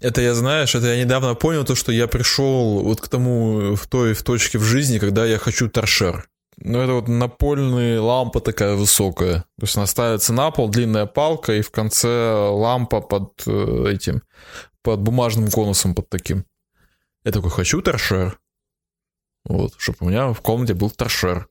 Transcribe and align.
Это 0.00 0.20
я, 0.20 0.34
знаешь, 0.34 0.74
это 0.74 0.86
я 0.88 1.02
недавно 1.02 1.34
понял, 1.34 1.64
то, 1.64 1.74
что 1.74 1.90
я 1.90 2.06
пришел 2.06 2.82
вот 2.82 3.00
к 3.00 3.08
тому, 3.08 3.74
в 3.74 3.86
той 3.86 4.12
в 4.12 4.22
точке 4.22 4.58
в 4.58 4.62
жизни, 4.62 4.98
когда 4.98 5.24
я 5.24 5.38
хочу 5.38 5.68
торшер. 5.68 6.28
Ну, 6.58 6.80
это 6.80 6.92
вот 6.94 7.08
напольная 7.08 8.00
лампа 8.00 8.40
такая 8.40 8.74
высокая. 8.76 9.40
То 9.58 9.62
есть 9.62 9.76
она 9.76 9.86
ставится 9.86 10.32
на 10.32 10.50
пол, 10.50 10.68
длинная 10.68 11.06
палка, 11.06 11.54
и 11.54 11.62
в 11.62 11.70
конце 11.70 12.32
лампа 12.32 13.00
под 13.00 13.42
э, 13.46 13.86
этим, 13.90 14.22
под 14.82 15.00
бумажным 15.00 15.50
конусом 15.50 15.94
под 15.94 16.08
таким. 16.08 16.44
Я 17.24 17.32
такой, 17.32 17.50
хочу 17.50 17.82
торшер. 17.82 18.38
Вот, 19.44 19.74
чтобы 19.76 19.98
у 20.00 20.08
меня 20.08 20.32
в 20.32 20.40
комнате 20.40 20.74
был 20.74 20.90
торшер. 20.90 21.48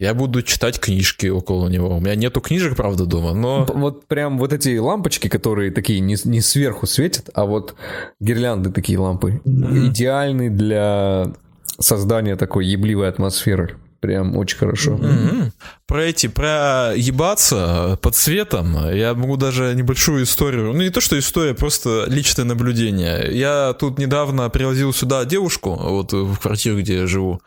Я 0.00 0.14
буду 0.14 0.42
читать 0.42 0.80
книжки 0.80 1.26
около 1.26 1.68
него. 1.68 1.94
У 1.94 2.00
меня 2.00 2.14
нету 2.14 2.40
книжек, 2.40 2.74
правда, 2.74 3.04
дома, 3.04 3.34
но... 3.34 3.66
Вот 3.66 4.06
прям 4.06 4.38
вот 4.38 4.50
эти 4.50 4.78
лампочки, 4.78 5.28
которые 5.28 5.70
такие 5.70 6.00
не, 6.00 6.16
не 6.24 6.40
сверху 6.40 6.86
светят, 6.86 7.28
а 7.34 7.44
вот 7.44 7.74
гирлянды 8.18 8.70
такие 8.70 8.98
лампы, 8.98 9.42
mm-hmm. 9.44 9.88
идеальны 9.88 10.48
для 10.48 11.34
создания 11.78 12.36
такой 12.36 12.64
ебливой 12.64 13.10
атмосферы. 13.10 13.76
Прям 14.00 14.38
очень 14.38 14.56
хорошо. 14.56 14.92
Mm-hmm. 14.92 15.52
Про 15.86 16.04
эти, 16.04 16.28
про 16.28 16.94
ебаться 16.96 17.98
под 18.00 18.16
светом, 18.16 18.90
я 18.90 19.12
могу 19.12 19.36
даже 19.36 19.74
небольшую 19.74 20.24
историю, 20.24 20.72
ну 20.72 20.80
не 20.80 20.88
то 20.88 21.02
что 21.02 21.18
история, 21.18 21.52
просто 21.52 22.06
личное 22.08 22.46
наблюдение. 22.46 23.28
Я 23.38 23.74
тут 23.78 23.98
недавно 23.98 24.48
привозил 24.48 24.94
сюда 24.94 25.26
девушку, 25.26 25.74
вот 25.78 26.14
в 26.14 26.38
квартиру, 26.38 26.78
где 26.78 27.00
я 27.00 27.06
живу. 27.06 27.42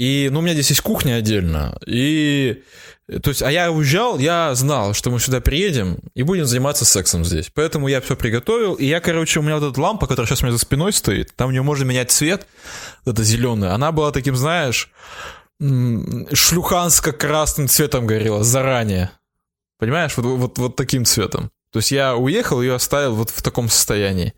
И, 0.00 0.30
ну, 0.32 0.38
у 0.38 0.42
меня 0.42 0.54
здесь 0.54 0.70
есть 0.70 0.80
кухня 0.80 1.16
отдельно. 1.16 1.76
И, 1.86 2.62
то 3.22 3.28
есть, 3.28 3.42
а 3.42 3.52
я 3.52 3.70
уезжал, 3.70 4.18
я 4.18 4.54
знал, 4.54 4.94
что 4.94 5.10
мы 5.10 5.20
сюда 5.20 5.42
приедем 5.42 5.98
и 6.14 6.22
будем 6.22 6.46
заниматься 6.46 6.86
сексом 6.86 7.22
здесь. 7.22 7.50
Поэтому 7.54 7.86
я 7.86 8.00
все 8.00 8.16
приготовил. 8.16 8.76
И 8.76 8.86
я, 8.86 9.00
короче, 9.00 9.40
у 9.40 9.42
меня 9.42 9.58
вот 9.58 9.70
эта 9.70 9.78
лампа, 9.78 10.06
которая 10.06 10.26
сейчас 10.26 10.40
у 10.40 10.46
меня 10.46 10.54
за 10.54 10.58
спиной 10.58 10.94
стоит, 10.94 11.36
там 11.36 11.50
у 11.50 11.52
нее 11.52 11.60
можно 11.60 11.84
менять 11.84 12.10
цвет, 12.10 12.46
вот 13.04 13.12
эта 13.12 13.22
зеленая. 13.22 13.74
Она 13.74 13.92
была 13.92 14.10
таким, 14.10 14.36
знаешь, 14.36 14.90
шлюханско-красным 15.60 17.68
цветом 17.68 18.06
горела 18.06 18.42
заранее. 18.42 19.10
Понимаешь, 19.78 20.16
вот, 20.16 20.24
вот, 20.24 20.56
вот 20.56 20.76
таким 20.76 21.04
цветом. 21.04 21.50
То 21.72 21.80
есть 21.80 21.92
я 21.92 22.16
уехал, 22.16 22.62
ее 22.62 22.76
оставил 22.76 23.16
вот 23.16 23.28
в 23.28 23.42
таком 23.42 23.68
состоянии 23.68 24.32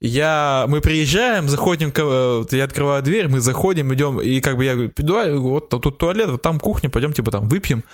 я, 0.00 0.64
мы 0.66 0.80
приезжаем, 0.80 1.48
заходим, 1.48 1.92
э, 1.94 2.44
я 2.52 2.64
открываю 2.64 3.02
дверь, 3.02 3.28
мы 3.28 3.40
заходим, 3.40 3.92
идем, 3.92 4.18
и 4.18 4.40
как 4.40 4.56
бы 4.56 4.64
я 4.64 4.72
говорю, 4.72 4.92
давай, 4.96 5.34
вот 5.34 5.68
тут 5.68 5.98
туалет, 5.98 6.30
вот 6.30 6.40
там 6.40 6.58
кухня, 6.58 6.88
пойдем, 6.88 7.12
типа, 7.12 7.30
там, 7.30 7.48
выпьем. 7.48 7.84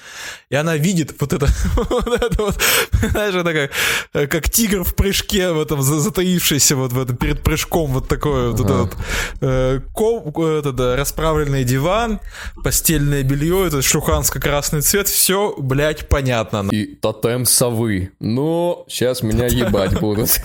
И 0.48 0.54
она 0.54 0.76
видит 0.76 1.16
вот 1.18 1.32
это, 1.32 1.46
вот 1.90 2.06
это 2.06 2.42
вот, 2.42 2.62
знаешь, 3.10 3.34
это 3.34 3.52
как, 3.52 3.70
э, 4.14 4.26
как 4.28 4.48
тигр 4.48 4.84
в 4.84 4.94
прыжке, 4.94 5.50
в 5.50 5.60
этом, 5.60 5.82
затаившийся 5.82 6.76
вот 6.76 6.92
в 6.92 7.00
этом, 7.00 7.16
перед 7.16 7.42
прыжком, 7.42 7.90
вот 7.90 8.06
такой 8.06 8.52
вот, 8.52 8.60
ага. 8.60 8.64
это 8.64 8.82
вот, 8.82 8.96
э, 9.40 9.80
ком, 9.92 10.28
это, 10.46 10.72
да, 10.72 10.94
расправленный 10.94 11.64
диван, 11.64 12.20
постельное 12.62 13.24
белье, 13.24 13.66
это 13.66 13.82
шуханско-красный 13.82 14.82
цвет, 14.82 15.08
все, 15.08 15.56
блядь, 15.58 16.08
понятно. 16.08 16.68
И 16.70 16.86
тотем 16.86 17.46
совы. 17.46 18.12
Ну, 18.20 18.84
сейчас 18.88 19.22
меня 19.22 19.46
ебать 19.46 19.98
будут. 19.98 20.30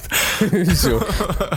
Все. 0.73 1.01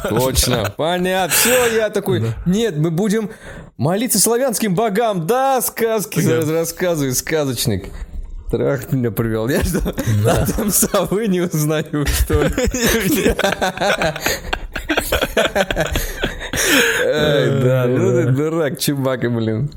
Точно, 0.08 0.74
понятно. 0.76 1.34
Все, 1.34 1.76
я 1.76 1.90
такой, 1.90 2.34
нет, 2.46 2.76
мы 2.76 2.90
будем 2.90 3.30
молиться 3.76 4.18
славянским 4.18 4.74
богам. 4.74 5.26
Да, 5.26 5.60
сказки 5.60 6.20
рассказывай, 6.20 7.14
сказочник. 7.14 7.90
Трах 8.50 8.92
меня 8.92 9.10
привел. 9.10 9.48
Я 9.48 9.64
что, 9.64 9.94
да. 10.24 10.46
там 10.46 10.70
совы 10.70 11.26
не 11.28 11.40
узнаю, 11.40 12.06
что 12.06 12.42
ли? 12.42 12.52
Ай, 17.06 17.62
да, 17.62 17.86
ну 17.88 18.10
ты 18.12 18.30
дурак, 18.30 18.78
чебака, 18.78 19.30
блин. 19.30 19.70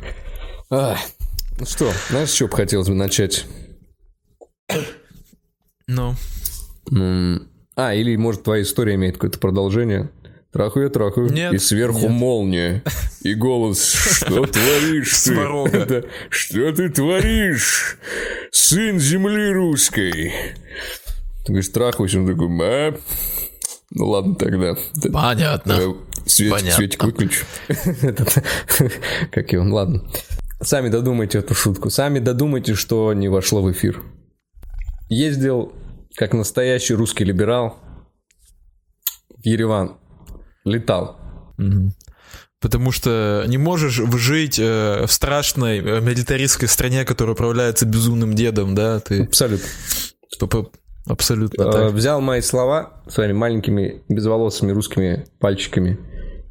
Ну 0.70 1.66
что, 1.66 1.92
знаешь, 2.10 2.30
что 2.30 2.48
бы 2.48 2.56
хотелось 2.56 2.88
бы 2.88 2.94
начать? 2.94 3.46
Ну. 5.88 6.16
А, 7.78 7.94
или, 7.94 8.16
может, 8.16 8.44
твоя 8.44 8.64
история 8.64 8.96
имеет 8.96 9.16
какое-то 9.16 9.38
продолжение? 9.38 10.10
Трахаю 10.52 10.86
я 10.86 10.90
трахаю. 10.90 11.32
Нет, 11.32 11.54
и 11.54 11.60
сверху 11.60 12.00
нет. 12.00 12.10
молния. 12.10 12.84
И 13.22 13.36
голос. 13.36 13.94
Что 13.94 14.46
творишь 14.48 15.22
ты? 15.24 16.06
Что 16.30 16.72
ты 16.72 16.90
творишь? 16.90 18.00
Сын 18.52 18.98
земли 19.00 19.52
русской. 19.52 20.34
Ты 21.46 21.54
говоришь, 21.54 21.70
трахаюсь. 21.70 22.16
Он 22.16 22.26
такой, 22.26 22.48
а? 22.64 22.98
Ну 23.92 24.08
ладно 24.08 24.34
тогда. 24.34 24.76
Понятно. 25.14 25.96
Свет, 26.26 26.54
Понятно. 26.54 26.72
Светик 26.72 27.04
выключу. 27.04 27.46
Как 29.32 29.54
его, 29.54 29.64
ладно. 29.72 30.10
Сами 30.62 30.90
додумайте 30.90 31.38
эту 31.38 31.54
шутку. 31.54 31.92
Сами 31.92 32.18
додумайте, 32.18 32.74
что 32.74 33.14
не 33.14 33.28
вошло 33.30 33.62
в 33.62 33.72
эфир. 33.72 34.02
Ездил 35.10 35.74
как 36.18 36.34
настоящий 36.34 36.96
русский 36.96 37.24
либерал, 37.24 37.78
в 39.30 39.46
Ереван 39.46 39.98
летал. 40.66 41.16
Потому 42.60 42.92
что 42.92 43.46
не 43.48 43.60
можешь 43.60 44.02
жить 44.16 44.58
э, 44.58 45.06
в 45.06 45.12
страшной 45.12 45.78
э, 45.78 46.02
милитаристской 46.02 46.68
стране, 46.68 47.06
которая 47.06 47.36
управляется 47.36 47.86
безумным 47.86 48.34
дедом, 48.34 48.74
да? 48.74 49.00
Ты... 49.00 49.26
Абсолютно. 49.26 49.68
Абсолютно 51.06 51.62
э, 51.62 51.72
так. 51.72 51.92
Взял 51.92 52.20
мои 52.20 52.42
слова 52.42 53.04
своими 53.08 53.34
маленькими 53.34 54.04
безволосыми 54.10 54.72
русскими 54.72 55.28
пальчиками, 55.40 56.00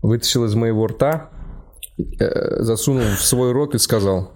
вытащил 0.01 0.45
из 0.45 0.55
моего 0.55 0.87
рта, 0.87 1.31
э, 2.21 2.63
засунул 2.63 3.03
в 3.03 3.21
свой 3.21 3.51
рот 3.51 3.75
и 3.75 3.79
сказал, 3.79 4.31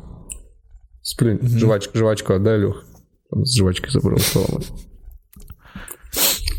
сплюнь, 1.02 1.36
mm-hmm. 1.36 1.58
жвачку, 1.58 1.96
жвачку 1.96 2.32
отдай, 2.32 2.58
Лех. 2.58 2.84
С 3.30 3.56
жвачкой 3.56 3.92
забрал 3.92 4.18
слова. 4.18 4.60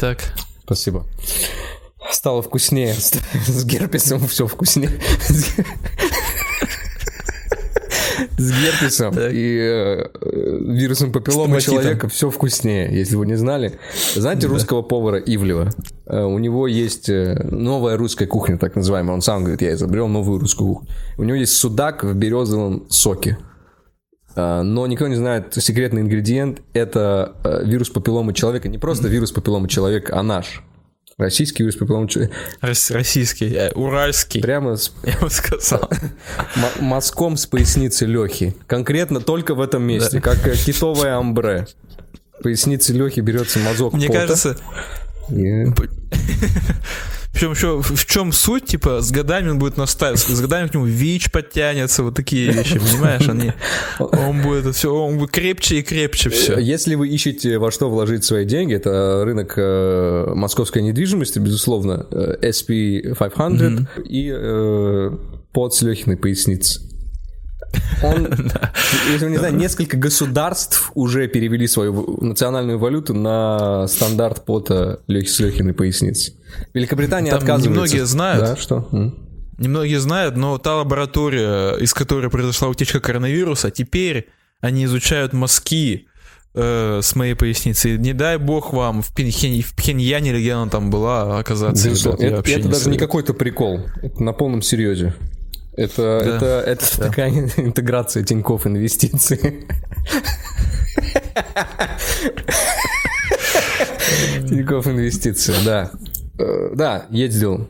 Так. 0.01 0.34
Спасибо. 0.63 1.06
Стало 2.09 2.41
вкуснее. 2.41 2.95
С 2.95 3.63
герпесом 3.66 4.28
все 4.28 4.47
вкуснее. 4.47 4.89
С 8.35 8.51
герпесом 8.51 9.13
и 9.16 9.59
э, 9.59 10.07
вирусом 10.73 11.12
папиллома 11.12 11.62
человека 11.62 12.07
все 12.07 12.31
вкуснее, 12.31 12.89
если 12.91 13.16
вы 13.16 13.28
не 13.28 13.35
знали. 13.35 13.78
Знаете 14.16 14.47
русского 14.47 14.81
повара 14.81 15.19
Ивлева? 15.19 15.72
Э, 16.07 16.23
у 16.23 16.39
него 16.39 16.66
есть 16.66 17.07
э, 17.07 17.35
новая 17.51 17.95
русская 17.95 18.25
кухня, 18.25 18.57
так 18.57 18.75
называемая. 18.75 19.13
Он 19.13 19.22
сам 19.22 19.41
говорит, 19.41 19.62
я 19.62 19.73
изобрел 19.73 20.07
новую 20.07 20.39
русскую 20.39 20.73
кухню. 20.73 20.89
У 21.19 21.23
него 21.23 21.38
есть 21.38 21.53
судак 21.53 22.03
в 22.03 22.16
березовом 22.16 22.88
соке. 22.89 23.38
А, 24.36 24.64
но 24.64 24.88
никто 24.88 25.08
не 25.08 25.16
знает 25.16 25.53
секретный 25.53 26.02
ингредиент. 26.02 26.62
Это 26.74 27.36
э, 27.44 27.64
вирус 27.66 27.90
папилломы 27.90 28.34
человека. 28.34 28.69
Не 28.69 28.78
просто 28.78 29.08
вирус 29.08 29.31
папилломы 29.31 29.68
человека, 29.68 30.18
а 30.18 30.24
наш. 30.24 30.64
Российский 31.18 31.64
вирус 31.64 31.75
папилломы 31.75 32.08
человека. 32.08 32.36
Российский, 32.62 33.53
э, 33.53 33.72
уральский. 33.74 34.42
Прямо 34.42 34.75
с... 34.75 34.92
Я 35.03 35.18
бы 35.19 35.30
сказал. 35.30 35.90
Мазком 36.80 37.38
с 37.38 37.46
поясницы 37.46 38.06
Лехи. 38.06 38.56
Конкретно 38.68 39.19
только 39.19 39.53
в 39.53 39.62
этом 39.62 39.84
месте, 39.84 40.19
да. 40.19 40.22
как 40.22 40.48
э, 40.48 40.56
китовое 40.56 41.18
амбре. 41.18 41.68
Поясницы 42.42 42.94
Лехи 42.94 43.19
берется 43.19 43.59
мазок 43.59 43.94
Мне 43.94 44.08
пота. 44.08 44.19
кажется... 44.19 44.58
И... 45.30 45.66
Причем 47.34 47.52
еще 47.52 47.81
в 47.81 48.06
чем 48.06 48.31
суть, 48.34 48.66
типа, 48.66 49.02
с 49.02 49.12
годами 49.12 49.50
он 49.50 49.59
будет 49.59 49.78
настаивать, 49.78 50.19
с 50.19 50.42
годами 50.42 50.68
к 50.68 50.74
нему 50.74 50.86
ВИЧ 50.86 51.31
подтянется, 51.31 52.03
вот 52.03 52.16
такие 52.16 52.52
вещи, 52.52 52.78
понимаешь, 52.80 53.28
они, 53.28 53.53
он 54.00 54.42
будет 54.42 54.75
все, 54.75 54.94
он 54.94 55.18
будет 55.18 55.31
крепче 55.31 55.80
и 55.80 55.81
крепче 55.81 56.30
все. 56.30 56.59
Если 56.59 56.96
вы 56.96 57.08
ищете 57.08 57.58
во 57.58 57.72
что 57.72 57.90
вложить 57.90 58.25
свои 58.25 58.46
деньги, 58.46 58.75
это 58.75 59.24
рынок 59.25 59.53
э, 59.56 60.34
московской 60.36 60.81
недвижимости, 60.81 61.39
безусловно, 61.39 62.06
э, 62.12 62.36
SP500 62.42 63.38
mm-hmm. 63.38 64.07
и 64.07 64.31
э, 64.33 65.12
под 65.54 65.74
с 65.74 65.81
Лехиной 65.81 66.18
поясницы. 66.18 66.91
Он, 68.03 68.27
если 69.12 69.29
не 69.29 69.38
знаете, 69.38 69.57
несколько 69.57 69.97
государств 69.97 70.91
уже 70.95 71.27
перевели 71.27 71.68
свою 71.68 72.18
национальную 72.21 72.79
валюту 72.79 73.13
на 73.13 73.88
стандарт 73.88 74.45
пота 74.45 75.01
с 75.07 75.39
Лехиной 75.39 75.73
поясницы. 75.73 76.33
Великобритания 76.73 77.31
Там 77.31 77.39
отказывается. 77.39 77.69
Немногие 77.69 78.06
знают. 78.06 78.44
Да, 78.44 78.56
что? 78.56 78.88
Немногие 79.57 80.00
знают, 80.00 80.38
но 80.38 80.57
та 80.57 80.77
лаборатория, 80.77 81.75
из 81.75 81.94
которой 81.94 82.29
произошла 82.29 82.68
утечка 82.68 83.00
коронавируса, 83.00 83.69
теперь 83.69 84.27
они 84.59 84.85
изучают 84.85 85.33
мазки 85.33 86.07
э, 86.56 87.00
с 87.03 87.15
моей 87.15 87.35
поясницы. 87.35 87.97
Не 87.97 88.13
дай 88.13 88.38
бог 88.38 88.73
вам 88.73 89.03
в, 89.03 89.13
Пхень, 89.13 89.62
в 89.62 89.75
Пхеньяне 89.75 90.31
или 90.31 90.41
где 90.41 90.53
она 90.53 90.69
там 90.69 90.89
была 90.89 91.38
оказаться. 91.39 91.89
Ребят, 91.89 92.19
это, 92.19 92.50
это 92.50 92.62
не 92.62 92.71
даже 92.71 92.89
не 92.89 92.97
какой-то 92.97 93.33
прикол. 93.33 93.81
Это 94.01 94.23
на 94.23 94.33
полном 94.33 94.62
серьезе. 94.62 95.13
Это, 95.73 96.21
да. 96.23 96.35
это, 96.35 96.45
это 96.68 96.85
да. 96.97 97.07
такая 97.07 97.29
интеграция 97.57 98.23
Тинькофф 98.23 98.68
инвестиций. 98.68 99.68
Тинькофф 104.50 104.88
инвестиции, 104.88 105.53
да. 105.65 105.91
э, 106.38 106.75
да, 106.75 107.06
ездил 107.09 107.68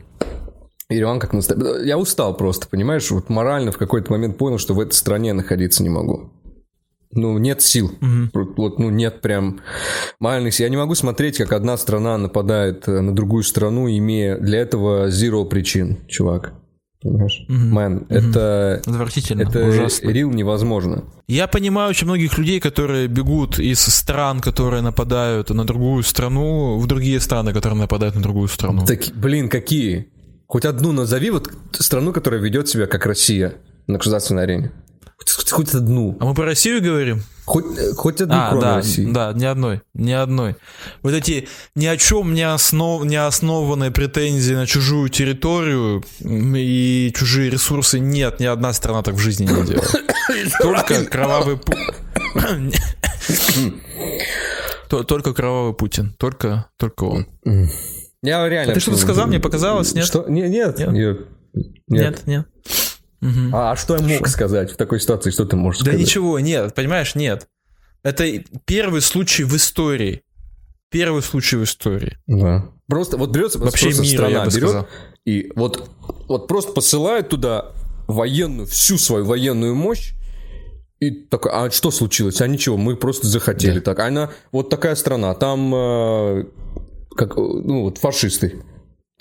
Ереван 0.88 1.20
как 1.20 1.32
настоящий. 1.32 1.86
Я 1.86 1.98
устал 1.98 2.36
просто, 2.36 2.66
понимаешь? 2.68 3.10
Вот 3.10 3.28
морально 3.28 3.72
в 3.72 3.78
какой-то 3.78 4.12
момент 4.12 4.36
понял, 4.36 4.58
что 4.58 4.74
в 4.74 4.80
этой 4.80 4.94
стране 4.94 5.32
находиться 5.32 5.82
не 5.82 5.88
могу. 5.88 6.32
Ну, 7.14 7.36
нет 7.38 7.60
сил. 7.60 7.92
Угу. 8.00 8.54
Вот, 8.56 8.78
ну, 8.78 8.88
нет 8.88 9.20
прям 9.20 9.60
моральных 10.18 10.54
сил. 10.54 10.64
Я 10.64 10.70
не 10.70 10.78
могу 10.78 10.94
смотреть, 10.94 11.38
как 11.38 11.52
одна 11.52 11.76
страна 11.76 12.16
нападает 12.16 12.88
э, 12.88 13.00
на 13.00 13.14
другую 13.14 13.42
страну, 13.42 13.86
имея 13.88 14.38
для 14.38 14.60
этого 14.60 15.08
zero 15.08 15.44
причин, 15.44 15.98
чувак. 16.08 16.54
Понимаешь? 17.02 17.44
Мэн, 17.48 17.96
угу. 17.96 18.06
это... 18.08 18.80
Отвратительно, 18.86 19.42
это 19.42 19.66
ужасно. 19.66 20.08
рил 20.08 20.30
невозможно. 20.30 21.04
Я 21.26 21.48
понимаю 21.48 21.90
очень 21.90 22.06
многих 22.06 22.38
людей, 22.38 22.60
которые 22.60 23.08
бегут 23.08 23.58
из 23.58 23.80
стран, 23.80 24.40
которые 24.40 24.82
нападают 24.82 25.50
на 25.50 25.64
другую 25.64 26.02
страну, 26.04 26.78
в 26.78 26.86
другие 26.86 27.18
страны, 27.20 27.52
которые 27.52 27.80
нападают 27.80 28.14
на 28.14 28.22
другую 28.22 28.48
страну. 28.48 28.86
Так, 28.86 29.00
блин, 29.14 29.48
какие? 29.48 30.08
Хоть 30.46 30.64
одну 30.64 30.92
назови 30.92 31.30
вот 31.30 31.50
страну, 31.72 32.12
которая 32.12 32.40
ведет 32.40 32.68
себя 32.68 32.86
как 32.86 33.06
Россия 33.06 33.54
на 33.86 33.98
государственной 33.98 34.44
арене. 34.44 34.72
Хоть, 35.50 35.74
одну. 35.74 36.16
А 36.20 36.24
мы 36.24 36.34
про 36.34 36.44
Россию 36.44 36.82
говорим? 36.82 37.22
Хоть, 37.44 37.64
хоть 37.96 38.20
одну, 38.20 38.34
а, 38.36 38.50
кроме 38.50 38.62
да, 38.62 38.76
России. 38.76 39.10
Да, 39.10 39.32
ни 39.32 39.44
одной, 39.44 39.82
ни 39.94 40.12
одной. 40.12 40.56
Вот 41.02 41.12
эти 41.12 41.48
ни 41.74 41.86
о 41.86 41.96
чем 41.96 42.34
не, 42.34 42.42
основ, 42.42 43.04
не 43.04 43.16
основанные 43.16 43.90
претензии 43.90 44.54
на 44.54 44.66
чужую 44.66 45.08
территорию 45.08 46.04
и 46.20 47.12
чужие 47.14 47.50
ресурсы 47.50 47.98
нет, 47.98 48.40
ни 48.40 48.46
одна 48.46 48.72
страна 48.72 49.02
так 49.02 49.14
в 49.14 49.18
жизни 49.18 49.44
не 49.44 49.66
делает. 49.66 49.90
Только 50.62 51.04
кровавый 51.04 51.58
Только 55.06 55.34
кровавый 55.34 55.74
Путин, 55.74 56.14
только, 56.18 56.66
только 56.76 57.04
он. 57.04 57.26
Я 58.22 58.48
реально... 58.48 58.72
А 58.72 58.74
ты 58.74 58.80
что-то 58.80 58.98
сказал, 58.98 59.26
мне 59.26 59.40
показалось, 59.40 59.94
нет? 59.94 60.06
Что? 60.06 60.26
Нет, 60.28 60.78
нет. 60.78 60.92
Нет, 60.92 61.18
нет. 61.88 62.26
нет. 62.26 62.46
Угу. 63.22 63.54
А, 63.54 63.72
а 63.72 63.76
что 63.76 63.96
я 63.96 64.02
мог 64.02 64.26
что? 64.26 64.28
сказать 64.28 64.72
в 64.72 64.76
такой 64.76 65.00
ситуации? 65.00 65.30
Что 65.30 65.44
ты 65.44 65.56
можешь 65.56 65.80
да 65.80 65.84
сказать? 65.86 66.00
Да 66.00 66.04
ничего, 66.04 66.38
нет, 66.40 66.74
понимаешь, 66.74 67.14
нет. 67.14 67.48
Это 68.02 68.26
первый 68.64 69.00
случай 69.00 69.44
в 69.44 69.54
истории. 69.56 70.22
Первый 70.90 71.22
случай 71.22 71.56
в 71.56 71.64
истории. 71.64 72.18
Да. 72.26 72.66
Просто 72.88 73.16
вот 73.16 73.30
берется 73.30 73.58
Вообще 73.58 73.86
просто 73.86 74.02
мира, 74.02 74.12
страна 74.12 74.30
я 74.30 74.44
бы 74.44 74.50
берет 74.50 74.68
сказал. 74.68 74.88
и 75.24 75.52
вот, 75.54 75.88
вот 76.28 76.48
просто 76.48 76.72
посылает 76.72 77.28
туда 77.28 77.72
военную, 78.08 78.66
всю 78.66 78.98
свою 78.98 79.24
военную 79.24 79.74
мощь, 79.74 80.12
и 81.00 81.10
такой, 81.10 81.50
а 81.52 81.70
что 81.70 81.90
случилось? 81.90 82.40
А 82.40 82.46
ничего, 82.46 82.76
мы 82.76 82.96
просто 82.96 83.26
захотели 83.26 83.78
да. 83.78 83.94
так. 83.94 84.00
Она, 84.00 84.30
вот 84.50 84.68
такая 84.68 84.94
страна, 84.94 85.34
там, 85.34 85.72
э, 85.74 86.44
как, 87.16 87.36
ну, 87.36 87.82
вот 87.82 87.98
фашисты. 87.98 88.62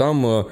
Там, 0.01 0.25
э, 0.25 0.45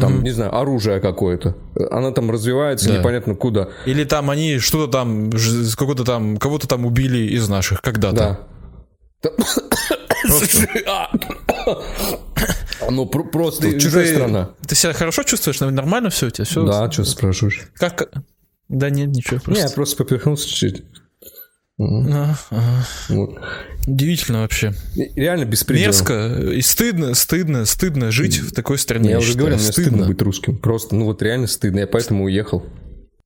там, 0.00 0.18
mm-hmm. 0.18 0.22
не 0.22 0.30
знаю, 0.30 0.58
оружие 0.58 0.98
какое-то. 0.98 1.54
Она 1.92 2.10
там 2.10 2.28
развивается 2.28 2.88
да. 2.88 2.98
непонятно 2.98 3.36
куда. 3.36 3.68
Или 3.84 4.02
там 4.02 4.30
они 4.30 4.58
что-то 4.58 4.90
там, 4.90 5.30
какого-то 5.30 6.02
там, 6.02 6.38
кого-то 6.38 6.66
там 6.66 6.84
убили 6.84 7.32
из 7.32 7.48
наших 7.48 7.82
когда-то. 7.82 8.40
Да. 9.22 9.30
А, 10.88 11.10
ну, 12.90 13.06
просто 13.06 13.62
ты, 13.62 13.78
чужая 13.78 14.06
ты, 14.06 14.14
страна. 14.14 14.50
Ты 14.66 14.74
себя 14.74 14.92
хорошо 14.92 15.22
чувствуешь? 15.22 15.60
Нормально 15.60 16.10
все 16.10 16.26
у 16.26 16.30
тебя? 16.30 16.44
Все? 16.44 16.66
Да, 16.66 16.90
что 16.90 17.04
спрашиваешь? 17.04 17.68
Как? 17.74 18.10
Да 18.68 18.90
нет, 18.90 19.10
ничего. 19.10 19.38
Просто. 19.38 19.62
Не, 19.62 19.68
я 19.68 19.72
просто 19.72 20.02
поперхнулся 20.02 20.48
чуть-чуть. 20.48 20.82
А, 21.78 22.36
ага. 22.50 22.86
Вот. 23.10 23.38
Удивительно 23.86 24.40
вообще. 24.40 24.72
Реально 25.14 25.44
беспредел. 25.44 25.86
Мерзко 25.86 26.52
и 26.52 26.62
стыдно, 26.62 27.14
стыдно, 27.14 27.66
стыдно 27.66 28.10
жить 28.10 28.38
в 28.38 28.52
такой 28.52 28.78
стране. 28.78 29.10
Я, 29.10 29.10
я 29.12 29.18
уже 29.18 29.28
считаю. 29.28 29.46
говорю, 29.46 29.56
мне 29.56 29.72
стыдно. 29.72 29.90
стыдно 29.90 30.06
быть 30.08 30.22
русским. 30.22 30.56
Просто, 30.56 30.94
ну 30.94 31.04
вот 31.04 31.20
реально 31.22 31.46
стыдно. 31.46 31.80
Я 31.80 31.86
поэтому 31.86 32.24
уехал. 32.24 32.64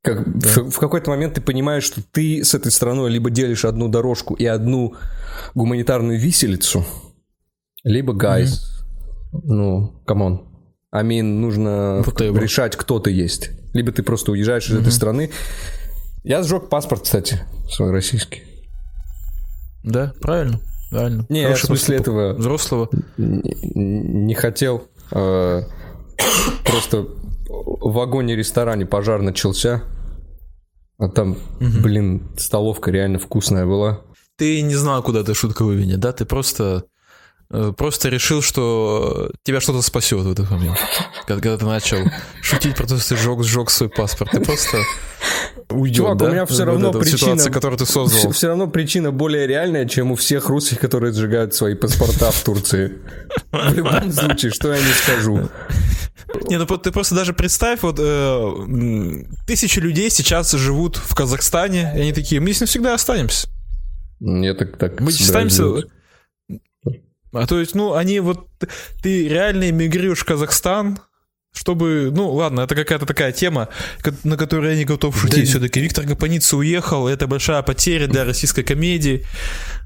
Как, 0.02 0.38
да. 0.38 0.48
в, 0.48 0.70
в 0.70 0.78
какой-то 0.78 1.10
момент 1.10 1.34
ты 1.34 1.40
понимаешь, 1.40 1.84
что 1.84 2.02
ты 2.02 2.42
с 2.42 2.54
этой 2.54 2.72
страной 2.72 3.10
либо 3.10 3.30
делишь 3.30 3.64
одну 3.64 3.88
дорожку 3.88 4.34
и 4.34 4.46
одну 4.46 4.94
гуманитарную 5.54 6.18
виселицу, 6.18 6.84
либо 7.84 8.14
guys. 8.14 8.82
Mm-hmm. 9.32 9.40
Ну, 9.44 10.02
come 10.06 10.30
on. 10.30 10.48
I 10.90 10.99
mean, 10.99 11.40
нужно 11.40 12.02
вот 12.04 12.20
решать, 12.20 12.76
кто 12.76 12.98
ты 12.98 13.12
есть. 13.12 13.50
Либо 13.74 13.92
ты 13.92 14.02
просто 14.02 14.32
уезжаешь 14.32 14.68
из 14.68 14.76
mm-hmm. 14.76 14.80
этой 14.80 14.92
страны. 14.92 15.30
Я 16.22 16.42
сжег 16.42 16.68
паспорт, 16.68 17.02
кстати, 17.02 17.40
свой 17.70 17.90
российский. 17.90 18.42
Да, 19.82 20.12
правильно, 20.20 20.60
правильно. 20.90 21.26
Не, 21.28 21.44
Хороший 21.44 21.60
я 21.60 21.64
в 21.64 21.66
смысле 21.66 21.96
поступок. 21.96 22.00
этого... 22.00 22.32
Взрослого. 22.34 22.90
Не, 23.16 23.54
не 24.24 24.34
хотел. 24.34 24.88
Э, 25.12 25.62
просто 26.64 27.06
в 27.48 27.92
вагоне-ресторане 27.92 28.86
пожар 28.86 29.22
начался. 29.22 29.82
А 30.98 31.08
там, 31.08 31.32
угу. 31.32 31.80
блин, 31.82 32.30
столовка 32.36 32.90
реально 32.90 33.18
вкусная 33.18 33.64
была. 33.64 34.02
Ты 34.36 34.60
не 34.60 34.74
знал, 34.74 35.02
куда 35.02 35.24
ты 35.24 35.32
шутка 35.34 35.64
выведет, 35.64 36.00
да? 36.00 36.12
Ты 36.12 36.26
просто 36.26 36.84
просто 37.76 38.08
решил, 38.08 38.42
что 38.42 39.30
тебя 39.42 39.60
что-то 39.60 39.82
спасет 39.82 40.20
в 40.20 40.30
этот 40.30 40.50
момент. 40.50 40.78
Когда, 41.26 41.56
ты 41.56 41.64
начал 41.64 41.98
шутить 42.42 42.76
про 42.76 42.86
то, 42.86 42.96
что 42.98 43.08
ты 43.10 43.16
сжег, 43.16 43.42
сжег 43.42 43.70
свой 43.70 43.88
паспорт. 43.88 44.30
Ты 44.30 44.40
просто 44.40 44.78
уйдет, 45.68 45.96
Чувак, 45.98 46.18
да? 46.18 46.26
у 46.26 46.28
меня 46.30 46.46
все 46.46 46.64
равно 46.64 46.92
вот 46.92 47.00
причина... 47.00 47.18
Ситуация, 47.18 47.52
которую 47.52 47.78
ты 47.78 47.86
создал. 47.86 48.18
Все, 48.18 48.30
все 48.30 48.48
равно 48.48 48.68
причина 48.68 49.10
более 49.10 49.46
реальная, 49.46 49.86
чем 49.86 50.12
у 50.12 50.14
всех 50.14 50.48
русских, 50.48 50.78
которые 50.78 51.12
сжигают 51.12 51.54
свои 51.54 51.74
паспорта 51.74 52.30
в 52.30 52.40
Турции. 52.42 52.98
В 53.52 53.74
любом 53.74 54.12
случае, 54.12 54.52
что 54.52 54.72
я 54.72 54.78
не 54.78 54.92
скажу. 54.92 55.48
Не, 56.48 56.58
ну 56.58 56.66
ты 56.66 56.92
просто 56.92 57.16
даже 57.16 57.32
представь, 57.32 57.82
вот 57.82 57.96
э, 57.98 59.24
тысячи 59.46 59.80
людей 59.80 60.10
сейчас 60.10 60.52
живут 60.52 60.96
в 60.96 61.14
Казахстане, 61.16 61.92
и 61.96 62.00
они 62.00 62.12
такие, 62.12 62.40
мы 62.40 62.48
здесь 62.48 62.60
навсегда 62.60 62.94
останемся. 62.94 63.48
Я 64.20 64.54
так, 64.54 64.76
так 64.76 65.00
мы 65.00 65.08
останемся... 65.08 65.82
А 67.32 67.46
то 67.46 67.60
есть, 67.60 67.74
ну, 67.74 67.94
они 67.94 68.20
вот... 68.20 68.48
Ты 69.02 69.28
реально 69.28 69.70
эмигрируешь 69.70 70.20
в 70.20 70.24
Казахстан, 70.24 70.98
чтобы, 71.52 72.10
ну 72.12 72.32
ладно, 72.32 72.62
это 72.62 72.74
какая-то 72.74 73.06
такая 73.06 73.32
тема, 73.32 73.68
на 74.24 74.36
которую 74.36 74.70
я 74.72 74.76
не 74.76 74.84
готов 74.84 75.18
шутить. 75.18 75.44
Да. 75.44 75.50
Все-таки 75.50 75.80
Виктор 75.80 76.04
Гапаница 76.04 76.56
уехал, 76.56 77.08
это 77.08 77.26
большая 77.26 77.62
потеря 77.62 78.06
для 78.06 78.24
российской 78.24 78.62
комедии, 78.62 79.24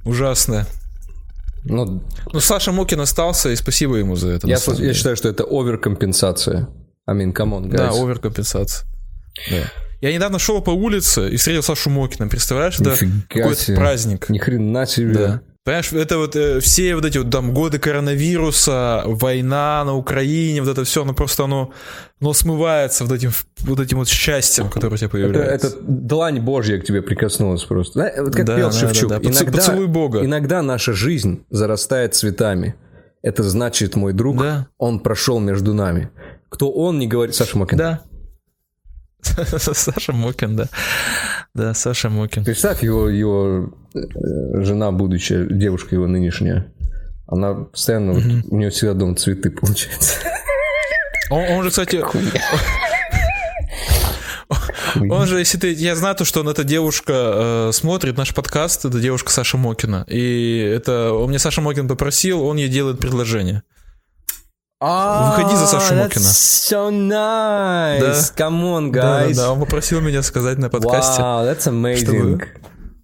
ужасная. 0.05 0.67
Ну, 1.65 2.05
ну 2.33 2.41
Саша 2.41 2.73
Мокин 2.73 3.01
остался, 3.01 3.51
и 3.51 3.57
спасибо 3.57 3.97
ему 3.97 4.17
за 4.17 4.31
это. 4.31 4.47
Я, 4.47 4.59
я 4.79 4.95
считаю, 4.95 5.17
что 5.17 5.29
это 5.29 5.45
оверкомпенсация. 5.45 6.69
I 7.07 7.17
mean, 7.17 7.33
come 7.33 7.53
on, 7.53 7.65
guys. 7.65 7.77
Да, 7.77 7.91
оверкомпенсация. 7.91 8.87
Да. 9.51 9.71
Я 10.01 10.13
недавно 10.13 10.39
шел 10.39 10.61
по 10.61 10.71
улице 10.71 11.31
и 11.31 11.37
встретил 11.37 11.63
Сашу 11.63 11.89
Мокина. 11.89 12.29
Представляешь, 12.29 12.79
это 12.79 12.95
какой-то 13.29 13.75
праздник. 13.75 14.29
Ни 14.29 14.39
хрена 14.39 14.87
себе. 14.87 15.15
Да. 15.15 15.43
Понимаешь, 15.65 15.93
это 15.95 16.19
вот 16.19 16.37
э, 16.37 16.61
все 16.61 16.95
вот 16.95 17.07
эти 17.07 17.17
вот 17.17 17.31
там 17.31 17.55
годы 17.55 17.79
коронавируса, 17.79 19.03
война 19.07 19.83
на 19.87 19.95
Украине, 19.95 20.61
вот 20.61 20.71
это 20.71 20.85
все, 20.85 21.03
оно 21.03 21.15
просто 21.15 21.45
оно, 21.45 21.73
оно 22.21 22.35
смывается 22.35 23.05
вот 23.05 23.15
этим 23.15 23.31
вот 23.61 23.81
этим 23.81 23.97
вот 23.97 24.09
счастьем, 24.09 24.69
которое 24.69 24.95
у 24.95 24.97
тебя 24.99 25.09
появляется. 25.09 25.69
Это, 25.69 25.77
это 25.79 25.79
длань 25.81 26.41
Божья 26.41 26.79
к 26.79 26.85
тебе 26.85 27.01
прикоснулась 27.01 27.63
просто. 27.63 27.99
Да, 27.99 28.23
вот 28.23 28.35
как 28.35 28.45
да, 28.45 28.57
пел 28.57 28.71
да, 28.71 28.77
Шевчук. 28.79 29.09
Да, 29.09 29.19
да. 29.19 29.31
Иногда, 29.31 29.53
Поцелуй 29.53 29.87
Бога. 29.87 30.23
Иногда 30.23 30.61
наша 30.61 30.93
жизнь 30.93 31.47
зарастает 31.49 32.15
цветами. 32.15 32.75
Это 33.23 33.43
значит, 33.43 33.97
мой 33.97 34.13
друг, 34.13 34.37
да. 34.37 34.69
он 34.77 35.01
прошел 35.01 35.41
между 35.41 35.73
нами. 35.73 36.11
Кто 36.51 36.71
он, 36.71 36.99
не 36.99 37.07
говорит 37.07 37.35
Саша 37.35 37.57
Макин. 37.57 37.79
Да. 37.79 38.03
Саша 39.23 40.13
Мокин, 40.13 40.57
да. 40.57 40.69
Да, 41.55 41.73
Саша 41.73 42.11
Мокин. 42.11 42.45
Представь, 42.45 42.83
его, 42.83 43.09
его 43.09 43.73
э, 43.95 43.99
жена, 44.65 44.91
будущая 44.91 45.47
девушка 45.47 45.95
его 45.95 46.09
нынешняя, 46.09 46.73
она 47.29 47.55
постоянно, 47.55 48.15
вот, 48.15 48.25
у 48.51 48.57
нее 48.57 48.71
всегда 48.71 48.95
дома 48.95 49.15
цветы, 49.15 49.51
получается. 49.51 50.15
Он, 51.31 51.45
он 51.45 51.63
же, 51.63 51.71
кстати... 51.71 52.03
Он 55.11 55.27
же, 55.27 55.39
если 55.39 55.59
ты... 55.59 55.73
Я 55.73 55.97
знаю 55.97 56.15
то, 56.15 56.25
что 56.25 56.41
он, 56.41 56.49
эта 56.49 56.63
девушка 56.63 57.13
э, 57.69 57.71
смотрит 57.73 58.17
наш 58.17 58.33
подкаст, 58.35 58.85
это 58.85 59.01
девушка 59.01 59.33
Саша 59.33 59.57
Мокина. 59.57 60.05
И 60.07 60.59
это... 60.59 61.13
Он 61.13 61.31
мне 61.31 61.39
Саша 61.39 61.61
Мокин 61.61 61.89
попросил, 61.89 62.43
он 62.43 62.59
ей 62.59 62.69
делает 62.69 63.01
предложение. 63.01 63.63
Выходи 64.85 65.57
за 65.57 65.67
Сашу 65.67 65.95
Мокина. 65.95 66.25
So 66.25 66.91
nice. 66.91 68.33
Да. 68.37 68.45
Come 68.45 68.63
on, 68.63 68.91
guys. 68.91 69.35
Да, 69.35 69.43
да, 69.43 69.53
он 69.53 69.61
попросил 69.61 70.01
меня 70.01 70.23
сказать 70.23 70.59
на 70.59 70.69
подкасте. 70.69 71.23
Wow, 71.23 71.45
that's 71.51 71.67
amazing. 71.67 72.05
Чтобы... 72.05 72.49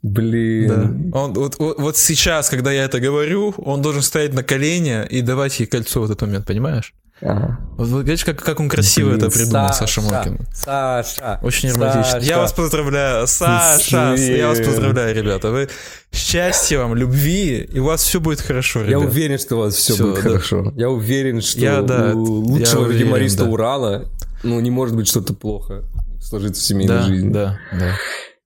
Блин. 0.03 1.11
Да. 1.11 1.19
Он, 1.19 1.33
вот, 1.35 1.59
вот, 1.59 1.79
вот 1.79 1.97
сейчас, 1.97 2.49
когда 2.49 2.73
я 2.73 2.85
это 2.85 3.01
говорю, 3.01 3.55
он 3.59 3.83
должен 3.83 4.03
стоять 4.03 4.33
на 4.33 4.43
колени 4.43 5.07
и 5.09 5.21
давать 5.23 5.61
ей 5.61 5.67
кольцо 5.67 6.01
в 6.01 6.05
этот 6.05 6.23
момент, 6.23 6.47
понимаешь? 6.47 6.95
Ага. 7.23 7.59
Вот, 7.77 7.89
вот 7.89 8.07
видишь, 8.07 8.25
как, 8.25 8.43
как 8.43 8.61
он 8.61 8.69
красиво 8.69 9.11
Блин, 9.11 9.19
это 9.19 9.31
придумал, 9.31 9.69
Саша, 9.69 9.81
Саша 9.81 10.01
Мокин. 10.01 10.39
Саша. 10.55 11.39
Очень 11.43 11.73
романтично. 11.73 12.19
Я 12.19 12.39
вас 12.39 12.53
поздравляю. 12.53 13.27
Саша, 13.27 14.15
я 14.15 14.49
вас 14.49 14.61
поздравляю, 14.61 15.15
ребята. 15.15 15.51
Вы 15.51 15.69
счастья 16.13 16.79
вам, 16.79 16.95
любви, 16.95 17.59
и 17.59 17.79
у 17.79 17.85
вас 17.85 18.03
все 18.03 18.21
будет 18.21 18.41
хорошо, 18.41 18.81
ребята. 18.81 18.99
Я 18.99 19.07
уверен, 19.07 19.39
что 19.39 19.57
у 19.57 19.59
вас 19.61 19.75
все, 19.75 19.95
все 19.95 20.03
будет 20.03 20.15
да. 20.17 20.21
хорошо. 20.23 20.73
Я 20.77 20.89
уверен, 20.89 21.41
что 21.43 21.61
я, 21.61 21.83
да, 21.83 22.13
у 22.15 22.23
лучшего 22.23 22.85
уверен, 22.85 23.09
юмориста 23.09 23.45
да. 23.45 23.51
Урала 23.51 24.09
ну, 24.43 24.61
не 24.61 24.71
может 24.71 24.97
быть 24.97 25.09
что-то 25.09 25.35
плохо 25.35 25.85
сложиться 26.21 26.63
в 26.63 26.65
семейной 26.65 26.97
да, 26.97 27.03
жизни. 27.03 27.33
Да, 27.33 27.59
да. 27.73 27.97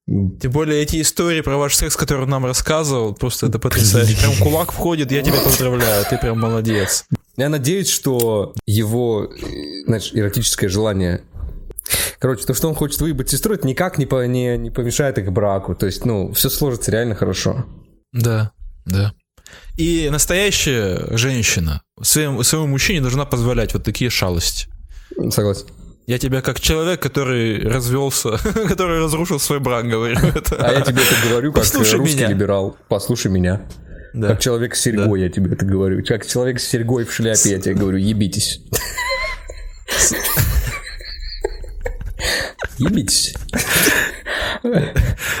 Тем 0.07 0.51
более 0.51 0.81
эти 0.81 1.01
истории 1.01 1.41
про 1.41 1.57
ваш 1.57 1.75
секс, 1.75 1.95
которые 1.95 2.25
он 2.25 2.29
нам 2.29 2.45
рассказывал, 2.45 3.15
просто 3.15 3.47
это 3.47 3.57
потрясающе. 3.57 4.17
Прям 4.17 4.35
кулак 4.37 4.71
входит, 4.71 5.11
я 5.11 5.23
тебя 5.23 5.41
поздравляю, 5.43 6.05
ты 6.09 6.17
прям 6.17 6.39
молодец. 6.39 7.05
Я 7.37 7.49
надеюсь, 7.49 7.89
что 7.89 8.53
его, 8.65 9.29
знаешь, 9.85 10.11
эротическое 10.13 10.69
желание 10.69 11.21
Короче, 12.19 12.45
то, 12.45 12.53
что 12.53 12.67
он 12.67 12.75
хочет 12.75 12.99
выебать 13.01 13.29
сестру, 13.29 13.53
это 13.53 13.67
никак 13.67 13.97
не, 13.97 14.05
по, 14.05 14.25
не, 14.25 14.57
не 14.57 14.71
помешает 14.71 15.17
их 15.19 15.31
браку. 15.31 15.75
То 15.75 15.85
есть, 15.85 16.05
ну, 16.05 16.31
все 16.33 16.49
сложится 16.49 16.91
реально 16.91 17.13
хорошо. 17.13 17.65
Да, 18.11 18.51
да. 18.85 19.13
И 19.77 20.09
настоящая 20.11 21.15
женщина 21.15 21.81
своему, 22.01 22.43
своему 22.43 22.67
мужчине 22.67 23.01
должна 23.01 23.25
позволять 23.25 23.73
вот 23.73 23.83
такие 23.83 24.09
шалости. 24.09 24.67
Согласен. 25.29 25.67
Я 26.07 26.19
тебя 26.19 26.41
как 26.41 26.59
человек, 26.59 27.01
который 27.01 27.59
развелся, 27.67 28.37
который 28.67 28.99
разрушил 28.99 29.39
свой 29.39 29.59
брак, 29.59 29.87
говорю 29.87 30.17
это. 30.19 30.55
А 30.57 30.71
я 30.71 30.81
тебе 30.81 31.01
это 31.01 31.29
говорю 31.29 31.51
как 31.51 31.63
Послушай 31.63 31.99
русский 31.99 32.17
меня. 32.17 32.27
либерал. 32.29 32.77
Послушай 32.87 33.31
меня. 33.31 33.67
Да. 34.15 34.29
Как 34.29 34.39
человек 34.39 34.75
с 34.75 34.81
серьгой 34.81 35.19
да. 35.19 35.25
я 35.25 35.29
тебе 35.29 35.51
это 35.51 35.65
говорю. 35.65 36.01
Как 36.05 36.25
человек 36.25 36.61
с 36.61 36.63
серьгой 36.63 37.03
в 37.03 37.13
шляпе 37.13 37.49
я 37.49 37.59
тебе 37.59 37.75
говорю, 37.75 37.97
ебитесь. 37.97 38.61
Ебитесь. 42.77 43.33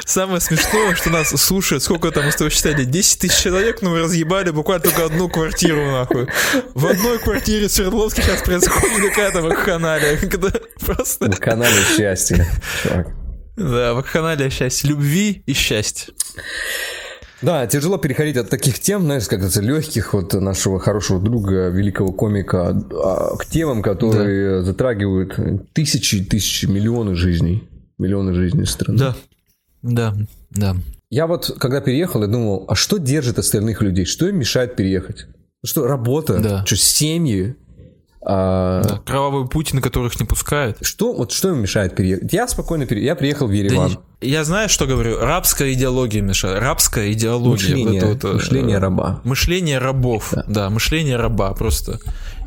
Самое 0.05 0.41
смешное, 0.41 0.93
что 0.95 1.09
нас 1.09 1.29
слушает, 1.29 1.83
сколько 1.83 2.11
там 2.11 2.29
с 2.29 2.35
тобой 2.35 2.51
считали, 2.51 2.83
10 2.83 3.19
тысяч 3.19 3.41
человек, 3.41 3.81
но 3.81 3.91
мы 3.91 3.99
разъебали 4.01 4.51
буквально 4.51 4.83
только 4.83 5.05
одну 5.05 5.29
квартиру, 5.29 5.91
нахуй. 5.91 6.27
В 6.73 6.85
одной 6.85 7.17
квартире 7.19 7.69
Свердловске 7.69 8.23
сейчас 8.23 8.41
происходит 8.41 9.09
какая-то 9.09 9.41
вакханалия. 9.41 10.17
Когда 10.17 10.51
просто... 10.85 11.27
Вакханалия 11.27 11.83
счастья. 11.95 12.45
Да, 13.55 13.93
вакханалия 13.93 14.49
счастья, 14.49 14.89
любви 14.89 15.43
и 15.45 15.53
счастья. 15.53 16.13
Да, 17.45 17.67
тяжело 17.67 17.97
переходить 17.97 18.37
от 18.37 18.49
таких 18.49 18.79
тем, 18.79 19.03
знаешь, 19.03 19.27
как 19.27 19.43
это 19.43 19.61
легких 19.61 20.13
вот 20.13 20.33
нашего 20.33 20.79
хорошего 20.79 21.21
друга, 21.21 21.69
великого 21.69 22.11
комика, 22.11 22.69
а, 22.69 23.35
к 23.37 23.45
темам, 23.45 23.83
которые 23.83 24.59
да. 24.59 24.61
затрагивают 24.63 25.39
тысячи, 25.73 26.23
тысячи, 26.25 26.65
миллионы 26.65 27.15
жизней, 27.15 27.69
миллионы 27.99 28.33
жизней 28.33 28.65
страны. 28.65 28.97
Да, 28.97 29.15
да, 29.83 30.15
да. 30.49 30.75
Я 31.11 31.27
вот, 31.27 31.55
когда 31.59 31.81
переехал, 31.81 32.21
я 32.23 32.27
думал, 32.27 32.65
а 32.67 32.73
что 32.73 32.97
держит 32.97 33.37
остальных 33.37 33.81
людей? 33.83 34.05
Что 34.05 34.27
им 34.27 34.39
мешает 34.39 34.75
переехать? 34.75 35.27
Что, 35.63 35.85
работа? 35.85 36.39
Да. 36.39 36.65
Что, 36.65 36.75
семьи? 36.77 37.55
А... 38.27 38.81
Да, 38.81 39.01
кровавый 39.05 39.47
путь, 39.47 39.73
на 39.73 39.81
которых 39.81 40.19
не 40.19 40.25
пускают. 40.25 40.77
Что, 40.81 41.13
вот 41.13 41.31
что 41.31 41.49
им 41.49 41.61
мешает 41.61 41.95
переехать? 41.95 42.33
Я 42.33 42.47
спокойно 42.47 42.87
переехал. 42.87 43.05
Я 43.05 43.15
приехал 43.15 43.47
в 43.47 43.51
Ереван. 43.51 43.91
Да, 43.91 43.99
я 44.21 44.43
знаю, 44.43 44.67
что 44.67 44.87
говорю. 44.87 45.19
Рабская 45.19 45.73
идеология 45.73 46.21
мешает. 46.21 46.59
Рабская 46.59 47.11
идеология. 47.11 47.51
Мышление, 47.75 48.05
вот 48.05 48.23
вот, 48.23 48.33
мышление 48.33 48.77
раба. 48.79 49.21
Мышление 49.23 49.77
рабов. 49.77 50.29
Да. 50.31 50.43
да, 50.47 50.69
мышление 50.71 51.17
раба 51.17 51.53
просто. 51.53 51.99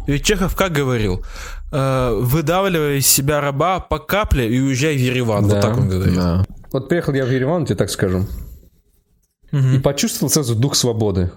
Ведь 0.09 0.25
Чехов 0.25 0.57
как 0.57 0.73
говорил? 0.73 1.23
Э, 1.71 2.13
выдавливая 2.19 2.97
из 2.97 3.07
себя 3.07 3.41
раба 3.41 3.79
по 3.79 3.99
капле 3.99 4.49
и 4.53 4.59
уезжай 4.59 4.97
в 4.97 5.01
Ереван. 5.01 5.47
Да, 5.47 5.55
вот 5.55 5.63
так 5.63 5.77
он 5.77 5.89
говорил. 5.89 6.15
Да. 6.15 6.45
Вот 6.73 6.89
приехал 6.89 7.13
я 7.15 7.25
в 7.25 7.31
Ереван, 7.31 7.67
тебе 7.67 7.77
так 7.77 7.91
скажу. 7.91 8.27
Угу. 9.53 9.77
И 9.77 9.79
почувствовал 9.79 10.31
сразу 10.31 10.57
дух 10.57 10.75
свободы. 10.75 11.31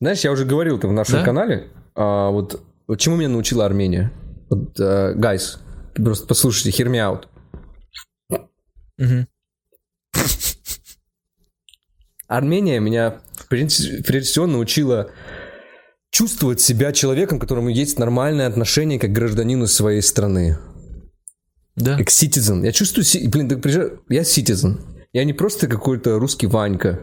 Знаешь, 0.00 0.20
я 0.20 0.30
уже 0.30 0.44
говорил 0.44 0.78
это 0.78 0.86
в 0.86 0.92
нашем 0.92 1.18
да? 1.20 1.24
канале. 1.24 1.66
А, 1.94 2.30
вот 2.30 2.62
вот 2.90 2.98
чему 2.98 3.14
меня 3.14 3.28
научила 3.28 3.64
Армения? 3.64 4.10
Вот, 4.48 4.76
uh, 4.80 5.14
guys, 5.14 5.58
просто 5.94 6.26
послушайте, 6.26 6.70
hear 6.70 6.90
me 6.90 6.98
out. 6.98 7.28
Армения 12.26 12.80
меня 12.80 13.20
прежде 13.48 14.02
всего 14.22 14.48
научила 14.48 15.12
чувствовать 16.10 16.60
себя 16.60 16.90
человеком, 16.90 17.38
которому 17.38 17.68
есть 17.68 17.96
нормальное 17.96 18.48
отношение 18.48 18.98
как 18.98 19.12
гражданину 19.12 19.68
своей 19.68 20.02
страны. 20.02 20.58
Да. 21.76 21.96
Как 21.96 22.08
citizen. 22.08 22.64
Я 22.64 22.72
чувствую, 22.72 23.06
блин, 23.30 23.48
так 23.48 23.62
приезжаю, 23.62 24.02
я 24.08 24.22
citizen. 24.22 24.80
Я 25.12 25.22
не 25.22 25.32
просто 25.32 25.68
какой-то 25.68 26.18
русский 26.18 26.48
Ванька, 26.48 26.98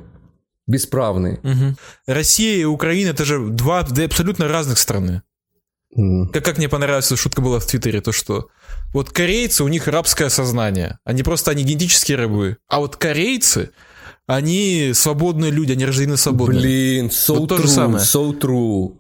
бесправный. 0.68 1.36
Угу. 1.36 1.78
Россия 2.08 2.58
и 2.58 2.66
Украина 2.66 3.12
это 3.12 3.24
же 3.24 3.40
два 3.48 3.80
абсолютно 3.80 4.50
разных 4.50 4.80
страны. 4.80 5.22
Mm. 5.98 6.28
Как, 6.32 6.46
как 6.46 6.58
мне 6.58 6.70
понравилась 6.70 7.12
шутка 7.16 7.42
была 7.42 7.60
в 7.60 7.66
Твиттере, 7.66 8.02
то 8.02 8.12
что 8.12 8.50
вот 8.94 9.10
корейцы, 9.10 9.64
у 9.64 9.68
них 9.68 9.88
рабское 9.88 10.30
сознание. 10.30 11.00
Они 11.04 11.24
просто, 11.24 11.52
они 11.52 11.64
генетические 11.64 12.18
рабы. 12.18 12.58
А 12.68 12.80
вот 12.80 12.96
корейцы, 12.96 13.72
они 14.28 14.92
свободные 14.94 15.52
люди, 15.52 15.72
они 15.72 15.86
рождены 15.86 16.18
свободными. 16.18 16.62
Блин, 16.62 17.08
so 17.08 17.40
вот 17.40 17.52
true, 17.52 17.58
то 17.58 17.62
же 17.64 17.68
самое. 17.68 18.04
so 18.04 18.40
true. 18.40 18.96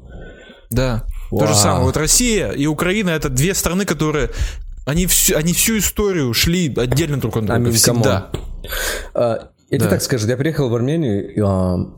Да, 0.69 1.05
wow. 1.31 1.39
то 1.39 1.47
же 1.47 1.55
самое. 1.55 1.85
Вот 1.85 1.97
Россия 1.97 2.51
и 2.51 2.65
Украина 2.65 3.11
это 3.11 3.29
две 3.29 3.53
страны, 3.53 3.85
которые 3.85 4.31
они 4.85 5.05
всю, 5.05 5.37
они 5.37 5.53
всю 5.53 5.77
историю 5.77 6.33
шли 6.33 6.73
отдельно 6.75 7.17
друг 7.19 7.37
от 7.37 7.45
друга. 7.45 7.61
I 7.61 7.65
mean, 7.65 7.71
всегда. 7.73 8.31
Uh, 9.13 9.47
я 9.69 9.77
да. 9.77 9.77
тебе 9.77 9.89
так 9.89 10.01
скажу, 10.01 10.27
я 10.27 10.37
приехал 10.37 10.69
в 10.69 10.75
Армению, 10.75 11.37
uh, 11.37 11.93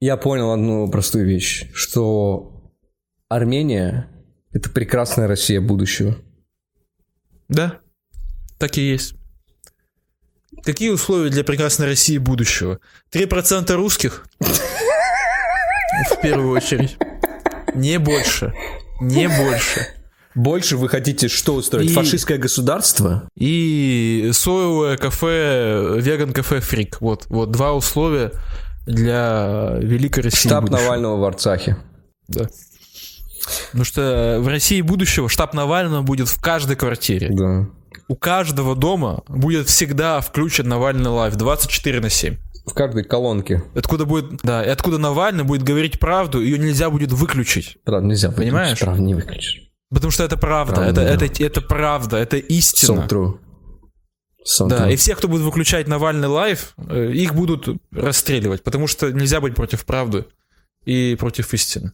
я 0.00 0.16
понял 0.16 0.52
одну 0.52 0.88
простую 0.90 1.26
вещь, 1.26 1.70
что 1.72 2.53
Армения— 3.34 4.08
это 4.52 4.70
прекрасная 4.70 5.26
Россия 5.26 5.60
будущего. 5.60 6.16
Да, 7.48 7.80
так 8.58 8.78
и 8.78 8.82
есть. 8.82 9.14
Какие 10.62 10.90
условия 10.90 11.30
для 11.30 11.42
прекрасной 11.42 11.86
России 11.86 12.18
будущего? 12.18 12.78
3% 13.12 13.72
русских? 13.74 14.26
В 14.40 16.20
первую 16.22 16.50
очередь. 16.50 16.96
Не 17.74 17.98
больше. 17.98 18.54
Не 19.00 19.28
больше. 19.28 19.88
Больше 20.36 20.76
вы 20.76 20.88
хотите 20.88 21.26
что 21.28 21.54
устроить? 21.54 21.90
И... 21.90 21.92
Фашистское 21.92 22.38
государство? 22.38 23.28
И 23.36 24.30
соевое 24.32 24.96
кафе, 24.96 25.96
веган-кафе 25.98 26.60
Фрик. 26.60 27.00
Вот, 27.00 27.26
вот 27.28 27.50
два 27.50 27.72
условия 27.72 28.30
для 28.86 29.76
Великой 29.80 30.24
России. 30.24 30.48
Штаб 30.48 30.64
будущего. 30.64 30.84
Навального 30.84 31.16
в 31.16 31.24
Арцахе. 31.24 31.76
Да. 32.28 32.48
Потому 33.66 33.84
что 33.84 34.38
в 34.40 34.48
России 34.48 34.80
будущего 34.80 35.28
штаб 35.28 35.54
Навального 35.54 36.02
будет 36.02 36.28
в 36.28 36.40
каждой 36.40 36.76
квартире. 36.76 37.28
Да. 37.30 37.68
У 38.08 38.16
каждого 38.16 38.76
дома 38.76 39.22
будет 39.28 39.68
всегда 39.68 40.20
включен 40.20 40.68
Навальный 40.68 41.10
лайв 41.10 41.36
24 41.36 42.00
на 42.00 42.10
7. 42.10 42.36
В 42.66 42.72
каждой 42.72 43.04
колонке. 43.04 43.62
Откуда 43.74 44.06
будет, 44.06 44.40
да, 44.42 44.62
и 44.64 44.68
откуда 44.68 44.98
Навальный 44.98 45.44
будет 45.44 45.62
говорить 45.62 46.00
правду, 46.00 46.40
ее 46.40 46.58
нельзя 46.58 46.90
будет 46.90 47.12
выключить. 47.12 47.76
Правда, 47.84 48.08
нельзя 48.08 48.30
Понимаешь? 48.30 48.80
Правда 48.80 49.02
не 49.02 49.14
выключишь. 49.14 49.70
Потому 49.90 50.10
что 50.10 50.24
это 50.24 50.36
правда, 50.36 50.76
правда 50.76 51.02
это, 51.02 51.18
да. 51.18 51.26
это, 51.26 51.44
это 51.44 51.60
правда, 51.60 52.16
это 52.16 52.36
истина. 52.36 53.00
So 53.00 53.08
true. 53.08 53.38
So 54.44 54.68
да, 54.68 54.88
true. 54.88 54.92
и 54.92 54.96
все, 54.96 55.14
кто 55.14 55.28
будет 55.28 55.42
выключать 55.42 55.88
Навальный 55.88 56.28
лайв, 56.28 56.74
э, 56.76 57.12
их 57.12 57.34
будут 57.34 57.68
расстреливать, 57.92 58.62
потому 58.62 58.86
что 58.86 59.10
нельзя 59.12 59.40
быть 59.40 59.54
против 59.54 59.84
правды 59.84 60.26
и 60.84 61.16
против 61.18 61.52
истины. 61.54 61.92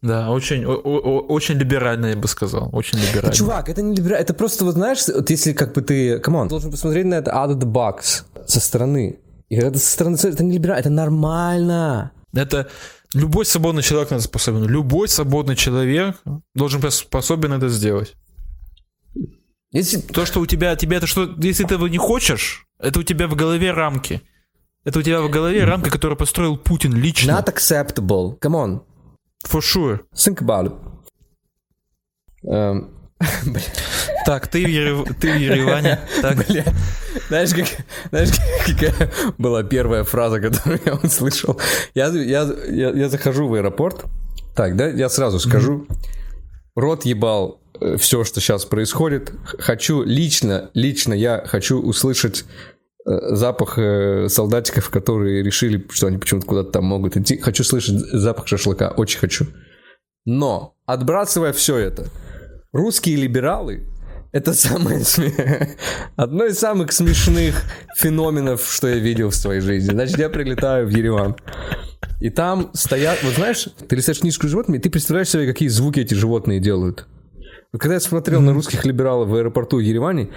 Да, 0.00 0.30
очень, 0.30 0.64
о, 0.64 0.74
о, 0.74 1.20
очень 1.26 1.56
либерально, 1.56 2.06
я 2.06 2.16
бы 2.16 2.28
сказал. 2.28 2.68
Очень 2.72 2.98
либерально. 2.98 3.34
Чувак, 3.34 3.68
это 3.68 3.82
не 3.82 3.96
либерально. 3.96 4.22
Это 4.22 4.34
просто, 4.34 4.64
вот 4.64 4.74
знаешь, 4.74 5.00
вот 5.08 5.28
если 5.30 5.52
как 5.52 5.74
бы 5.74 5.82
ты... 5.82 6.20
Come 6.20 6.36
on, 6.36 6.48
должен 6.48 6.70
посмотреть 6.70 7.06
на 7.06 7.14
это 7.14 7.32
out 7.32 7.50
of 7.50 7.58
the 7.58 7.70
box 7.70 8.24
со 8.46 8.60
стороны. 8.60 9.18
И 9.48 9.56
это 9.56 9.78
со 9.78 9.92
стороны... 9.92 10.16
Это 10.16 10.44
не 10.44 10.52
либерально, 10.52 10.80
это 10.80 10.90
нормально. 10.90 12.12
Это 12.32 12.68
любой 13.12 13.44
свободный 13.44 13.82
человек 13.82 14.10
на 14.10 14.16
это 14.16 14.24
способен. 14.24 14.66
Любой 14.66 15.08
свободный 15.08 15.56
человек 15.56 16.16
должен 16.54 16.88
способен 16.90 17.52
это 17.52 17.68
сделать. 17.68 18.14
Если... 19.72 20.00
То, 20.00 20.26
что 20.26 20.40
у 20.40 20.46
тебя, 20.46 20.76
тебе 20.76 20.96
это 20.98 21.06
что, 21.06 21.28
если 21.38 21.64
ты 21.64 21.74
этого 21.74 21.88
не 21.88 21.98
хочешь, 21.98 22.66
это 22.78 23.00
у 23.00 23.02
тебя 23.02 23.26
в 23.26 23.34
голове 23.34 23.72
рамки. 23.72 24.22
Это 24.84 25.00
у 25.00 25.02
тебя 25.02 25.20
в 25.20 25.28
голове 25.28 25.64
рамка, 25.64 25.90
которую 25.90 26.16
построил 26.16 26.56
Путин 26.56 26.94
лично. 26.94 27.32
Not 27.32 27.52
acceptable. 27.52 28.38
Come 28.38 28.54
on. 28.54 28.80
For 29.48 29.62
sure. 29.62 30.00
Think 30.14 30.40
about 30.40 30.66
it. 30.66 30.72
Um, 32.48 32.94
так, 34.24 34.46
ты 34.46 34.64
в, 34.64 34.68
Ерев... 34.68 35.08
ты 35.20 35.32
в 35.32 35.36
Ереване. 35.36 35.98
Так. 36.22 36.46
Бля. 36.46 36.64
Знаешь, 37.28 37.50
как, 37.50 37.66
знаешь, 38.10 38.28
какая 38.64 39.10
была 39.38 39.64
первая 39.64 40.04
фраза, 40.04 40.40
которую 40.40 40.80
я 40.84 40.94
услышал? 40.94 41.60
Я, 41.94 42.08
я, 42.08 42.48
я, 42.68 42.90
я 42.90 43.08
захожу 43.08 43.48
в 43.48 43.54
аэропорт. 43.54 44.04
Так, 44.54 44.76
да, 44.76 44.86
я 44.88 45.08
сразу 45.08 45.40
скажу. 45.40 45.86
Mm-hmm. 45.88 45.96
рот 46.76 47.04
ебал 47.06 47.60
э, 47.80 47.96
все, 47.96 48.22
что 48.22 48.40
сейчас 48.40 48.64
происходит. 48.66 49.32
Хочу 49.58 50.02
лично, 50.02 50.70
лично 50.74 51.14
я 51.14 51.42
хочу 51.44 51.80
услышать 51.80 52.44
запах 53.08 53.78
э, 53.78 54.28
солдатиков, 54.28 54.90
которые 54.90 55.42
решили, 55.42 55.86
что 55.90 56.08
они 56.08 56.18
почему-то 56.18 56.46
куда-то 56.46 56.72
там 56.72 56.84
могут 56.84 57.16
идти. 57.16 57.38
Хочу 57.38 57.64
слышать 57.64 57.98
запах 58.12 58.48
шашлыка, 58.48 58.92
очень 58.96 59.18
хочу. 59.18 59.46
Но, 60.26 60.76
отбрасывая 60.84 61.52
все 61.52 61.78
это, 61.78 62.06
русские 62.72 63.16
либералы 63.16 63.86
это 64.30 64.52
самое 64.52 65.02
одно 66.16 66.44
из 66.44 66.58
самых 66.58 66.92
смешных 66.92 67.62
феноменов, 67.96 68.68
что 68.70 68.88
я 68.88 68.96
видел 68.96 69.30
в 69.30 69.34
своей 69.34 69.60
жизни. 69.60 69.90
Значит, 69.90 70.18
я 70.18 70.28
прилетаю 70.28 70.86
в 70.86 70.90
Ереван. 70.90 71.36
И 72.20 72.28
там 72.28 72.70
стоят, 72.74 73.22
вот 73.22 73.34
знаешь, 73.34 73.68
ты 73.88 73.96
листаешь 73.96 74.20
книжку 74.20 74.46
с 74.46 74.50
животными, 74.50 74.78
и 74.78 74.80
ты 74.80 74.90
представляешь 74.90 75.30
себе, 75.30 75.46
какие 75.46 75.68
звуки 75.68 76.00
эти 76.00 76.14
животные 76.14 76.60
делают. 76.60 77.06
Когда 77.72 77.94
я 77.94 78.00
смотрел 78.00 78.40
на 78.40 78.54
русских 78.54 78.86
либералов 78.86 79.28
в 79.28 79.34
аэропорту 79.34 79.78
Ереване, 79.78 80.30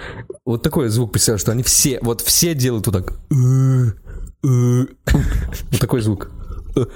вот 0.44 0.62
такой 0.62 0.88
звук 0.88 1.12
представляю, 1.12 1.38
что 1.38 1.52
они 1.52 1.62
все, 1.62 1.98
вот 2.02 2.20
все 2.20 2.54
делают 2.54 2.86
вот 2.86 2.92
так. 2.92 3.14
Вот 4.42 5.80
такой 5.80 6.02
звук. 6.02 6.30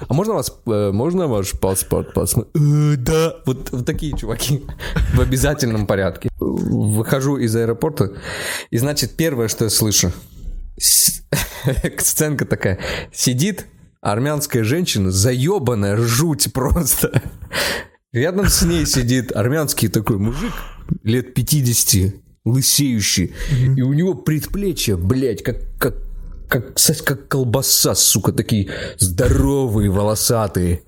А 0.08 0.14
можно 0.14 0.34
вас, 0.34 0.52
э, 0.66 0.90
можно 0.92 1.26
ваш 1.26 1.52
паспорт 1.52 2.12
посмотреть? 2.12 3.02
Да. 3.02 3.36
Вот, 3.46 3.70
вот 3.70 3.86
такие 3.86 4.16
чуваки 4.16 4.64
в 5.14 5.20
обязательном 5.20 5.86
порядке. 5.86 6.28
Выхожу 6.38 7.36
из 7.36 7.54
аэропорта, 7.56 8.12
и 8.70 8.78
значит, 8.78 9.16
первое, 9.16 9.48
что 9.48 9.64
я 9.64 9.70
слышу, 9.70 10.12
сценка 11.98 12.44
такая, 12.46 12.78
сидит 13.12 13.66
армянская 14.00 14.64
женщина, 14.64 15.10
заебанная, 15.10 15.96
жуть 15.96 16.52
просто. 16.52 17.22
Рядом 18.16 18.48
с 18.48 18.62
ней 18.62 18.86
сидит 18.86 19.30
армянский 19.36 19.88
такой 19.88 20.16
мужик, 20.16 20.54
лет 21.02 21.34
50, 21.34 22.14
лысеющий, 22.46 23.34
и 23.76 23.82
у 23.82 23.92
него 23.92 24.14
предплечье, 24.14 24.96
блядь, 24.96 25.42
как, 25.42 25.56
как 25.78 25.96
как, 26.48 26.76
как 27.04 27.28
колбаса, 27.28 27.94
сука, 27.94 28.32
такие 28.32 28.70
здоровые, 28.98 29.90
волосатые. 29.90 30.80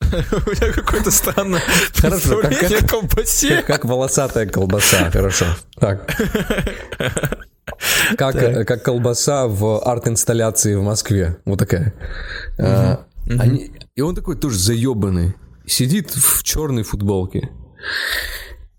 У 0.00 0.06
меня 0.50 0.72
какое-то 0.72 1.10
странное 1.10 1.62
Хорошо, 1.96 2.40
как, 2.40 2.56
как, 2.56 2.88
колбасе. 2.88 3.56
Как, 3.56 3.66
как 3.66 3.84
волосатая 3.84 4.46
колбаса, 4.46 5.10
хорошо. 5.10 5.46
Так. 5.74 6.16
Как, 8.16 8.34
так. 8.34 8.68
как 8.68 8.82
колбаса 8.84 9.48
в 9.48 9.80
арт-инсталляции 9.84 10.74
в 10.74 10.82
Москве. 10.82 11.38
Вот 11.44 11.58
такая. 11.58 11.94
Угу. 12.58 12.66
А, 12.66 13.06
угу. 13.26 13.40
Они, 13.40 13.72
и 13.96 14.00
он 14.02 14.14
такой 14.14 14.36
тоже 14.36 14.58
заебанный. 14.58 15.34
Сидит 15.70 16.10
в 16.10 16.42
черной 16.42 16.82
футболке. 16.82 17.48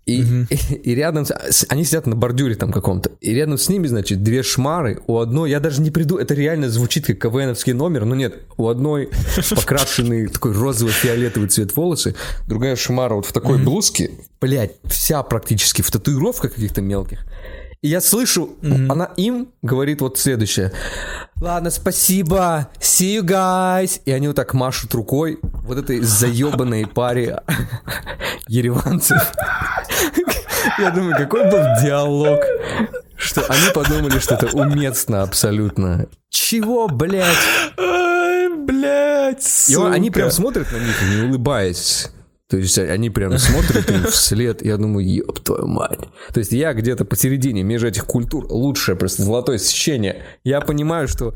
И, 0.04 0.22
угу. 0.22 0.46
и, 0.50 0.74
и 0.90 0.94
рядом, 0.94 1.24
они 1.68 1.84
сидят 1.84 2.06
на 2.06 2.14
бордюре 2.16 2.54
там 2.54 2.70
каком-то, 2.70 3.12
и 3.20 3.32
рядом 3.32 3.56
с 3.56 3.68
ними, 3.70 3.86
значит, 3.86 4.22
две 4.22 4.42
шмары, 4.42 5.00
у 5.06 5.18
одной, 5.18 5.50
я 5.50 5.60
даже 5.60 5.80
не 5.80 5.90
приду, 5.90 6.18
это 6.18 6.34
реально 6.34 6.68
звучит 6.68 7.06
как 7.06 7.18
КВНовский 7.18 7.72
номер, 7.72 8.04
но 8.04 8.14
нет, 8.14 8.42
у 8.58 8.68
одной 8.68 9.08
покрашенный 9.50 10.26
такой 10.26 10.52
розово-фиолетовый 10.52 11.48
цвет 11.48 11.74
волосы, 11.76 12.14
другая 12.46 12.76
шмара 12.76 13.14
вот 13.14 13.26
в 13.26 13.32
такой 13.32 13.56
блузке, 13.58 14.10
блядь, 14.40 14.72
вся 14.84 15.22
практически 15.22 15.80
в 15.80 15.90
татуировках 15.90 16.54
каких-то 16.54 16.82
мелких, 16.82 17.24
и 17.82 17.88
я 17.88 18.00
слышу, 18.00 18.56
mm-hmm. 18.62 18.86
она 18.90 19.06
им 19.16 19.48
говорит 19.60 20.00
вот 20.00 20.16
следующее. 20.16 20.72
Ладно, 21.40 21.70
спасибо, 21.70 22.68
see 22.78 23.18
you 23.18 23.22
guys. 23.22 24.00
И 24.04 24.12
они 24.12 24.28
вот 24.28 24.36
так 24.36 24.54
машут 24.54 24.94
рукой 24.94 25.40
вот 25.42 25.78
этой 25.78 25.98
заебанной 25.98 26.86
паре 26.86 27.42
ереванцев. 28.46 29.32
Я 30.78 30.90
думаю, 30.90 31.16
какой 31.16 31.50
был 31.50 31.64
диалог, 31.82 32.40
что 33.16 33.44
они 33.48 33.72
подумали, 33.74 34.20
что 34.20 34.36
это 34.36 34.56
уместно 34.56 35.22
абсолютно. 35.22 36.06
Чего, 36.28 36.86
блядь? 36.86 37.34
Ай, 37.76 38.48
блядь, 38.48 39.68
И 39.68 39.74
они 39.74 40.12
прям 40.12 40.30
смотрят 40.30 40.70
на 40.70 40.76
них, 40.76 41.02
не 41.02 41.22
улыбаясь. 41.28 42.12
То 42.52 42.58
есть 42.58 42.78
они 42.78 43.08
прям 43.08 43.38
смотрят 43.38 43.90
им 43.90 44.04
вслед, 44.04 44.60
я 44.62 44.76
думаю, 44.76 45.10
ёб 45.10 45.40
твою 45.40 45.66
мать. 45.66 46.00
То 46.34 46.40
есть 46.40 46.52
я 46.52 46.74
где-то 46.74 47.06
посередине 47.06 47.62
между 47.62 47.88
этих 47.88 48.04
культур, 48.04 48.44
лучшее 48.50 48.94
просто 48.94 49.22
золотое 49.22 49.56
сечение. 49.56 50.22
Я 50.44 50.60
понимаю, 50.60 51.08
что 51.08 51.32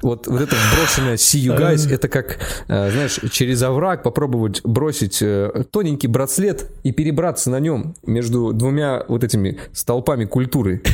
вот, 0.00 0.28
вот 0.28 0.40
это 0.40 0.54
брошенное 0.72 1.16
see 1.16 1.40
you 1.40 1.58
guys, 1.58 1.92
это 1.92 2.06
как, 2.06 2.38
э, 2.68 2.90
знаешь, 2.92 3.18
через 3.32 3.60
овраг 3.64 4.04
попробовать 4.04 4.60
бросить 4.62 5.20
э, 5.22 5.64
тоненький 5.72 6.06
браслет 6.06 6.70
и 6.84 6.92
перебраться 6.92 7.50
на 7.50 7.58
нем 7.58 7.96
между 8.06 8.52
двумя 8.52 9.04
вот 9.08 9.24
этими 9.24 9.58
столпами 9.72 10.24
культуры. 10.24 10.84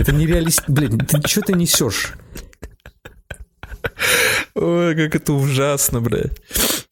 Это 0.00 0.10
нереалистично. 0.10 0.74
Блин, 0.74 0.98
ты 0.98 1.20
что 1.28 1.42
ты 1.42 1.52
несешь? 1.52 2.14
Ой, 4.56 4.96
как 4.96 5.14
это 5.14 5.32
ужасно, 5.34 6.00
блядь. 6.00 6.32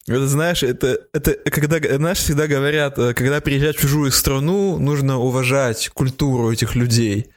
Это, 0.09 0.27
знаешь, 0.27 0.63
это, 0.63 0.99
это 1.13 1.35
когда, 1.51 1.77
знаешь, 1.97 2.17
всегда 2.17 2.47
говорят, 2.47 2.97
э, 2.97 3.13
когда 3.13 3.41
приезжать 3.41 3.77
в 3.77 3.81
чужую 3.81 4.11
страну, 4.11 4.77
нужно 4.79 5.19
уважать 5.19 5.89
культуру 5.89 6.51
этих 6.51 6.75
людей. 6.75 7.27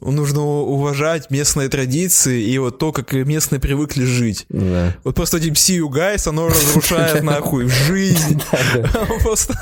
Нужно 0.00 0.42
уважать 0.42 1.30
местные 1.30 1.68
традиции 1.68 2.42
и 2.42 2.58
вот 2.58 2.78
то, 2.78 2.92
как 2.92 3.12
местные 3.12 3.60
привыкли 3.60 4.04
жить. 4.04 4.46
Да. 4.48 4.96
Вот 5.04 5.14
просто 5.14 5.38
этим 5.38 5.54
you 5.54 5.88
guys, 5.88 6.28
оно 6.28 6.48
разрушает 6.48 7.22
нахуй 7.24 7.68
жизнь. 7.68 8.40
Просто... 9.22 9.54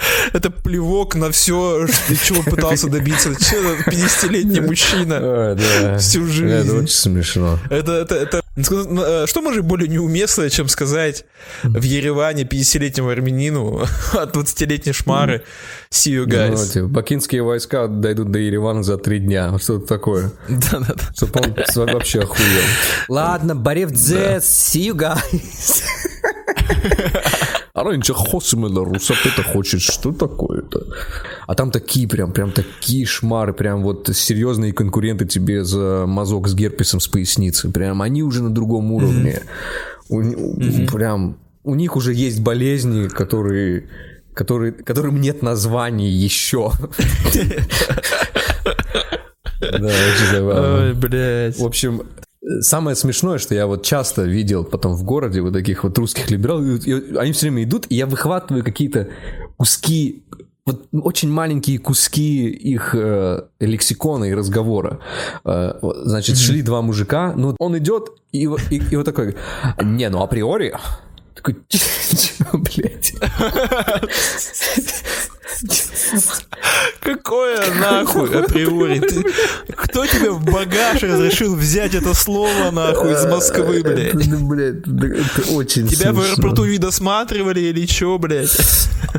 Это 0.32 0.50
плевок 0.50 1.14
на 1.14 1.30
все, 1.30 1.86
чего 2.24 2.42
пытался 2.42 2.88
добиться 2.88 3.30
50-летний 3.30 4.60
мужчина 4.60 5.56
всю 5.98 6.26
жизнь. 6.26 6.68
Это 6.68 6.76
очень 6.76 6.88
смешно. 6.88 7.58
Это, 7.70 7.92
это, 7.92 8.14
это 8.14 8.42
ну, 8.56 9.02
э, 9.02 9.26
что 9.26 9.42
может 9.42 9.64
более 9.64 9.88
неуместное, 9.88 10.50
чем 10.50 10.68
сказать 10.68 11.24
в 11.62 11.82
Ереване 11.82 12.42
50-летнему 12.44 13.08
армянину 13.10 13.86
от 14.12 14.36
20-летней 14.36 14.92
шмары 14.92 15.44
see 15.90 16.12
you 16.12 16.26
guys. 16.26 16.56
Ну, 16.56 16.66
типа, 16.66 16.86
бакинские 16.88 17.42
войска 17.42 17.86
дойдут 17.86 18.30
до 18.30 18.38
Еревана 18.38 18.82
за 18.82 18.98
три 18.98 19.18
дня. 19.18 19.56
Что-то 19.58 19.86
такое. 19.86 20.32
Да-да-да. 20.48 21.12
Чтобы 21.14 21.40
он 21.76 21.92
вообще 21.92 22.20
охуел. 22.20 22.62
Ладно, 23.08 23.54
Борев 23.54 23.90
Дзес, 23.90 24.44
see 24.44 24.92
you 24.92 24.94
guys. 24.94 25.82
Раньше 27.82 28.14
Хосмела 28.14 28.84
Русапета 28.84 29.42
хочет, 29.42 29.80
что 29.80 30.12
такое-то? 30.12 30.86
А 31.46 31.54
там 31.54 31.70
такие 31.70 32.08
прям, 32.08 32.32
прям 32.32 32.52
такие 32.52 33.06
шмары, 33.06 33.52
прям 33.52 33.82
вот 33.82 34.10
серьезные 34.12 34.72
конкуренты 34.72 35.26
тебе 35.26 35.64
за 35.64 36.04
мазок 36.06 36.48
с 36.48 36.54
герпесом 36.54 37.00
с 37.00 37.08
поясницы. 37.08 37.70
Прям 37.70 38.02
они 38.02 38.22
уже 38.22 38.42
на 38.42 38.50
другом 38.50 38.92
уровне. 38.92 39.42
У. 40.08 40.22
Прям 40.86 41.38
у 41.64 41.74
них 41.74 41.96
уже 41.96 42.14
есть 42.14 42.40
болезни, 42.40 43.08
которые, 43.08 43.88
которые, 44.34 44.72
которым 44.72 45.20
нет 45.20 45.42
названий 45.42 46.10
еще. 46.10 46.72
Да, 49.60 49.86
очень 49.86 50.36
забавно. 50.36 50.86
Ой, 50.86 50.94
блядь. 50.94 51.58
В 51.58 51.64
общем, 51.66 52.02
Самое 52.60 52.96
смешное, 52.96 53.38
что 53.38 53.54
я 53.54 53.66
вот 53.66 53.84
часто 53.84 54.22
видел 54.22 54.64
потом 54.64 54.94
в 54.94 55.04
городе 55.04 55.40
вот 55.40 55.52
таких 55.52 55.84
вот 55.84 55.96
русских 55.98 56.30
либералов, 56.30 56.84
они 57.16 57.32
все 57.32 57.46
время 57.46 57.64
идут, 57.64 57.86
и 57.88 57.96
я 57.96 58.06
выхватываю 58.06 58.64
какие-то 58.64 59.08
куски 59.56 60.24
вот 60.66 60.86
очень 60.92 61.30
маленькие 61.30 61.78
куски 61.78 62.48
их 62.48 62.94
э, 62.94 63.42
лексикона 63.60 64.24
и 64.26 64.34
разговора. 64.34 65.00
Э, 65.44 65.72
значит, 66.04 66.36
mm-hmm. 66.36 66.46
шли 66.46 66.62
два 66.62 66.82
мужика, 66.82 67.32
ну 67.36 67.56
он 67.58 67.78
идет 67.78 68.10
и, 68.30 68.44
и, 68.44 68.82
и 68.90 68.96
вот 68.96 69.04
такой, 69.04 69.36
не, 69.82 70.08
ну 70.08 70.22
априори 70.22 70.74
такой, 71.34 71.56
блядь? 72.52 73.14
Какое 77.00 77.74
нахуй 77.74 78.42
априори? 78.42 79.00
Кто 79.74 80.06
тебе 80.06 80.30
в 80.30 80.44
багаж 80.44 81.02
разрешил 81.02 81.56
взять 81.56 81.94
это 81.94 82.14
слово 82.14 82.70
нахуй 82.70 83.12
из 83.12 83.24
Москвы, 83.26 83.82
блядь? 83.82 84.26
Ну, 84.26 84.48
блядь, 84.48 84.86
это 84.86 85.52
очень 85.52 85.88
Тебя 85.88 86.12
в 86.12 86.20
аэропорту 86.20 86.64
не 86.64 86.78
досматривали 86.78 87.60
или 87.60 87.86
чё, 87.86 88.18
блядь? 88.18 88.56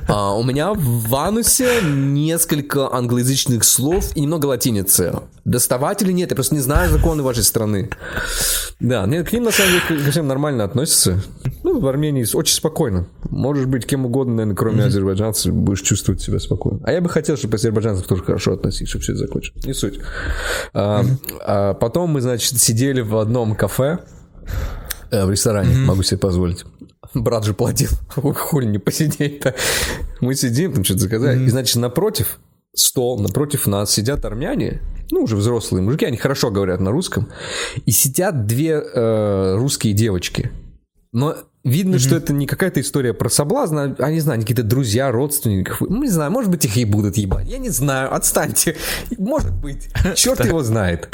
А, 0.08 0.36
у 0.36 0.44
меня 0.44 0.74
в 0.74 1.16
анусе 1.16 1.82
несколько 1.82 2.92
англоязычных 2.94 3.64
слов 3.64 4.16
и 4.16 4.22
немного 4.22 4.46
латиницы. 4.48 5.22
Доставать 5.44 6.02
или 6.02 6.12
нет, 6.12 6.30
я 6.30 6.36
просто 6.36 6.56
не 6.56 6.62
знаю 6.62 6.90
законы 6.92 7.24
вашей 7.24 7.44
страны. 7.44 7.90
Да, 8.80 9.06
нет, 9.06 9.28
к 9.30 9.34
ним 9.34 9.44
на 9.44 9.52
самом 9.52 9.72
деле 9.72 10.04
ко 10.04 10.12
всем 10.12 10.28
нормально 10.28 10.64
относятся. 10.64 11.22
Ну, 11.72 11.80
в 11.80 11.88
Армении 11.88 12.26
очень 12.36 12.54
спокойно. 12.54 13.08
Можешь 13.30 13.66
быть 13.66 13.86
кем 13.86 14.06
угодно, 14.06 14.36
наверное, 14.36 14.56
кроме 14.58 14.80
mm-hmm. 14.80 14.88
азербайджанцев, 14.88 15.54
будешь 15.54 15.82
чувствовать 15.82 16.22
себя 16.22 16.38
спокойно. 16.40 16.82
А 16.84 16.92
я 16.92 17.00
бы 17.00 17.08
хотел, 17.08 17.38
чтобы 17.38 17.56
азербайджанцев 17.56 18.08
тоже 18.08 18.24
хорошо 18.24 18.54
относились, 18.54 18.90
чтобы 18.90 19.04
все 19.04 19.14
это 19.14 19.22
закончилось. 19.22 19.66
Не 19.66 19.74
суть. 19.74 20.00
А, 20.74 21.06
а 21.40 21.74
потом 21.76 22.10
мы, 22.10 22.20
значит, 22.20 22.60
сидели 22.60 23.00
в 23.00 23.16
одном 23.16 23.56
кафе, 23.56 24.00
э, 25.12 25.26
в 25.26 25.32
ресторане, 25.32 25.74
mm-hmm. 25.74 25.86
могу 25.86 26.04
себе 26.04 26.18
позволить. 26.18 26.66
брат 27.14 27.46
же 27.46 27.54
платил, 27.54 27.92
хули 28.16 28.66
не 28.66 28.78
посидеть-то. 28.78 29.56
Мы 30.20 30.36
сидим, 30.36 30.74
там 30.74 30.84
что-то 30.84 31.00
заказали. 31.00 31.40
Mm-hmm. 31.40 31.46
И, 31.46 31.50
значит, 31.50 31.78
напротив, 31.78 32.40
стол, 32.76 33.18
напротив 33.18 33.66
нас 33.66 33.92
сидят 33.92 34.26
армяне, 34.26 34.82
ну, 35.10 35.22
уже 35.24 35.38
взрослые 35.38 35.82
мужики, 35.82 36.06
они 36.06 36.18
хорошо 36.18 36.52
говорят 36.52 36.82
на 36.82 36.92
русском, 36.92 37.30
и 37.86 37.92
сидят 37.92 38.46
две 38.46 38.72
э, 38.72 39.56
русские 39.56 39.94
девочки. 39.94 40.52
Но 41.14 41.36
видно, 41.64 41.96
mm-hmm. 41.96 42.00
что 42.00 42.16
это 42.16 42.34
не 42.34 42.48
какая-то 42.48 42.82
история 42.82 43.14
про 43.14 43.30
соблазн, 43.30 43.78
а, 43.78 43.96
а 44.00 44.12
не 44.12 44.20
знаю, 44.20 44.42
какие-то 44.42 44.64
друзья, 44.64 45.12
родственники. 45.12 45.72
Ну, 45.80 46.04
не 46.04 46.10
знаю, 46.10 46.32
может 46.32 46.50
быть, 46.50 46.66
их 46.66 46.78
и 46.78 46.86
будут 46.86 47.18
ебать. 47.18 47.48
Я 47.48 47.58
не 47.58 47.70
знаю, 47.70 48.14
отстаньте. 48.14 48.76
Может 49.18 49.54
быть. 49.54 49.90
Черт 50.16 50.44
его 50.46 50.64
знает. 50.64 51.10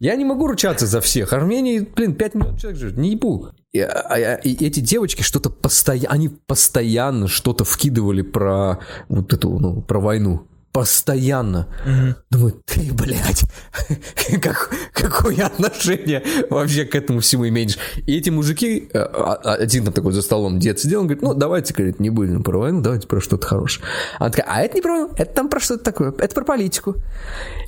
Я 0.00 0.14
не 0.14 0.24
могу 0.24 0.46
ручаться 0.46 0.86
за 0.86 1.00
всех. 1.00 1.32
Армении, 1.32 1.80
блин, 1.80 2.14
5 2.14 2.34
миллионов 2.34 2.60
человек 2.60 2.78
живет, 2.78 2.96
не 2.96 3.10
ебу. 3.12 3.48
И, 3.72 3.80
а, 3.80 4.06
а, 4.08 4.34
и 4.36 4.64
эти 4.64 4.80
девочки 4.80 5.22
что-то 5.22 5.50
постоянно, 5.50 6.14
они 6.14 6.28
постоянно 6.28 7.26
что-то 7.26 7.64
вкидывали 7.64 8.22
про 8.22 8.78
вот 9.08 9.32
эту, 9.32 9.58
ну, 9.58 9.82
про 9.82 10.00
войну 10.00 10.47
постоянно. 10.72 11.66
Угу. 11.84 12.14
Думаю, 12.30 12.62
ты, 12.64 12.92
блядь, 12.92 13.44
как, 14.42 14.70
какое 14.92 15.46
отношение 15.46 16.22
вообще 16.50 16.84
к 16.84 16.94
этому 16.94 17.20
всему 17.20 17.48
имеешь? 17.48 17.78
И 18.06 18.16
эти 18.16 18.30
мужики, 18.30 18.88
э, 18.92 18.98
а, 18.98 19.40
а, 19.42 19.54
один 19.54 19.84
там 19.84 19.92
такой 19.92 20.12
за 20.12 20.22
столом 20.22 20.58
дед 20.58 20.78
сидел, 20.78 21.00
он 21.00 21.06
говорит, 21.06 21.22
ну, 21.22 21.34
давайте, 21.34 21.74
говорит, 21.74 22.00
не 22.00 22.10
будем 22.10 22.42
про 22.42 22.58
войну, 22.58 22.80
давайте 22.80 23.06
про 23.08 23.20
что-то 23.20 23.46
хорошее. 23.46 23.84
Она 24.18 24.30
такая, 24.30 24.46
а 24.48 24.60
это 24.60 24.76
не 24.76 24.82
про 24.82 24.92
войну, 24.92 25.10
это 25.16 25.32
там 25.32 25.48
про 25.48 25.60
что-то 25.60 25.84
такое, 25.84 26.14
это 26.18 26.34
про 26.34 26.44
политику. 26.44 26.96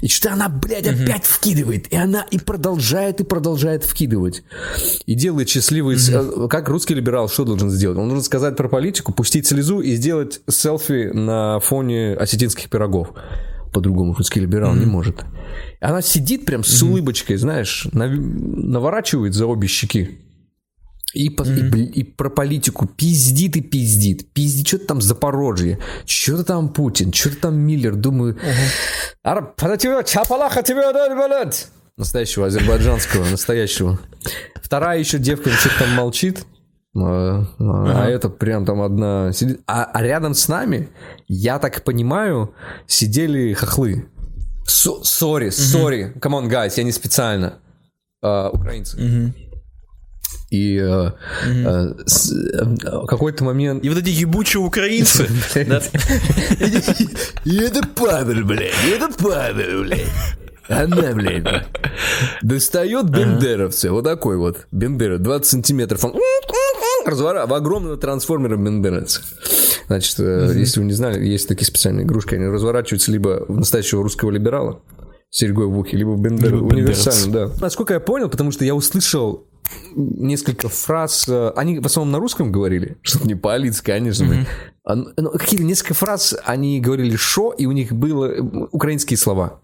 И 0.02 0.08
что-то 0.08 0.34
она, 0.34 0.48
блядь, 0.48 0.86
угу. 0.86 1.02
опять 1.02 1.24
вкидывает, 1.24 1.92
и 1.92 1.96
она 1.96 2.26
и 2.30 2.38
продолжает, 2.38 3.20
и 3.20 3.24
продолжает 3.24 3.84
вкидывать. 3.84 4.42
И 5.06 5.14
делает 5.14 5.48
счастливый... 5.48 5.96
Угу. 5.96 6.48
Как 6.48 6.68
русский 6.68 6.94
либерал 6.94 7.28
что 7.28 7.44
должен 7.44 7.70
сделать? 7.70 7.98
Он 7.98 8.08
должен 8.08 8.24
сказать 8.24 8.56
про 8.56 8.68
политику, 8.68 9.12
пустить 9.12 9.46
слезу 9.46 9.80
и 9.80 9.94
сделать 9.94 10.40
селфи 10.48 11.10
на 11.12 11.60
фоне 11.60 12.14
осетинских 12.14 12.68
пирогов 12.68 12.89
врагов. 12.90 13.14
По-другому 13.72 14.14
русский 14.14 14.40
либерал 14.40 14.74
mm-hmm. 14.74 14.80
не 14.80 14.86
может. 14.86 15.24
Она 15.80 16.02
сидит 16.02 16.44
прям 16.44 16.64
с 16.64 16.82
mm-hmm. 16.82 16.88
улыбочкой, 16.88 17.36
знаешь, 17.36 17.86
нав... 17.92 18.10
наворачивает 18.10 19.34
за 19.34 19.46
обе 19.46 19.68
щеки. 19.68 20.18
И, 21.14 21.28
mm-hmm. 21.28 21.78
и, 21.78 22.00
и 22.00 22.04
про 22.04 22.30
политику 22.30 22.86
пиздит 22.86 23.56
и 23.56 23.60
пиздит. 23.60 24.32
Пиздит, 24.32 24.66
что-то 24.66 24.86
там 24.86 25.00
Запорожье, 25.00 25.78
что-то 26.04 26.44
там 26.44 26.68
Путин, 26.68 27.12
что-то 27.12 27.36
там 27.42 27.58
Миллер. 27.58 27.94
Думаю, 27.94 28.38
настоящего 31.96 32.46
азербайджанского, 32.46 33.28
настоящего. 33.28 33.98
Вторая 34.62 34.98
еще 34.98 35.18
девка 35.18 35.50
что-то 35.50 35.80
там 35.80 35.90
молчит. 35.94 36.44
А, 36.96 37.44
а, 37.58 38.02
а 38.04 38.08
это 38.08 38.28
прям 38.28 38.64
там 38.64 38.82
одна 38.82 39.32
сидит. 39.32 39.60
А, 39.66 39.84
а 39.84 40.02
рядом 40.02 40.34
с 40.34 40.48
нами, 40.48 40.88
я 41.28 41.58
так 41.58 41.84
понимаю, 41.84 42.54
сидели 42.86 43.52
хохлы. 43.52 44.08
Сори, 44.66 45.50
сори, 45.50 46.12
come 46.20 46.40
on, 46.40 46.48
guys, 46.48 46.74
я 46.76 46.84
не 46.84 46.92
специально. 46.92 47.58
Украинцы. 48.22 49.32
И 50.50 50.76
uh, 50.78 51.12
с, 52.06 52.32
uh, 52.32 53.06
какой-то 53.06 53.44
момент... 53.44 53.84
И 53.84 53.88
вот 53.88 53.98
эти 53.98 54.08
ебучие 54.08 54.60
украинцы. 54.60 55.28
И 57.44 57.56
это 57.56 57.86
Павел, 57.94 58.44
блядь, 58.44 58.74
это 58.84 59.08
Павел, 59.16 59.84
блядь. 59.84 60.08
Она, 60.68 61.12
блядь, 61.14 61.44
достает 62.42 63.10
бендеровца, 63.10 63.92
вот 63.92 64.04
такой 64.04 64.36
вот, 64.38 64.66
бендера, 64.70 65.18
20 65.18 65.46
сантиметров, 65.46 66.04
он 66.04 66.14
развора... 67.06 67.46
в 67.46 67.54
огромного 67.54 67.96
трансформера 67.96 68.56
бендеровца. 68.56 69.22
Значит, 69.86 70.18
mm-hmm. 70.18 70.58
если 70.58 70.80
вы 70.80 70.86
не 70.86 70.92
знали, 70.92 71.24
есть 71.24 71.48
такие 71.48 71.66
специальные 71.66 72.04
игрушки, 72.04 72.34
они 72.34 72.46
разворачиваются 72.46 73.10
либо 73.10 73.44
в 73.48 73.56
настоящего 73.56 74.02
русского 74.02 74.30
либерала, 74.30 74.82
серьгой 75.30 75.66
в 75.66 75.78
ухе, 75.78 75.96
либо 75.96 76.16
бендер, 76.16 76.54
универсально, 76.54 77.32
да. 77.32 77.50
Насколько 77.60 77.94
я 77.94 78.00
понял, 78.00 78.28
потому 78.28 78.52
что 78.52 78.64
я 78.64 78.74
услышал 78.74 79.46
несколько 79.94 80.68
фраз, 80.68 81.28
э, 81.28 81.52
они 81.56 81.78
в 81.78 81.86
основном 81.86 82.12
на 82.12 82.18
русском 82.18 82.50
говорили, 82.50 82.98
чтобы 83.02 83.26
не 83.26 83.34
палить, 83.34 83.80
конечно. 83.80 84.46
Mm-hmm. 84.86 85.12
Но 85.16 85.30
какие-то 85.30 85.64
несколько 85.64 85.94
фраз 85.94 86.36
они 86.44 86.80
говорили 86.80 87.16
«шо», 87.16 87.52
и 87.52 87.66
у 87.66 87.72
них 87.72 87.92
были 87.92 88.40
украинские 88.72 89.16
слова. 89.16 89.60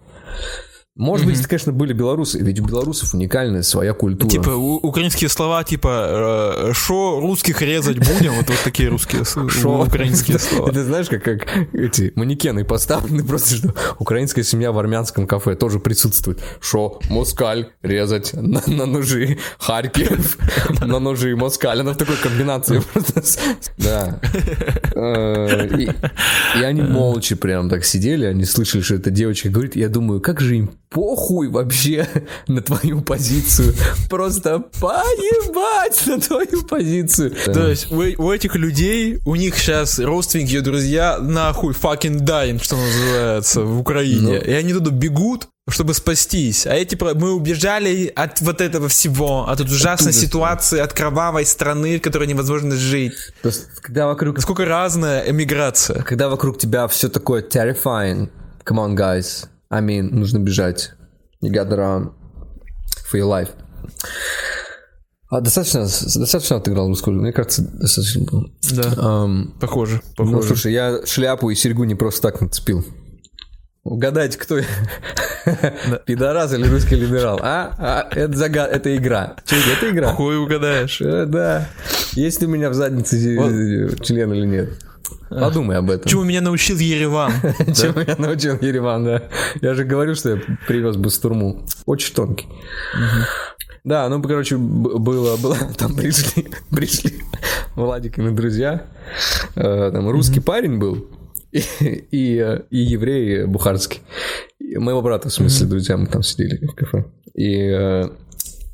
Может 0.96 1.26
mm-hmm. 1.26 1.30
быть, 1.30 1.46
конечно, 1.46 1.72
были 1.72 1.92
белорусы, 1.92 2.38
ведь 2.38 2.58
у 2.58 2.64
белорусов 2.64 3.12
уникальная 3.12 3.62
своя 3.62 3.92
культура. 3.92 4.30
Типа 4.30 4.50
у- 4.50 4.76
украинские 4.76 5.28
слова, 5.28 5.62
типа 5.62 6.70
«шо 6.72 7.20
русских 7.20 7.60
резать 7.60 7.98
будем?» 7.98 8.32
Вот, 8.32 8.48
вот 8.48 8.58
такие 8.64 8.88
русские 8.88 9.24
шо 9.24 9.82
украинские 9.82 10.38
слова. 10.38 10.70
Это 10.70 10.84
знаешь, 10.84 11.08
как, 11.08 11.22
как 11.22 11.46
эти 11.74 12.12
манекены 12.14 12.64
поставлены 12.64 13.24
просто, 13.24 13.56
что 13.56 13.74
украинская 13.98 14.42
семья 14.42 14.72
в 14.72 14.78
армянском 14.78 15.26
кафе 15.26 15.54
тоже 15.54 15.80
присутствует. 15.80 16.40
Шо, 16.60 16.98
москаль 17.10 17.68
резать 17.82 18.32
на, 18.32 18.62
на 18.66 18.86
ножи, 18.86 19.38
Харьков 19.58 20.38
на 20.80 20.98
ножи, 20.98 21.36
москаль. 21.36 21.80
Она 21.80 21.92
в 21.92 21.98
такой 21.98 22.16
комбинации 22.16 22.80
просто. 22.92 23.40
Да. 23.76 24.18
Э, 24.94 25.78
и 26.58 26.62
они 26.62 26.80
молча 26.80 27.36
прям 27.36 27.68
так 27.68 27.84
сидели, 27.84 28.24
они 28.24 28.46
слышали, 28.46 28.80
что 28.80 28.94
эта 28.94 29.10
девочка 29.10 29.50
говорит. 29.50 29.76
Я 29.76 29.90
думаю, 29.90 30.22
как 30.22 30.40
же 30.40 30.56
им 30.56 30.70
похуй 30.90 31.48
вообще 31.48 32.08
на 32.46 32.62
твою 32.62 33.00
позицию. 33.02 33.74
Просто 34.08 34.60
поебать 34.80 36.06
на 36.06 36.20
твою 36.20 36.62
позицию. 36.64 37.34
То 37.46 37.68
есть 37.68 37.90
у, 37.90 37.96
у 37.96 38.32
этих 38.32 38.54
людей, 38.56 39.18
у 39.24 39.36
них 39.36 39.58
сейчас 39.58 39.98
родственники, 39.98 40.58
друзья, 40.60 41.18
нахуй 41.18 41.74
fucking 41.74 42.20
dying, 42.20 42.62
что 42.62 42.76
называется, 42.76 43.62
в 43.62 43.80
Украине. 43.80 44.40
Ну. 44.44 44.50
И 44.50 44.52
они 44.52 44.72
туда 44.72 44.90
бегут, 44.90 45.48
чтобы 45.68 45.94
спастись. 45.94 46.66
А 46.66 46.74
эти 46.74 46.96
мы 47.14 47.32
убежали 47.32 48.12
от 48.14 48.40
вот 48.40 48.60
этого 48.60 48.88
всего, 48.88 49.48
от 49.48 49.60
этой 49.60 49.72
ужасной 49.72 50.12
Оттуда 50.12 50.26
ситуации, 50.26 50.78
от 50.78 50.92
кровавой 50.92 51.44
страны, 51.44 51.98
в 51.98 52.02
которой 52.02 52.28
невозможно 52.28 52.76
жить. 52.76 53.14
То 53.42 53.48
есть, 53.48 53.66
когда 53.80 54.06
вокруг... 54.06 54.36
Насколько 54.36 54.64
разная 54.64 55.28
эмиграция. 55.28 56.02
Когда 56.02 56.28
вокруг 56.28 56.58
тебя 56.58 56.86
все 56.86 57.08
такое 57.08 57.42
terrifying, 57.42 58.30
come 58.64 58.78
on, 58.78 58.94
guys, 58.94 59.48
I 59.70 59.80
mean, 59.80 60.10
нужно 60.10 60.38
бежать. 60.38 60.92
You 61.42 61.50
gotta 61.50 61.76
run 61.76 62.12
for 63.10 63.18
your 63.18 63.28
life. 63.28 63.50
А 65.28 65.40
достаточно, 65.40 65.80
достаточно 65.80 66.56
отыграл 66.56 66.86
русскую 66.88 67.20
Мне 67.20 67.32
кажется, 67.32 67.62
достаточно 67.62 68.24
было. 68.24 68.44
Да, 68.72 68.82
um, 68.92 69.58
похоже, 69.60 70.00
похоже. 70.16 70.36
Ну, 70.36 70.42
слушай, 70.42 70.72
я 70.72 71.04
шляпу 71.04 71.50
и 71.50 71.56
серьгу 71.56 71.82
не 71.84 71.96
просто 71.96 72.22
так 72.22 72.40
нацепил. 72.40 72.84
Угадайте, 73.82 74.38
кто 74.38 74.58
я? 74.58 74.64
Пидорас 76.06 76.52
или 76.52 76.66
русский 76.68 76.96
либерал? 76.96 77.38
А? 77.40 77.74
а 77.78 78.08
это, 78.10 78.36
загад... 78.36 78.70
это 78.72 78.96
игра. 78.96 79.36
Че, 79.44 79.56
это 79.76 79.90
игра? 79.90 80.12
Хуй 80.12 80.38
угадаешь. 80.38 81.00
Э, 81.00 81.24
да. 81.24 81.68
Есть 82.14 82.42
у 82.42 82.48
меня 82.48 82.68
в 82.70 82.74
заднице 82.74 83.16
член 84.02 84.32
или 84.32 84.46
нет? 84.46 84.70
Подумай 85.30 85.76
об 85.78 85.90
этом. 85.90 86.08
Чему 86.08 86.24
меня 86.24 86.40
научил 86.40 86.78
Ереван. 86.78 87.32
Чему 87.74 88.00
меня 88.00 88.16
научил 88.18 88.58
Ереван, 88.60 89.04
да. 89.04 89.22
Я 89.60 89.74
же 89.74 89.84
говорю, 89.84 90.14
что 90.14 90.30
я 90.30 90.40
привез 90.66 90.96
бастурму. 90.96 91.66
Очень 91.84 92.14
тонкий. 92.14 92.46
Да, 93.84 94.08
ну, 94.08 94.20
короче, 94.20 94.56
было, 94.56 95.36
было, 95.36 95.56
там 95.78 95.94
пришли, 95.94 96.48
пришли 96.72 97.22
Владикины 97.76 98.32
друзья, 98.32 98.86
э, 99.54 99.90
там 99.92 100.10
русский 100.10 100.40
парень 100.40 100.78
был, 100.78 101.06
и, 101.52 101.62
и, 102.10 102.60
и 102.70 102.78
еврей 102.78 103.44
бухарский. 103.44 104.00
Моего 104.58 105.02
брата, 105.02 105.28
в 105.28 105.32
смысле, 105.32 105.68
друзья, 105.68 105.96
мы 105.96 106.06
там 106.06 106.24
сидели 106.24 106.66
в 106.66 106.74
кафе. 106.74 107.04
И 107.34 107.60
э, 107.60 108.08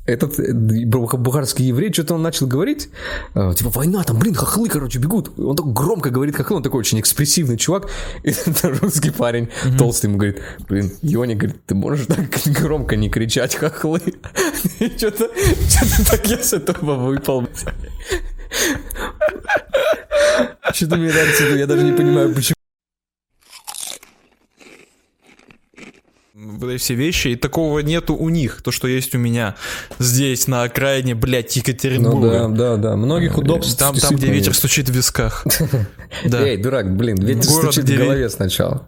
этот 0.05 0.37
э, 0.39 0.53
бухарский 0.53 1.65
еврей, 1.65 1.91
что-то 1.93 2.15
он 2.15 2.21
начал 2.21 2.47
говорить, 2.47 2.89
э, 3.35 3.53
типа, 3.55 3.69
война, 3.69 4.03
там, 4.03 4.19
блин, 4.19 4.35
хохлы, 4.35 4.67
короче, 4.67 4.99
бегут. 4.99 5.37
Он 5.39 5.55
так 5.55 5.65
громко 5.71 6.09
говорит 6.09 6.35
хохлы, 6.35 6.57
он 6.57 6.63
такой 6.63 6.79
очень 6.79 6.99
экспрессивный 6.99 7.57
чувак. 7.57 7.89
И 8.23 8.31
этот 8.31 8.81
русский 8.81 9.11
парень, 9.11 9.45
mm-hmm. 9.45 9.77
толстый, 9.77 10.07
ему 10.07 10.17
говорит, 10.17 10.41
блин, 10.67 10.91
Йони, 11.01 11.35
говорит, 11.35 11.65
ты 11.65 11.75
можешь 11.75 12.05
так 12.07 12.27
громко 12.45 12.95
не 12.95 13.09
кричать 13.09 13.55
хохлы? 13.55 13.99
Что-то 14.97 15.29
так 16.09 16.27
я 16.27 16.37
с 16.37 16.53
этого 16.53 16.95
выпал. 16.95 17.47
Что-то 20.73 20.97
мне 20.97 21.09
нравится, 21.09 21.43
я 21.55 21.65
даже 21.65 21.83
не 21.83 21.93
понимаю, 21.93 22.33
почему. 22.33 22.62
Вот 26.43 26.69
эти 26.69 26.81
все 26.81 26.95
вещи, 26.95 27.29
и 27.29 27.35
такого 27.35 27.79
нету 27.79 28.15
у 28.15 28.29
них, 28.29 28.61
то, 28.61 28.71
что 28.71 28.87
есть 28.87 29.15
у 29.15 29.17
меня 29.17 29.55
здесь, 29.99 30.47
на 30.47 30.63
окраине, 30.63 31.15
блядь, 31.15 31.55
Екатеринбурга. 31.55 32.47
Ну 32.47 32.55
да, 32.55 32.75
да, 32.75 32.89
да, 32.89 32.95
многих 32.95 33.37
удобств. 33.37 33.77
Там, 33.77 33.95
там 33.95 34.15
где 34.15 34.27
ветер 34.27 34.53
стучит 34.53 34.89
в 34.89 34.93
висках. 34.93 35.45
Эй, 36.23 36.57
дурак, 36.57 36.95
блин, 36.95 37.17
ветер 37.17 37.43
стучит 37.43 37.89
в 37.89 37.97
голове 37.97 38.29
сначала. 38.29 38.87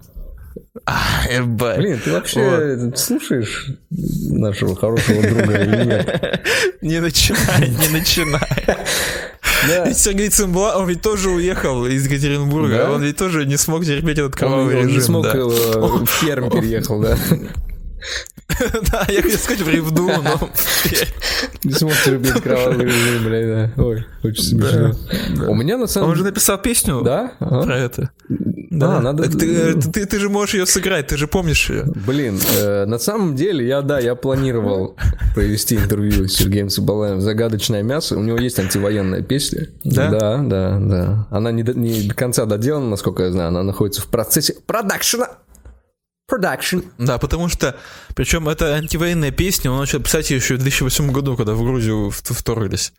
Блин, 0.86 2.00
ты 2.04 2.12
вообще 2.12 2.78
вот. 2.78 3.00
слушаешь 3.00 3.68
нашего 3.90 4.76
хорошего 4.76 5.22
друга 5.22 5.62
или 5.62 5.86
нет? 5.86 6.46
Не 6.82 7.00
начинай, 7.00 7.70
не 7.70 7.88
начинай. 7.90 8.42
Ведь 9.86 9.98
Сергей 9.98 10.30
Цимбала, 10.30 10.80
он 10.80 10.88
ведь 10.88 11.02
тоже 11.02 11.30
уехал 11.30 11.86
из 11.86 12.06
Екатеринбурга, 12.06 12.92
он 12.94 13.04
ведь 13.04 13.18
тоже 13.18 13.46
не 13.46 13.58
смог 13.58 13.86
терпеть 13.86 14.18
этот 14.18 14.36
кровавый 14.36 14.76
режим. 14.76 14.88
Он 14.88 14.94
не 14.96 15.02
смог, 15.02 15.26
э, 15.26 15.44
в 15.44 16.22
Пермь 16.22 16.50
переехал, 16.50 17.00
да. 17.02 17.18
Да, 18.92 19.06
я 19.10 19.22
хотел 19.22 19.38
сказать 19.38 19.62
в 19.62 19.70
Ревду, 19.70 20.08
но... 20.08 20.50
Не 21.64 21.74
смог 21.74 21.94
терпеть 22.04 22.42
кровавый 22.42 22.86
режим, 22.86 23.24
блядь, 23.26 23.76
да. 23.76 23.84
Ой, 23.84 24.06
очень 24.24 24.44
смешно. 24.44 24.94
У 25.48 25.56
меня 25.56 25.78
на 25.78 25.88
самом 25.88 26.10
Он 26.10 26.16
же 26.16 26.24
написал 26.24 26.58
песню 26.62 27.04
про 27.04 27.78
это. 27.78 28.12
Да, 28.30 29.00
надо... 29.00 29.30
Ты 29.30 30.20
же 30.20 30.30
можешь 30.30 30.56
ее 30.56 30.66
сыграть, 30.66 31.08
ты 31.08 31.18
же 31.18 31.28
помнишь 31.28 31.70
ее. 31.70 31.86
Блин, 32.06 32.40
э, 32.58 32.86
на 32.86 33.00
самом 33.00 33.36
деле, 33.36 33.68
я, 33.68 33.82
да, 33.82 34.00
я 34.00 34.16
планировал 34.16 34.98
провести 35.34 35.76
интервью 35.76 36.28
с 36.28 36.34
Сергеем 36.34 36.70
Цыбалаем 36.70 37.22
«Загадочное 37.22 37.84
мясо». 37.84 38.18
У 38.18 38.22
него 38.22 38.38
есть 38.38 38.60
антивоенная 38.60 39.22
песня. 39.22 39.68
Да? 39.84 40.10
Да, 40.10 40.38
да, 40.38 40.80
да. 40.80 41.28
Она 41.30 41.52
не 41.52 41.64
до 41.64 42.14
конца 42.14 42.46
доделана, 42.46 42.90
насколько 42.90 43.24
я 43.24 43.32
знаю. 43.32 43.50
Она 43.50 43.64
находится 43.64 44.02
в 44.02 44.08
процессе 44.08 44.56
продакшена. 44.66 45.30
Production. 46.32 46.84
Да, 46.98 47.18
потому 47.20 47.50
что, 47.50 47.76
причем 48.16 48.50
это 48.50 48.74
антивоенная 48.74 49.32
песня, 49.32 49.72
он 49.72 49.80
начал 49.80 50.02
писать 50.02 50.32
ее 50.32 50.38
еще 50.38 50.56
в 50.56 50.60
2008 50.60 51.12
году, 51.12 51.36
когда 51.36 51.54
в 51.54 51.64
Грузию 51.64 52.10
вторглись. 52.12 52.94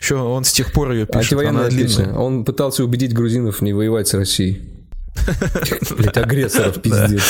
Еще 0.00 0.16
он 0.16 0.44
с 0.44 0.52
тех 0.52 0.72
пор 0.72 0.92
ее 0.92 1.06
пишет. 1.06 1.32
Антивоенная 1.32 1.70
песня. 1.70 2.14
Он 2.14 2.44
пытался 2.44 2.82
убедить 2.82 3.12
грузинов 3.12 3.60
не 3.60 3.74
воевать 3.74 4.08
с 4.08 4.14
Россией. 4.14 4.62
Блять, 5.98 6.16
агрессоров, 6.16 6.80
пиздец. 6.80 7.22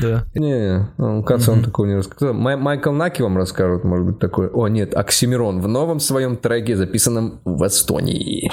Да. 0.00 0.26
Не, 0.34 0.88
он, 0.98 1.24
кажется, 1.24 1.52
он 1.52 1.64
такой 1.64 1.88
не 1.88 1.96
рассказал. 1.96 2.34
Майкл 2.34 2.92
Наки 2.92 3.22
вам 3.22 3.36
расскажет, 3.36 3.82
может 3.82 4.06
быть, 4.06 4.18
такой. 4.18 4.48
О, 4.48 4.68
нет, 4.68 4.94
Оксимирон 4.94 5.60
в 5.60 5.68
новом 5.68 6.00
своем 6.00 6.36
треке, 6.36 6.76
записанном 6.76 7.40
в 7.44 7.66
Эстонии. 7.66 8.52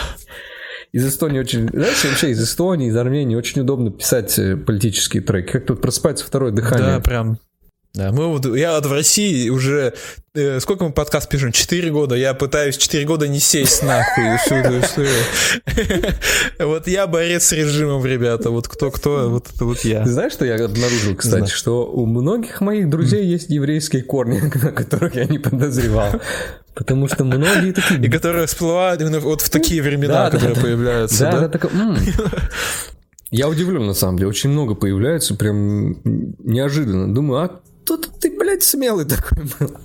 Из 0.92 1.08
Эстонии 1.08 1.40
очень... 1.40 1.70
Знаешь, 1.70 2.04
вообще 2.04 2.32
из 2.32 2.44
Эстонии, 2.44 2.90
из 2.90 2.98
Армении 2.98 3.36
очень 3.36 3.62
удобно 3.62 3.92
писать 3.92 4.38
э, 4.38 4.58
политические 4.58 5.24
треки. 5.24 5.52
Как 5.54 5.66
тут 5.66 5.82
просыпается 5.82 6.26
второе 6.26 6.52
дыхание. 6.52 6.98
Да, 6.98 7.00
прям 7.00 7.40
да, 7.94 8.14
мы 8.14 8.28
вот, 8.28 8.46
я 8.56 8.76
вот 8.76 8.86
в 8.86 8.94
России 8.94 9.50
уже, 9.50 9.94
э, 10.34 10.62
сколько 10.62 10.86
мы 10.86 10.94
подкаст 10.94 11.28
пишем? 11.28 11.52
Четыре 11.52 11.92
года. 11.92 12.16
Я 12.16 12.34
пытаюсь 12.34 12.78
четыре 12.78 13.06
года 13.06 13.28
не 13.28 13.40
сесть 13.40 13.84
нахуй 13.84 14.38
всю 14.46 14.56
эту 14.56 14.80
историю. 14.80 15.12
Вот 16.60 16.88
я 16.88 17.06
борец 17.08 17.48
с 17.48 17.52
режимом, 17.52 18.06
ребята. 18.06 18.50
Вот 18.50 18.70
кто-кто, 18.70 19.30
вот 19.30 19.48
это 19.54 19.66
вот 19.66 19.82
я. 19.82 20.06
Знаешь, 20.06 20.32
что 20.32 20.46
я 20.46 20.56
обнаружил, 20.56 21.16
кстати, 21.18 21.50
что 21.50 21.86
у 21.86 22.06
многих 22.06 22.62
моих 22.62 22.90
друзей 22.90 23.26
есть 23.26 23.50
еврейские 23.50 24.04
корни, 24.04 24.40
на 24.64 24.72
которых 24.72 25.16
я 25.16 25.26
не 25.26 25.40
подозревал. 25.40 26.14
Потому 26.74 27.10
что 27.10 27.26
многие 27.26 27.74
такие... 27.74 28.02
И 28.02 28.10
которые 28.10 28.48
всплывают 28.48 29.02
именно 29.02 29.20
вот 29.20 29.42
в 29.42 29.50
такие 29.50 29.82
времена, 29.82 30.30
которые 30.30 30.56
появляются. 30.56 31.26
Да, 31.26 31.32
да, 31.32 31.40
да 31.48 31.50
так... 31.50 31.72
Я 33.32 33.50
удивлен, 33.50 33.86
на 33.86 33.94
самом 33.94 34.18
деле. 34.18 34.30
Очень 34.30 34.50
много 34.52 34.76
появляется, 34.76 35.36
прям 35.36 35.98
неожиданно. 36.04 37.14
Думаю, 37.14 37.44
а 37.44 37.62
тут 37.86 38.10
ты, 38.20 38.38
блядь, 38.38 38.63
смелый 38.63 39.06
такой 39.06 39.46
был. 39.60 39.78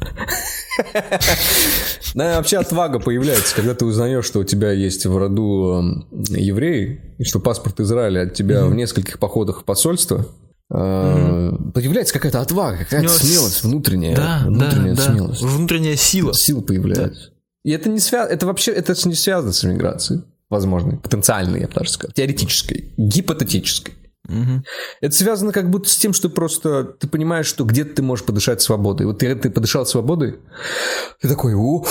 Да, 2.15 2.37
вообще 2.37 2.59
отвага 2.59 2.99
появляется, 2.99 3.55
когда 3.55 3.75
ты 3.75 3.85
узнаешь, 3.85 4.25
что 4.25 4.41
у 4.41 4.45
тебя 4.45 4.73
есть 4.73 5.07
в 5.07 5.17
роду 5.17 5.75
эм, 5.79 6.09
евреи, 6.31 7.15
и 7.19 7.25
что 7.25 7.41
паспорт 7.41 7.81
Израиля 7.81 8.23
от 8.23 8.35
тебя 8.35 8.67
в 8.67 8.75
нескольких 8.75 9.19
походах 9.19 9.63
в 9.63 9.65
посольство. 9.65 10.27
Э, 10.71 11.53
появляется 11.75 12.15
какая-то 12.15 12.41
отвага, 12.41 12.79
какая-то 12.79 13.09
смелость 13.09 13.63
внутренняя. 13.65 14.17
Да, 14.17 14.43
внутренняя 14.47 14.97
смелость. 14.97 15.43
Внутренняя 15.43 15.97
сила. 15.97 16.35
Сила 16.35 16.61
появляется. 16.61 17.31
И 17.65 17.71
это 17.71 17.89
не 17.89 17.99
связано, 17.99 18.33
это 18.33 18.47
вообще, 18.47 18.73
это 18.73 18.95
не 19.09 19.15
связано 19.15 19.53
с 19.53 19.65
иммиграцией 19.65 20.23
возможной, 20.49 20.99
потенциальной, 20.99 21.61
я 21.61 21.67
бы 21.69 21.75
даже 21.75 21.91
сказал, 21.91 22.13
теоретической, 22.13 22.93
гипотетической. 22.97 23.95
Угу. 24.29 24.65
Это 25.01 25.15
связано 25.15 25.53
как 25.53 25.71
будто 25.71 25.89
с 25.89 25.97
тем, 25.97 26.13
что 26.13 26.29
просто 26.29 26.85
ты 26.85 27.09
понимаешь, 27.09 27.47
что 27.47 27.65
где-то 27.65 27.97
ты 27.97 28.03
можешь 28.03 28.25
подышать 28.25 28.61
свободой. 28.61 29.07
Вот 29.07 29.19
ты, 29.19 29.35
ты 29.35 29.51
подышал 29.51 29.87
свободой, 29.87 30.41
ты 31.21 31.29
такой, 31.29 31.55
у, 31.55 31.87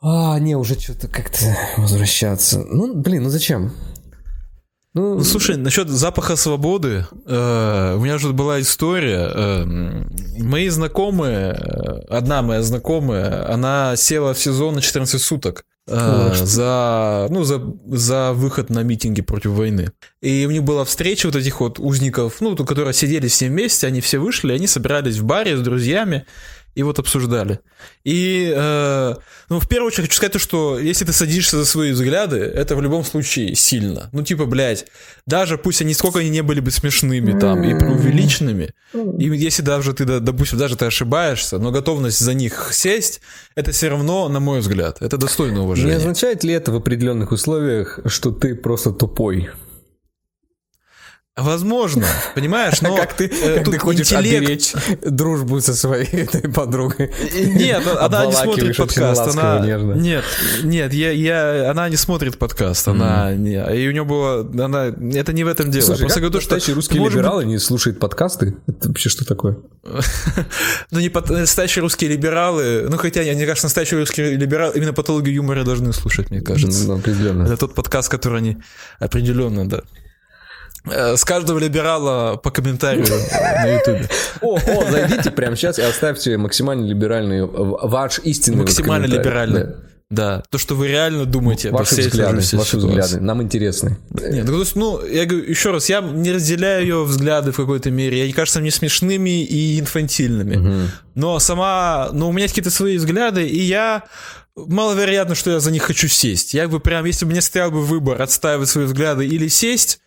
а, 0.00 0.38
не, 0.40 0.56
уже 0.56 0.78
что-то 0.78 1.08
как-то 1.08 1.56
возвращаться. 1.76 2.64
Ну, 2.64 2.94
блин, 2.94 3.22
ну 3.22 3.28
зачем? 3.28 3.72
Ну, 4.94 5.14
ну 5.14 5.24
слушай, 5.24 5.56
насчет 5.56 5.88
запаха 5.88 6.36
свободы, 6.36 7.06
э, 7.26 7.94
у 7.96 8.00
меня 8.00 8.18
же 8.18 8.32
была 8.32 8.60
история. 8.60 9.30
Э, 9.32 9.64
мои 10.38 10.68
знакомые, 10.68 11.52
э, 11.52 12.00
одна 12.10 12.42
моя 12.42 12.62
знакомая, 12.62 13.50
она 13.50 13.96
села 13.96 14.34
в 14.34 14.38
сезон 14.38 14.74
на 14.74 14.82
14 14.82 15.22
суток. 15.22 15.64
Э, 15.88 16.32
за, 16.34 17.26
ну, 17.30 17.42
за, 17.42 17.60
за 17.88 18.32
выход 18.32 18.70
на 18.70 18.82
митинги 18.84 19.20
против 19.20 19.50
войны. 19.50 19.90
И 20.20 20.46
у 20.46 20.52
них 20.52 20.62
была 20.62 20.84
встреча 20.84 21.26
вот 21.26 21.34
этих 21.34 21.60
вот 21.60 21.80
узников, 21.80 22.40
ну, 22.40 22.54
которые 22.54 22.94
сидели 22.94 23.26
все 23.26 23.48
вместе, 23.48 23.88
они 23.88 24.00
все 24.00 24.18
вышли, 24.18 24.52
они 24.52 24.68
собирались 24.68 25.18
в 25.18 25.24
баре 25.24 25.56
с 25.56 25.60
друзьями, 25.60 26.24
и 26.74 26.82
вот 26.82 26.98
обсуждали. 26.98 27.60
И, 28.04 28.52
э, 28.54 29.14
ну, 29.48 29.60
в 29.60 29.68
первую 29.68 29.88
очередь 29.88 30.06
хочу 30.06 30.16
сказать 30.16 30.32
то, 30.32 30.38
что 30.38 30.78
если 30.78 31.04
ты 31.04 31.12
садишься 31.12 31.58
за 31.58 31.66
свои 31.66 31.92
взгляды, 31.92 32.38
это 32.38 32.76
в 32.76 32.82
любом 32.82 33.04
случае 33.04 33.54
сильно. 33.54 34.08
Ну, 34.12 34.22
типа, 34.22 34.46
блядь, 34.46 34.86
даже 35.26 35.58
пусть 35.58 35.82
они 35.82 35.94
сколько 35.94 36.20
они 36.20 36.30
не 36.30 36.42
были 36.42 36.60
бы 36.60 36.70
смешными 36.70 37.38
там 37.38 37.62
и 37.62 37.78
преувеличенными, 37.78 38.70
и 38.94 39.24
если 39.24 39.62
даже 39.62 39.92
ты, 39.92 40.04
допустим, 40.04 40.58
даже 40.58 40.76
ты 40.76 40.86
ошибаешься, 40.86 41.58
но 41.58 41.70
готовность 41.70 42.20
за 42.20 42.34
них 42.34 42.70
сесть, 42.72 43.20
это 43.54 43.72
все 43.72 43.88
равно, 43.88 44.28
на 44.28 44.40
мой 44.40 44.60
взгляд, 44.60 44.98
это 45.00 45.16
достойно 45.18 45.62
уважения. 45.62 45.90
Не 45.90 45.96
означает 45.96 46.44
ли 46.44 46.54
это 46.54 46.72
в 46.72 46.76
определенных 46.76 47.32
условиях, 47.32 48.00
что 48.06 48.30
ты 48.30 48.54
просто 48.54 48.92
тупой? 48.92 49.50
Возможно, 51.34 52.06
понимаешь, 52.34 52.82
но 52.82 52.94
как 52.96 53.14
ты, 53.14 53.24
э, 53.24 53.58
как 53.60 53.70
ты 53.70 53.78
хочешь 53.78 54.12
интеллект... 54.12 54.36
оберечь 54.36 54.72
дружбу 55.00 55.62
со 55.62 55.74
своей 55.74 56.04
этой 56.12 56.42
подругой. 56.42 57.10
Нет, 57.34 57.82
она 57.98 58.26
не 58.26 58.32
смотрит 58.32 58.76
подкаст, 58.76 59.34
она 59.34 59.60
нежно. 59.60 59.92
нет, 59.94 60.24
нет, 60.62 60.92
я, 60.92 61.10
я, 61.10 61.70
она 61.70 61.88
не 61.88 61.96
смотрит 61.96 62.36
подкаст, 62.36 62.86
она, 62.86 63.32
mm. 63.32 63.78
и 63.78 63.88
у 63.88 63.92
нее 63.92 64.04
было, 64.04 64.40
она, 64.40 64.88
это 64.88 65.32
не 65.32 65.44
в 65.44 65.48
этом 65.48 65.70
дело. 65.70 65.86
Слушай, 65.86 66.00
Просто 66.00 66.20
как 66.20 66.30
говорю, 66.30 66.44
что 66.44 66.74
русские 66.74 67.00
может... 67.00 67.16
либералы 67.16 67.46
не 67.46 67.58
слушают 67.58 67.98
подкасты, 67.98 68.56
это 68.66 68.88
вообще 68.88 69.08
что 69.08 69.24
такое? 69.24 69.56
ну 70.90 71.00
не 71.00 71.08
настоящие 71.08 71.80
русские 71.80 72.10
либералы, 72.10 72.88
ну 72.90 72.98
хотя 72.98 73.22
мне 73.22 73.46
кажется, 73.46 73.68
настоящие 73.68 74.00
русские 74.00 74.36
либералы 74.36 74.74
именно 74.76 74.92
патологию 74.92 75.34
юмора 75.36 75.64
должны 75.64 75.94
слушать, 75.94 76.30
мне 76.30 76.42
кажется. 76.42 76.86
Ну, 76.88 76.98
определенно. 76.98 77.44
Это 77.44 77.56
тот 77.56 77.74
подкаст, 77.74 78.10
который 78.10 78.38
они 78.38 78.58
определенно, 79.00 79.66
да. 79.66 79.80
Э, 80.84 81.16
с 81.16 81.24
каждого 81.24 81.58
либерала 81.58 82.36
по 82.36 82.50
комментарию 82.50 83.06
на 83.06 83.66
ютубе. 83.66 84.08
О, 84.40 84.56
о, 84.56 84.90
зайдите 84.90 85.30
прямо 85.30 85.56
сейчас 85.56 85.78
и 85.78 85.82
оставьте 85.82 86.36
максимально 86.36 86.86
либеральный, 86.86 87.46
ваш 87.46 88.18
истинный 88.20 88.58
Максимально 88.58 89.06
либеральный. 89.06 89.64
Да. 89.64 89.76
Да, 90.10 90.42
то, 90.50 90.58
что 90.58 90.74
вы 90.74 90.88
реально 90.88 91.24
думаете 91.24 91.70
ваши 91.70 91.94
обо 91.94 92.02
всей 92.02 92.10
взгляды, 92.10 92.36
Ваши 92.36 92.48
ситуации. 92.48 92.76
взгляды, 92.76 93.20
нам 93.20 93.42
интересны. 93.42 93.96
Нет, 94.10 94.44
ну, 94.44 94.52
то 94.52 94.58
есть, 94.58 94.76
ну, 94.76 95.02
я 95.06 95.24
говорю 95.24 95.48
еще 95.48 95.70
раз, 95.70 95.88
я 95.88 96.02
не 96.02 96.32
разделяю 96.32 96.82
ее 96.82 97.04
взгляды 97.04 97.50
в 97.50 97.56
какой-то 97.56 97.90
мере. 97.90 98.22
Они 98.22 98.34
кажутся 98.34 98.60
мне 98.60 98.70
смешными 98.70 99.42
и 99.42 99.80
инфантильными. 99.80 100.56
Угу. 100.56 100.90
Но 101.14 101.38
сама, 101.38 102.10
ну, 102.12 102.28
у 102.28 102.32
меня 102.32 102.42
есть 102.42 102.52
какие-то 102.52 102.70
свои 102.70 102.98
взгляды, 102.98 103.46
и 103.46 103.58
я 103.58 104.04
маловероятно, 104.54 105.34
что 105.34 105.50
я 105.50 105.60
за 105.60 105.70
них 105.70 105.82
хочу 105.82 106.08
сесть. 106.08 106.52
Я 106.52 106.68
бы 106.68 106.78
прям, 106.78 107.06
если 107.06 107.24
бы 107.24 107.30
мне 107.30 107.40
стоял 107.40 107.70
бы 107.70 107.80
выбор 107.82 108.20
отстаивать 108.20 108.68
свои 108.68 108.84
взгляды 108.84 109.26
или 109.26 109.48
сесть, 109.48 110.00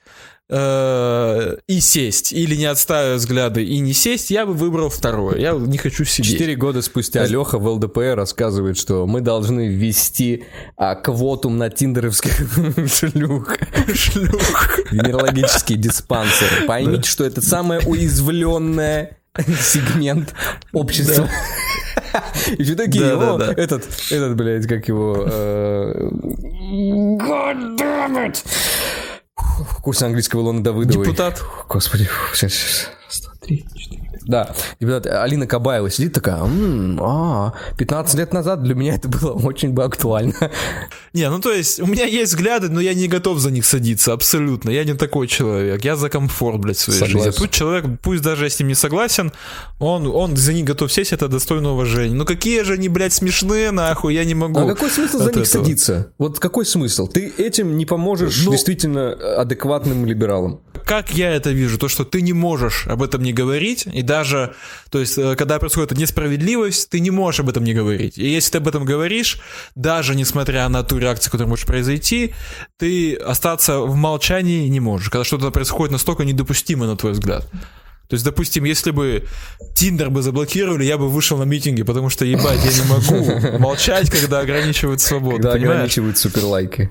Э, 0.47 1.57
и 1.65 1.79
сесть, 1.79 2.31
или 2.31 2.55
не 2.55 2.65
отставив 2.65 3.17
взгляды 3.17 3.63
и 3.63 3.79
не 3.79 3.93
сесть, 3.93 4.29
я 4.29 4.45
бы 4.45 4.53
выбрал 4.53 4.89
второе. 4.89 5.39
Я 5.39 5.53
не 5.53 5.79
хочу 5.79 6.05
сидеть. 6.05 6.33
Четыре 6.33 6.55
года 6.55 6.83
спустя 6.83 7.23
Это... 7.23 7.31
Леха 7.31 7.57
в 7.57 7.67
ЛДПР 7.67 8.15
рассказывает, 8.15 8.77
что 8.77 9.07
мы 9.07 9.21
должны 9.21 9.67
ввести 9.67 10.43
а, 10.77 10.93
квотум 10.93 11.57
на 11.57 11.71
тиндеровских 11.71 12.37
шлюх. 12.93 13.57
Шлюх. 13.91 14.79
Венерологические 14.91 15.79
диспансеры. 15.79 16.67
Поймите, 16.67 17.09
что 17.09 17.23
это 17.23 17.41
самое 17.41 17.81
уязвленное 17.81 19.17
сегмент 19.35 20.35
общества. 20.73 21.27
И 22.57 22.63
все 22.63 22.75
такие, 22.75 23.03
да, 23.03 23.15
да, 23.15 23.37
да. 23.37 23.53
этот, 23.53 23.87
этот, 24.11 24.35
блядь, 24.35 24.67
как 24.67 24.87
его... 24.87 25.25
Э... 25.27 26.09
God 27.17 27.77
damn 27.77 28.15
it! 28.15 28.43
Курс 29.81 30.01
английского 30.03 30.41
Лоны 30.41 30.61
Давыдовой. 30.61 31.05
Депутат. 31.05 31.41
Господи, 31.69 32.07
сейчас, 32.33 32.53
сейчас. 32.53 32.89
Раз, 33.07 33.21
два, 33.21 33.33
три, 33.41 33.65
четыре, 33.75 34.04
Да, 34.27 34.53
депутат 34.79 35.05
Алина 35.05 35.47
Кабаева 35.47 35.89
сидит 35.89 36.13
такая, 36.13 36.41
м-м, 36.41 36.99
а, 37.01 37.53
15 37.77 38.15
лет 38.15 38.33
назад 38.33 38.63
для 38.63 38.75
меня 38.75 38.95
это 38.95 39.07
было 39.07 39.31
очень 39.33 39.69
бы 39.69 39.83
актуально. 39.83 40.33
Не, 41.13 41.29
ну 41.29 41.39
то 41.39 41.51
есть, 41.51 41.79
у 41.79 41.85
меня 41.85 42.05
есть 42.05 42.33
взгляды, 42.33 42.69
но 42.69 42.81
я 42.81 42.93
не 42.93 43.07
готов 43.07 43.39
за 43.39 43.51
них 43.51 43.65
садиться, 43.65 44.13
абсолютно. 44.13 44.69
Я 44.69 44.83
не 44.83 44.93
такой 44.93 45.27
человек, 45.27 45.83
я 45.85 45.95
за 45.95 46.09
комфорт, 46.09 46.59
блядь, 46.59 46.77
своей 46.77 46.99
Согласен. 46.99 47.31
жизни. 47.31 47.39
Тут 47.39 47.51
человек, 47.51 47.85
пусть 48.01 48.21
даже 48.23 48.45
я 48.45 48.49
с 48.49 48.59
ним 48.59 48.69
не 48.69 48.75
согласен, 48.75 49.31
он, 49.79 50.07
он 50.07 50.35
за 50.35 50.53
них 50.53 50.65
готов 50.65 50.91
сесть, 50.91 51.13
это 51.13 51.27
достойно 51.27 51.71
уважения. 51.71 52.15
Ну 52.15 52.25
какие 52.25 52.63
же 52.63 52.73
они, 52.73 52.89
блядь, 52.89 53.13
смешные, 53.13 53.71
нахуй, 53.71 54.13
я 54.13 54.25
не 54.25 54.35
могу. 54.35 54.59
А 54.59 54.67
какой 54.67 54.89
смысл 54.89 55.19
за 55.19 55.25
них 55.25 55.31
этого. 55.31 55.45
садиться? 55.45 56.11
Вот 56.17 56.39
какой 56.39 56.65
смысл? 56.65 57.07
Ты 57.07 57.31
этим 57.37 57.77
не 57.77 57.85
поможешь 57.85 58.43
ну, 58.45 58.51
действительно 58.51 59.13
адекватным 59.37 60.05
либералам. 60.05 60.61
Как 60.85 61.11
я 61.11 61.31
это 61.31 61.51
вижу? 61.51 61.77
То, 61.77 61.87
что 61.87 62.03
ты 62.03 62.21
не 62.21 62.33
можешь 62.33 62.87
об 62.87 63.01
этом 63.01 63.23
не 63.23 63.33
говорить, 63.33 63.87
и 63.91 64.01
даже, 64.15 64.53
то 64.89 64.99
есть, 64.99 65.17
э, 65.17 65.35
когда 65.35 65.59
происходит 65.59 65.91
несправедливость, 65.91 66.89
ты 66.89 67.01
не 67.01 67.11
можешь 67.11 67.41
об 67.41 67.49
этом 67.49 67.63
не 67.63 67.73
говорить. 67.73 68.17
И 68.17 68.27
если 68.27 68.51
ты 68.51 68.57
об 68.59 68.67
этом 68.67 68.85
говоришь, 68.85 69.39
даже 69.75 70.15
несмотря 70.15 70.69
на 70.69 70.83
ту 70.83 70.97
реакцию, 70.99 71.31
которая 71.31 71.49
может 71.49 71.65
произойти, 71.65 72.33
ты 72.77 73.15
остаться 73.15 73.79
в 73.79 73.95
молчании 73.95 74.69
не 74.69 74.79
можешь, 74.79 75.09
когда 75.09 75.23
что-то 75.25 75.51
происходит 75.51 75.91
настолько 75.91 76.23
недопустимо, 76.23 76.87
на 76.87 76.95
твой 76.95 77.11
взгляд. 77.11 77.45
То 78.07 78.13
есть, 78.13 78.23
допустим, 78.23 78.65
если 78.65 78.91
бы 78.91 79.23
Тиндер 79.73 80.09
бы 80.09 80.21
заблокировали, 80.21 80.85
я 80.85 80.97
бы 80.97 81.09
вышел 81.09 81.37
на 81.37 81.43
митинги, 81.43 81.83
потому 81.83 82.09
что, 82.09 82.23
ебать, 82.23 82.59
я 82.63 82.71
не 82.71 82.89
могу 82.89 83.57
молчать, 83.59 84.09
когда 84.09 84.39
ограничивают 84.39 85.01
свободу. 85.01 85.37
Когда 85.37 85.53
понимаешь? 85.53 85.75
ограничивают 85.75 86.17
суперлайки. 86.17 86.89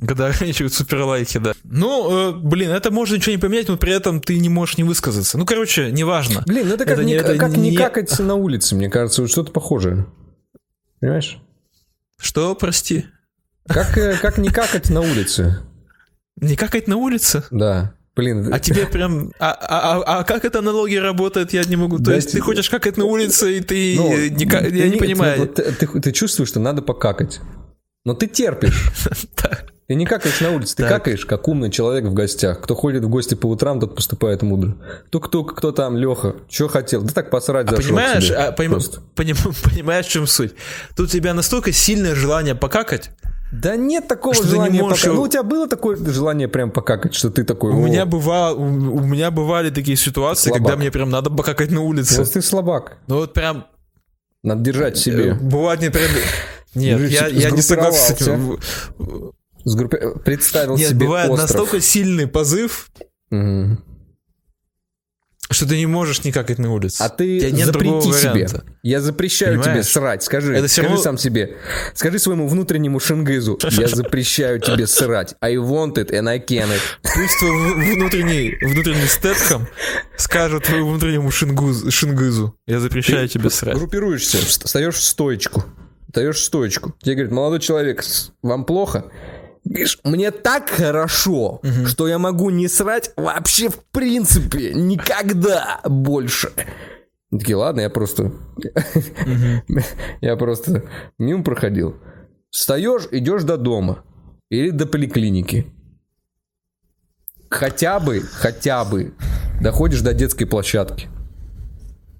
Когда 0.00 0.26
ограничивают 0.28 0.72
суперлайки, 0.72 1.38
да. 1.38 1.52
Ну, 1.64 2.30
э, 2.30 2.32
блин, 2.32 2.70
это 2.70 2.90
можно 2.90 3.16
ничего 3.16 3.32
не 3.32 3.40
поменять, 3.40 3.68
но 3.68 3.76
при 3.76 3.92
этом 3.92 4.20
ты 4.20 4.38
не 4.38 4.48
можешь 4.48 4.78
не 4.78 4.84
высказаться. 4.84 5.38
Ну, 5.38 5.44
короче, 5.44 5.90
неважно. 5.90 6.42
Блин, 6.46 6.68
ну 6.68 6.74
это 6.74 6.84
как, 6.84 6.94
это, 6.94 7.04
не, 7.04 7.14
это 7.14 7.36
как 7.36 7.56
не... 7.56 7.70
не 7.70 7.76
какать 7.76 8.18
на 8.18 8.34
улице, 8.34 8.74
мне 8.74 8.88
кажется, 8.88 9.22
вот 9.22 9.30
что-то 9.30 9.52
похожее. 9.52 10.06
Понимаешь? 11.00 11.38
Что, 12.18 12.54
прости? 12.54 13.06
Как, 13.66 13.96
э, 13.98 14.16
как 14.20 14.38
не 14.38 14.48
какать 14.48 14.88
на 14.90 15.00
улице? 15.00 15.60
Не 16.36 16.56
какать 16.56 16.88
на 16.88 16.96
улице? 16.96 17.44
Да. 17.50 17.94
Блин. 18.14 18.52
А 18.52 18.58
тебе 18.58 18.86
прям... 18.86 19.32
А, 19.38 19.52
а, 19.52 20.02
а, 20.02 20.18
а 20.18 20.24
как 20.24 20.44
эта 20.44 20.58
аналогия 20.58 21.00
работает, 21.00 21.52
я 21.52 21.64
не 21.64 21.76
могу. 21.76 21.96
То 21.96 22.04
да 22.04 22.14
есть 22.16 22.32
ты 22.32 22.40
хочешь 22.40 22.68
какать 22.68 22.96
на 22.96 23.04
улице, 23.04 23.58
и 23.58 23.60
ты... 23.60 23.94
Ну, 23.96 24.10
не, 24.10 24.44
я 24.78 24.86
не, 24.86 24.90
не 24.90 24.96
понимаю. 24.98 25.48
Ты, 25.48 25.72
ты, 25.72 25.86
ты 25.86 26.12
чувствуешь, 26.12 26.50
что 26.50 26.60
надо 26.60 26.82
покакать. 26.82 27.40
Но 28.04 28.14
ты 28.14 28.26
терпишь. 28.26 28.90
Ты 29.88 29.96
не 29.96 30.06
какаешь 30.06 30.40
на 30.40 30.52
улице, 30.52 30.76
ты 30.76 30.88
какаешь, 30.88 31.26
как 31.26 31.48
умный 31.48 31.70
человек 31.70 32.04
в 32.04 32.14
гостях. 32.14 32.60
Кто 32.60 32.74
ходит 32.74 33.04
в 33.04 33.08
гости 33.08 33.34
по 33.34 33.46
утрам, 33.46 33.80
тот 33.80 33.96
поступает 33.96 34.42
мудро. 34.42 34.76
Кто, 35.10 35.44
кто, 35.44 35.72
там, 35.72 35.96
Леха, 35.96 36.36
что 36.48 36.68
хотел? 36.68 37.02
Да 37.02 37.12
так 37.12 37.30
посрать 37.30 37.66
а 37.68 37.76
понимаешь, 37.76 38.30
а, 38.30 38.52
поним, 38.52 38.78
поним, 39.14 39.36
понимаешь, 39.64 40.06
в 40.06 40.10
чем 40.10 40.26
суть? 40.26 40.54
Тут 40.96 41.08
у 41.08 41.10
тебя 41.10 41.34
настолько 41.34 41.72
сильное 41.72 42.14
желание 42.14 42.54
покакать, 42.54 43.10
да 43.52 43.76
нет 43.76 44.08
такого 44.08 44.34
что 44.34 44.46
желания 44.48 44.80
покакать. 44.80 45.04
Его... 45.04 45.14
Ну, 45.14 45.22
у 45.22 45.28
тебя 45.28 45.42
было 45.42 45.68
такое 45.68 45.96
желание 45.96 46.48
прям 46.48 46.70
покакать, 46.70 47.14
что 47.14 47.28
ты 47.28 47.44
такой... 47.44 47.72
У, 47.72 47.86
меня, 47.86 48.06
бывало, 48.06 48.56
у, 48.56 48.64
у 48.64 49.04
меня 49.04 49.30
бывали 49.30 49.68
такие 49.68 49.98
ситуации, 49.98 50.48
слабак. 50.48 50.62
когда 50.62 50.76
мне 50.78 50.90
прям 50.90 51.10
надо 51.10 51.28
покакать 51.28 51.70
на 51.70 51.82
улице. 51.82 52.18
Вот 52.18 52.32
ты 52.32 52.40
слабак. 52.40 52.96
Ну 53.08 53.16
вот 53.16 53.34
прям... 53.34 53.66
Надо 54.42 54.62
держать 54.62 54.96
себе. 54.96 55.32
Э, 55.32 55.34
бывает 55.34 55.82
не 55.82 55.90
прям... 55.90 56.10
Нет, 56.74 57.10
я, 57.10 57.26
я 57.26 57.50
не 57.50 57.60
согласен 57.60 58.16
с 58.16 58.22
этим. 58.22 58.58
Сгруппи... 59.64 59.98
Представил 60.24 60.76
Нет, 60.76 60.90
себе 60.90 61.06
бывает 61.06 61.30
остров. 61.30 61.50
настолько 61.50 61.80
сильный 61.80 62.26
позыв, 62.26 62.90
угу. 63.30 63.78
что 65.50 65.68
ты 65.68 65.76
не 65.76 65.86
можешь 65.86 66.24
никак 66.24 66.50
это 66.50 66.60
на 66.60 66.72
улице. 66.72 67.00
А 67.00 67.08
ты 67.08 67.50
нет 67.50 67.66
запрети 67.66 68.12
себе. 68.12 68.48
Я 68.82 69.00
запрещаю 69.00 69.58
Понимаешь? 69.58 69.84
тебе 69.86 69.92
срать. 69.92 70.22
Скажи, 70.22 70.54
это 70.56 70.68
скажи 70.68 70.88
равно... 70.88 71.02
сам 71.02 71.18
себе. 71.18 71.56
Скажи 71.94 72.18
своему 72.18 72.48
внутреннему 72.48 72.98
шингизу. 72.98 73.58
Я 73.70 73.88
запрещаю 73.94 74.60
тебе 74.60 74.86
срать. 74.86 75.34
I 75.40 75.56
want 75.56 75.94
it 75.94 76.10
and 76.10 76.28
I 76.28 76.38
can 76.38 76.68
it. 76.68 76.80
Пусть 77.02 77.38
твой 77.38 77.94
внутренний, 77.94 78.56
внутренний 78.62 79.06
степхам 79.06 79.68
скажет 80.16 80.64
твоему 80.64 80.90
внутреннему 80.90 81.30
шингизу. 81.30 82.56
Я 82.66 82.80
запрещаю 82.80 83.28
ты 83.28 83.34
тебе 83.34 83.50
срать. 83.50 83.76
Группируешься, 83.76 84.38
встаешь 84.38 84.94
в 84.94 85.02
стоечку 85.02 85.64
даешь 86.12 86.38
стоечку. 86.38 86.94
Тебе 87.02 87.14
говорят, 87.16 87.32
молодой 87.32 87.60
человек, 87.60 88.04
вам 88.42 88.64
плохо? 88.64 89.10
Говоришь, 89.72 89.98
мне 90.04 90.30
так 90.30 90.68
хорошо, 90.68 91.60
угу. 91.62 91.86
что 91.86 92.06
я 92.06 92.18
могу 92.18 92.50
не 92.50 92.68
срать 92.68 93.10
вообще 93.16 93.70
в 93.70 93.78
принципе 93.90 94.74
никогда 94.74 95.80
больше. 95.86 96.52
Они 97.30 97.40
такие, 97.40 97.56
ладно, 97.56 97.80
я 97.80 97.88
просто... 97.88 98.32
я 100.20 100.36
просто 100.36 100.84
мимо 101.18 101.42
проходил. 101.42 101.96
Встаешь, 102.50 103.08
идешь 103.12 103.44
до 103.44 103.56
дома. 103.56 104.04
Или 104.50 104.68
до 104.68 104.86
поликлиники. 104.86 105.72
Хотя 107.48 107.98
бы, 107.98 108.20
хотя 108.20 108.84
бы 108.84 109.14
доходишь 109.62 110.02
до 110.02 110.12
детской 110.12 110.44
площадки. 110.44 111.08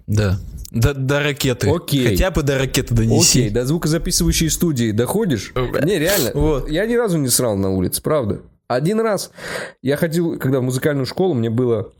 Да. 0.06 0.38
До, 0.70 0.94
до 0.94 1.20
ракеты. 1.20 1.70
Окей. 1.70 2.08
Хотя 2.08 2.30
бы 2.30 2.42
до 2.42 2.58
ракеты 2.58 2.94
донеси. 2.94 3.40
Окей, 3.40 3.50
до 3.50 3.66
звукозаписывающей 3.66 4.48
студии 4.50 4.90
доходишь? 4.90 5.52
Не, 5.54 5.98
реально. 5.98 6.30
Вот. 6.34 6.70
Я 6.70 6.86
ни 6.86 6.94
разу 6.94 7.18
не 7.18 7.28
срал 7.28 7.56
на 7.56 7.70
улице, 7.70 8.02
правда. 8.02 8.40
Один 8.68 9.00
раз 9.00 9.30
я 9.82 9.96
ходил, 9.96 10.38
когда 10.38 10.60
в 10.60 10.62
музыкальную 10.62 11.04
школу, 11.04 11.34
мне 11.34 11.50
было 11.50 11.92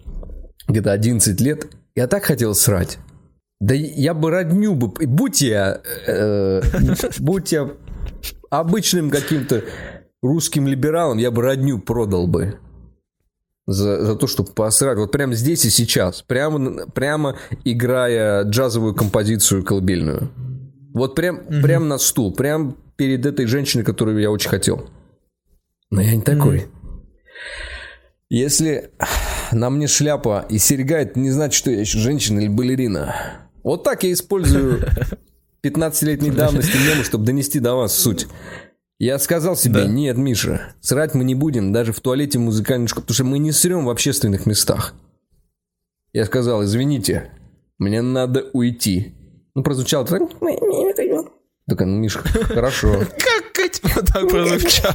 где-то 0.69 0.93
11 0.93 1.39
лет, 1.41 1.67
я 1.95 2.07
так 2.07 2.25
хотел 2.25 2.55
срать. 2.55 2.99
Да 3.61 3.75
я 3.75 4.15
бы 4.15 4.31
родню 4.31 4.75
бы... 4.75 4.89
Будь 4.89 5.43
я... 5.43 5.81
Э, 6.07 6.63
будь 7.19 7.53
я 7.53 7.71
обычным 8.51 9.11
каким-то 9.11 9.65
русским 10.23 10.67
либералом, 10.67 11.19
я 11.19 11.31
бы 11.31 11.43
родню 11.43 11.79
продал 11.79 12.27
бы 12.27 12.59
за, 13.67 14.05
за 14.05 14.17
то, 14.17 14.27
чтобы 14.27 14.53
посрать. 14.53 14.99
Вот 14.99 15.13
прямо 15.13 15.35
здесь 15.35 15.65
и 15.65 15.71
сейчас. 15.71 16.23
Прямо, 16.23 16.87
прямо 16.87 17.37
играя 17.65 18.45
джазовую 18.45 18.95
композицию 18.95 19.65
колыбельную. 19.65 20.31
Вот 20.95 21.15
прям, 21.15 21.39
mm-hmm. 21.39 21.63
прям 21.63 21.89
на 21.89 21.99
стул. 21.99 22.35
Прям 22.35 22.77
перед 22.97 23.25
этой 23.25 23.47
женщиной, 23.47 23.85
которую 23.85 24.19
я 24.21 24.31
очень 24.31 24.51
хотел. 24.51 24.89
Но 25.91 26.01
я 26.01 26.15
не 26.15 26.23
такой. 26.23 26.59
Mm-hmm. 26.59 26.69
Если 28.31 28.91
на 29.53 29.69
мне 29.71 29.87
шляпа 29.87 30.47
и 30.49 30.59
серьга, 30.59 30.99
это 30.99 31.19
не 31.19 31.31
значит, 31.31 31.55
что 31.55 31.71
я 31.71 31.81
еще 31.81 31.99
женщина 31.99 32.41
или 32.41 32.49
балерина. 32.49 33.15
Вот 33.63 33.85
так 33.85 34.03
я 34.03 34.13
использую 34.13 34.81
15-летней 35.63 36.31
давности 36.31 36.77
мемы, 36.77 37.05
чтобы 37.05 37.27
донести 37.27 37.61
до 37.61 37.75
вас 37.75 37.95
суть. 37.95 38.27
Я 39.03 39.19
сказал 39.19 39.57
себе, 39.57 39.81
да. 39.81 39.87
нет, 39.89 40.17
Миша, 40.17 40.75
срать 40.81 41.13
мы 41.13 41.25
не 41.25 41.35
будем 41.35 41.73
даже 41.73 41.93
в 41.93 41.99
туалете 41.99 42.39
музыкальной 42.39 42.87
школы, 42.87 43.03
потому 43.03 43.15
что 43.15 43.25
мы 43.25 43.41
не 43.41 43.51
срем 43.51 43.85
в 43.85 43.91
общественных 43.91 44.47
местах. 44.47 44.95
Я 46.13 46.25
сказал, 46.25 46.63
извините, 46.63 47.33
мне 47.79 48.01
надо 48.01 48.49
уйти. 48.53 49.13
Ну, 49.57 49.65
прозвучало 49.65 50.07
так. 50.07 50.23
Такая, 51.67 51.89
ну, 51.89 51.99
Миша, 51.99 52.21
хорошо. 52.21 53.01
Какать 53.19 53.81
вот 53.83 54.07
так 54.07 54.29
прозвучало. 54.29 54.95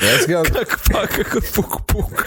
Я 0.00 0.18
сказал... 0.20 0.44
Как 0.44 0.80
пак, 0.90 1.10
как 1.10 1.44
пук-пук. 1.54 2.26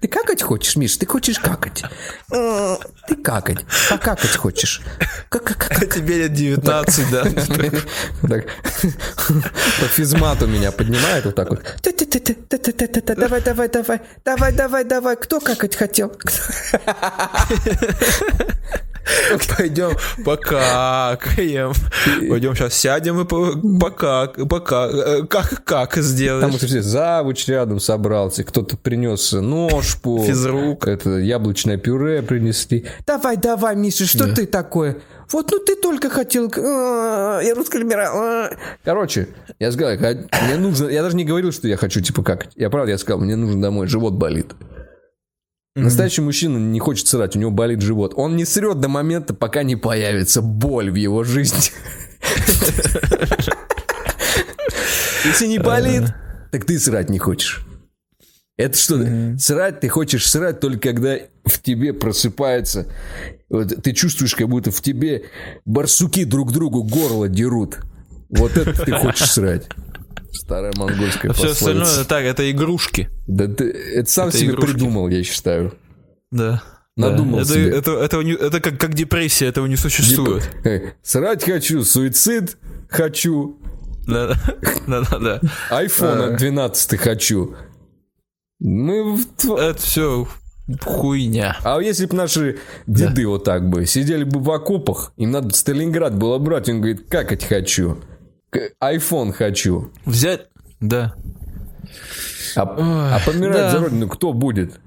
Ты 0.00 0.08
какать 0.08 0.42
хочешь, 0.42 0.76
Миш? 0.76 0.96
Ты 0.96 1.06
хочешь 1.06 1.38
какать? 1.38 1.82
Ты 2.28 3.16
какать. 3.16 3.64
Покакать 3.88 4.36
хочешь? 4.36 4.82
Как, 5.28 5.44
как, 5.44 5.58
как? 5.58 5.94
Тебе 5.94 6.18
лет 6.18 6.32
19, 6.34 7.10
да? 7.10 7.24
Так. 8.28 8.44
По 9.80 9.86
физмату 9.88 10.46
меня 10.46 10.72
поднимает 10.72 11.24
вот 11.24 11.34
так 11.34 11.50
вот. 11.50 11.62
Давай, 13.16 13.40
давай, 13.40 13.68
давай. 13.68 14.00
Давай, 14.24 14.52
давай, 14.52 14.84
давай. 14.84 15.16
Кто 15.16 15.40
какать 15.40 15.76
хотел? 15.76 16.12
Пойдем 19.56 19.92
покакаем. 20.24 21.72
Пойдем 22.28 22.54
сейчас 22.54 22.74
сядем 22.74 23.20
и 23.20 23.78
пока, 23.78 24.28
пока, 24.28 24.88
э, 24.88 25.22
как, 25.26 25.64
как 25.64 25.96
сделаешь. 25.96 26.42
Там 26.42 26.58
все 26.58 26.82
завуч 26.82 27.46
рядом 27.48 27.80
собрался, 27.80 28.44
кто-то 28.44 28.76
принес 28.76 29.32
ножку. 29.32 30.22
Физрук. 30.26 30.86
Это 30.88 31.18
яблочное 31.18 31.76
пюре 31.76 32.22
принесли. 32.22 32.86
Давай, 33.06 33.36
давай, 33.36 33.76
Миша, 33.76 34.06
что 34.06 34.26
да. 34.26 34.34
ты 34.34 34.46
такое? 34.46 34.98
Вот, 35.32 35.50
ну 35.50 35.58
ты 35.58 35.76
только 35.76 36.10
хотел... 36.10 36.52
А, 36.56 37.40
я 37.40 37.54
русский 37.54 37.78
либерал. 37.78 38.16
А. 38.16 38.50
Короче, 38.84 39.28
я 39.58 39.72
сказал, 39.72 39.96
мне 39.96 40.56
нужно... 40.56 40.88
Я 40.88 41.02
даже 41.02 41.16
не 41.16 41.24
говорил, 41.24 41.52
что 41.52 41.66
я 41.66 41.76
хочу, 41.76 42.00
типа, 42.00 42.22
как. 42.22 42.48
Я 42.56 42.70
правда, 42.70 42.92
я 42.92 42.98
сказал, 42.98 43.20
мне 43.20 43.36
нужно 43.36 43.60
домой, 43.60 43.86
живот 43.86 44.14
болит. 44.14 44.52
Настоящий 45.76 46.20
мужчина 46.20 46.56
не 46.56 46.78
хочет 46.78 47.08
срать, 47.08 47.34
у 47.34 47.40
него 47.40 47.50
болит 47.50 47.80
живот. 47.80 48.12
Он 48.14 48.36
не 48.36 48.44
срет 48.44 48.78
до 48.78 48.88
момента, 48.88 49.34
пока 49.34 49.64
не 49.64 49.74
появится 49.74 50.40
боль 50.40 50.88
в 50.90 50.94
его 50.94 51.24
жизни. 51.24 51.72
Если 55.24 55.46
не 55.46 55.58
болит, 55.58 56.14
так 56.52 56.64
ты 56.64 56.78
срать 56.78 57.10
не 57.10 57.18
хочешь. 57.18 57.66
Это 58.56 58.78
что? 58.78 58.94
Mm-hmm. 58.94 59.38
Срать 59.38 59.80
ты 59.80 59.88
хочешь 59.88 60.30
срать 60.30 60.60
только 60.60 60.90
когда 60.90 61.18
в 61.44 61.60
тебе 61.60 61.92
просыпается. 61.92 62.86
Вот, 63.48 63.82
ты 63.82 63.92
чувствуешь, 63.92 64.36
как 64.36 64.48
будто 64.48 64.70
в 64.70 64.80
тебе 64.80 65.24
барсуки 65.64 66.22
друг 66.22 66.52
другу 66.52 66.84
горло 66.84 67.28
дерут. 67.28 67.78
Вот 68.28 68.56
это 68.56 68.84
ты 68.84 68.92
хочешь 68.92 69.32
срать. 69.32 69.66
Старая 70.34 70.72
монгольская 70.76 71.30
а 71.30 71.34
Все 71.34 71.50
остальное, 71.50 72.04
так, 72.04 72.24
это 72.24 72.50
игрушки. 72.50 73.08
Да 73.26 73.46
ты 73.46 73.70
это 73.70 74.10
сам 74.10 74.28
это 74.28 74.38
себе 74.38 74.50
игрушки. 74.50 74.72
придумал, 74.72 75.08
я 75.08 75.22
считаю. 75.22 75.74
Да. 76.30 76.62
Надумал 76.96 77.38
да. 77.40 77.44
себе. 77.44 77.70
Это, 77.70 77.92
это, 77.92 78.20
это, 78.20 78.44
это 78.46 78.60
как, 78.60 78.78
как 78.78 78.94
депрессия, 78.94 79.46
этого 79.46 79.66
не 79.66 79.76
существует. 79.76 80.44
Типа, 80.44 80.68
э, 80.68 80.92
срать 81.02 81.44
хочу, 81.44 81.84
суицид 81.84 82.56
хочу. 82.88 83.58
Да, 84.06 84.34
да, 84.86 85.02
да, 85.10 85.18
да. 85.18 85.40
Айфона 85.70 86.36
12 86.36 86.98
хочу. 86.98 87.56
Мы... 88.60 89.18
Это 89.42 89.78
все 89.78 90.28
хуйня. 90.82 91.56
А 91.62 91.78
если 91.80 92.06
бы 92.06 92.16
наши 92.16 92.58
деды 92.86 93.22
да. 93.22 93.28
вот 93.28 93.44
так 93.44 93.68
бы 93.68 93.86
сидели 93.86 94.24
бы 94.24 94.40
в 94.40 94.50
окопах, 94.50 95.12
им 95.16 95.30
надо 95.30 95.54
Сталинград 95.54 96.16
было 96.16 96.38
брать, 96.38 96.68
он 96.68 96.78
говорит, 96.78 97.06
какать 97.08 97.44
хочу, 97.44 97.98
айфон 98.80 99.32
хочу. 99.32 99.92
Взять, 100.04 100.48
да. 100.80 101.14
А, 102.56 103.16
а 103.16 103.20
помирать 103.24 103.56
да. 103.56 103.70
за 103.70 103.78
родину 103.80 104.08
кто 104.08 104.32
будет? 104.32 104.80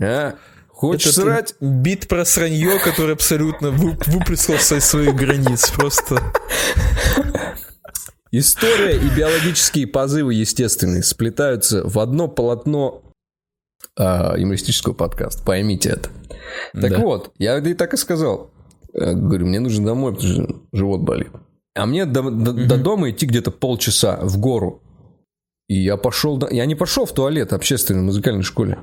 А? 0.00 0.34
Хочешь 0.68 1.12
Это 1.12 1.22
срать? 1.22 1.54
Бит 1.60 2.06
про 2.06 2.24
сранье, 2.24 2.78
который 2.78 3.14
абсолютно 3.14 3.70
выплеснул 3.70 4.58
со 4.58 4.80
своих 4.80 5.14
границ. 5.14 5.70
Просто... 5.70 6.20
История 8.32 8.96
и 8.96 9.08
биологические 9.08 9.86
позывы 9.86 10.34
естественные 10.34 11.02
сплетаются 11.02 11.88
в 11.88 11.98
одно 11.98 12.28
полотно 12.28 13.02
э, 13.98 14.34
юмористического 14.36 14.92
подкаста. 14.92 15.42
Поймите 15.44 15.90
это. 15.90 16.10
Так 16.74 16.90
да. 16.90 16.98
вот, 16.98 17.32
я 17.38 17.56
и 17.58 17.74
так 17.74 17.94
и 17.94 17.96
сказал. 17.96 18.50
Я 18.92 19.14
говорю, 19.14 19.46
мне 19.46 19.60
нужно 19.60 19.86
домой, 19.86 20.14
потому 20.14 20.32
что 20.32 20.56
живот 20.72 21.00
болит. 21.02 21.30
А 21.76 21.86
мне 21.86 22.06
до, 22.06 22.22
до, 22.22 22.50
угу. 22.50 22.66
до 22.66 22.76
дома 22.76 23.10
идти 23.10 23.26
где-то 23.26 23.50
полчаса 23.50 24.18
в 24.22 24.38
гору. 24.38 24.82
И 25.68 25.74
я 25.82 25.96
пошел... 25.96 26.40
Я 26.50 26.66
не 26.66 26.74
пошел 26.74 27.06
в 27.06 27.12
туалет 27.12 27.52
общественной 27.52 28.02
музыкальной 28.02 28.42
школе. 28.42 28.78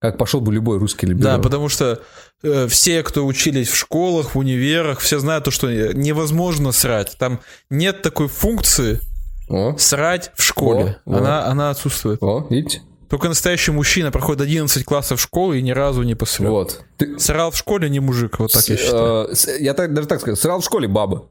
Как 0.00 0.18
пошел 0.18 0.40
бы 0.40 0.52
любой 0.52 0.78
русский 0.78 1.06
либерал. 1.06 1.38
Да, 1.38 1.42
потому 1.42 1.68
что 1.68 2.02
э, 2.42 2.66
все, 2.68 3.02
кто 3.02 3.24
учились 3.24 3.68
в 3.68 3.74
школах, 3.74 4.34
в 4.34 4.38
универах, 4.38 5.00
все 5.00 5.18
знают 5.18 5.44
то, 5.44 5.50
что 5.50 5.72
невозможно 5.94 6.72
срать. 6.72 7.16
Там 7.18 7.40
нет 7.70 8.02
такой 8.02 8.28
функции 8.28 9.00
О. 9.48 9.76
срать 9.78 10.30
в 10.34 10.42
школе. 10.42 10.98
О. 11.06 11.16
Она, 11.16 11.44
О. 11.46 11.50
она 11.50 11.70
отсутствует. 11.70 12.22
О, 12.22 12.46
видите? 12.50 12.82
Только 13.08 13.28
настоящий 13.28 13.70
мужчина 13.70 14.10
проходит 14.10 14.42
11 14.42 14.84
классов 14.84 15.20
школы 15.20 15.58
и 15.58 15.62
ни 15.62 15.70
разу 15.70 16.02
не 16.02 16.14
посрал. 16.14 16.52
Вот. 16.52 16.84
Ты... 16.96 17.18
Срал 17.18 17.50
в 17.50 17.56
школе 17.56 17.88
не 17.88 18.00
мужик, 18.00 18.38
вот 18.38 18.52
так 18.52 18.62
с, 18.62 18.68
я 18.68 18.76
считаю. 18.76 19.28
Э, 19.28 19.34
я 19.60 19.72
так, 19.72 19.94
даже 19.94 20.08
так 20.08 20.20
скажу. 20.20 20.36
Срал 20.36 20.60
в 20.60 20.64
школе 20.64 20.88
баба. 20.88 21.26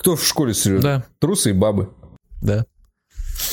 Кто 0.00 0.16
в 0.16 0.26
школе 0.26 0.54
срет? 0.54 0.80
Да. 0.80 1.04
Трусы 1.18 1.50
и 1.50 1.52
бабы. 1.52 1.90
Да. 2.40 2.64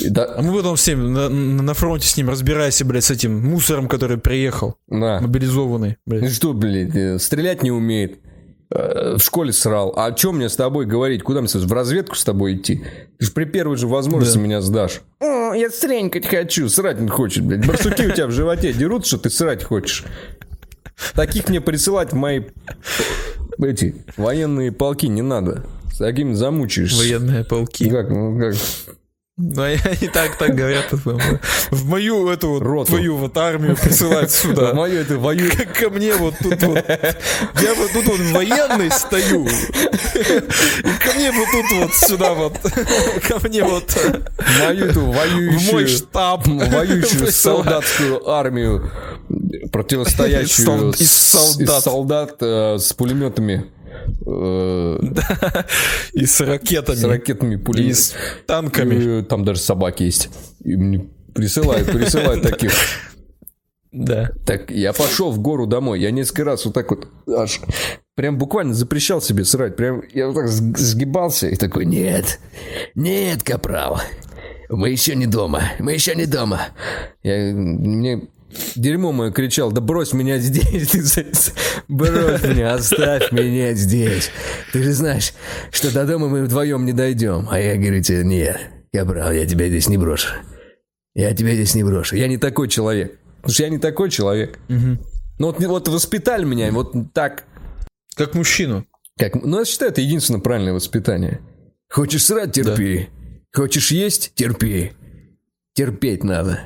Да. 0.08 0.36
А 0.38 0.42
мы 0.42 0.56
потом 0.56 0.78
ним 0.88 1.12
на, 1.12 1.28
на 1.28 1.74
фронте 1.74 2.08
с 2.08 2.16
ним 2.16 2.30
разбирайся, 2.30 2.86
блядь, 2.86 3.04
с 3.04 3.12
этим 3.12 3.38
мусором, 3.38 3.90
который 3.90 4.18
приехал. 4.18 4.76
Да. 4.88 5.20
Мобилизованный, 5.20 5.98
блядь. 6.06 6.22
Ну 6.22 6.30
что, 6.30 6.54
блядь, 6.54 6.96
э, 6.96 7.20
стрелять 7.20 7.64
не 7.64 7.72
умеет. 7.72 8.20
Э, 8.70 9.16
в 9.18 9.20
школе 9.20 9.52
срал. 9.52 9.92
А 9.98 10.06
о 10.06 10.14
чем 10.14 10.38
мне 10.38 10.48
с 10.48 10.56
тобой 10.56 10.86
говорить? 10.86 11.22
Куда 11.22 11.42
мне 11.42 11.50
в 11.50 11.74
разведку 11.74 12.16
с 12.16 12.24
тобой 12.24 12.56
идти? 12.56 12.82
Ты 13.20 13.26
же 13.26 13.32
при 13.34 13.44
первой 13.44 13.76
же 13.76 13.88
возможности 13.88 14.38
да. 14.38 14.44
меня 14.44 14.62
сдашь. 14.62 15.02
О, 15.20 15.54
я 15.54 15.70
стренькать 15.70 16.28
хочу. 16.28 16.70
Срать 16.70 17.02
не 17.02 17.10
хочет, 17.10 17.44
блядь. 17.44 17.68
Барсуки 17.68 18.04
у 18.04 18.12
тебя 18.12 18.28
в 18.28 18.32
животе 18.32 18.72
дерут, 18.72 19.06
что 19.06 19.18
ты 19.18 19.30
срать 19.30 19.66
хочешь. 19.66 20.06
Таких 21.14 21.50
мне 21.50 21.60
присылать 21.60 22.14
в 22.14 22.16
мои 22.16 22.44
эти 23.60 23.96
военные 24.16 24.72
полки 24.72 25.08
не 25.08 25.22
надо. 25.22 25.66
С 25.98 26.00
такими 26.00 26.34
замучаешься. 26.34 26.96
Военные 26.96 27.44
полки. 27.44 27.90
Как, 27.90 28.08
ну 28.12 28.40
как? 28.40 28.54
Ну, 29.36 29.64
они 29.64 30.08
так, 30.14 30.38
так 30.38 30.54
говорят. 30.54 30.92
В 30.92 31.86
мою 31.90 32.30
эту 32.30 32.50
вот, 32.50 32.62
Роту. 32.62 32.92
твою 32.92 33.18
вот 33.18 33.36
армию 33.36 33.76
присылать 33.76 34.30
сюда. 34.30 34.74
В 34.74 34.76
мою 34.76 35.02
эту 35.02 35.20
вою. 35.20 35.50
Как 35.50 35.74
ко 35.74 35.90
мне 35.90 36.14
вот 36.16 36.36
тут 36.38 36.62
вот. 36.62 36.86
Я 36.88 37.74
вот 37.74 37.92
тут 37.94 38.06
вот 38.06 38.20
военный 38.32 38.92
стою. 38.92 39.48
И 39.48 41.04
ко 41.04 41.14
мне 41.16 41.32
вот 41.32 41.48
тут 41.52 41.66
вот 41.80 41.94
сюда 41.96 42.34
вот. 42.36 42.54
Ко 43.28 43.48
мне 43.48 43.64
вот. 43.64 43.98
Мою 44.60 44.86
эту 44.86 45.04
воюющую. 45.04 45.60
В 45.60 45.72
мой 45.74 45.88
штаб. 45.88 46.46
Воюющую 46.46 47.32
солдатскую 47.32 48.30
армию. 48.30 48.92
Противостоящую 49.72 50.92
из 50.92 51.12
солдат. 51.12 51.80
Из 51.80 51.84
солдат 51.84 52.36
э, 52.42 52.78
с 52.78 52.94
пулеметами. 52.94 53.72
Э, 54.26 55.00
и 56.14 56.26
с 56.26 56.42
ракетами. 56.42 56.96
С 56.96 57.04
ракетами, 57.04 57.56
пулями. 57.56 57.88
И 57.88 57.94
с 57.94 58.14
танками. 58.46 59.24
Там 59.24 59.46
даже 59.46 59.60
собаки 59.60 60.04
есть. 60.04 60.30
И 60.64 60.76
мне 60.76 61.08
присылают, 61.34 61.92
присылают 61.92 62.44
таких. 62.44 62.72
Да. 63.92 64.32
Так 64.46 64.70
я 64.70 64.94
пошел 64.94 65.32
в 65.32 65.40
гору 65.40 65.66
домой. 65.66 66.00
Я 66.02 66.12
несколько 66.12 66.44
раз 66.44 66.66
вот 66.66 66.74
так 66.74 66.90
вот 66.92 67.08
аж 67.28 67.62
прям 68.16 68.38
буквально 68.38 68.74
запрещал 68.74 69.22
себе 69.22 69.46
срать. 69.46 69.76
Прям 69.76 70.04
я 70.14 70.28
вот 70.28 70.36
так 70.36 70.48
сгибался 70.50 71.48
и 71.48 71.56
такой, 71.56 71.86
нет, 71.86 72.40
нет, 72.96 73.44
капрал. 73.44 74.02
Мы 74.70 74.90
еще 74.90 75.16
не 75.16 75.28
дома, 75.28 75.64
мы 75.80 75.94
еще 75.94 76.14
не 76.16 76.26
дома. 76.26 76.60
Я, 77.24 77.54
мне 77.54 78.28
Дерьмо 78.76 79.12
мое 79.12 79.32
кричал, 79.32 79.72
да 79.72 79.82
брось 79.82 80.14
меня 80.14 80.38
здесь, 80.40 80.94
брось 81.88 82.44
меня, 82.44 82.76
оставь 82.76 83.32
меня 83.32 83.74
здесь. 83.74 84.32
Ты 84.72 84.84
же 84.84 84.94
знаешь, 84.94 85.34
что 85.72 85.94
до 85.94 86.06
дома 86.06 86.28
мы 86.28 86.44
вдвоем 86.44 86.86
не 86.86 86.94
дойдем. 86.94 87.48
А 87.52 87.60
я 87.60 87.76
говорю 87.76 88.02
тебе, 88.02 88.24
нет, 88.24 88.60
я 88.94 89.06
прав, 89.06 89.34
я 89.34 89.46
тебя 89.46 89.68
здесь 89.68 89.90
не 89.90 89.98
брошу. 89.98 90.30
Я 91.14 91.34
тебя 91.34 91.54
здесь 91.54 91.76
не 91.76 91.84
брошу. 91.84 92.16
Я 92.16 92.28
не 92.28 92.38
такой 92.38 92.68
человек. 92.68 93.20
Потому 93.38 93.54
что 93.54 93.64
я 93.64 93.70
не 93.70 93.80
такой 93.80 94.10
человек. 94.10 94.60
Угу. 94.70 94.98
Ну 95.40 95.46
вот, 95.48 95.60
вот 95.60 95.88
воспитали 95.88 96.46
меня 96.46 96.72
вот 96.72 96.94
так. 97.14 97.46
Как 98.16 98.34
мужчину. 98.34 98.86
Как, 99.18 99.36
ну, 99.36 99.60
я 99.60 99.66
считаю, 99.66 99.92
это 99.92 100.02
единственное 100.02 100.42
правильное 100.42 100.74
воспитание. 100.74 101.40
Хочешь 101.90 102.26
срать, 102.26 102.54
терпи. 102.54 103.10
Да. 103.54 103.62
Хочешь 103.62 103.92
есть, 103.92 104.34
терпи. 104.36 104.94
Терпеть 105.74 106.24
надо. 106.24 106.62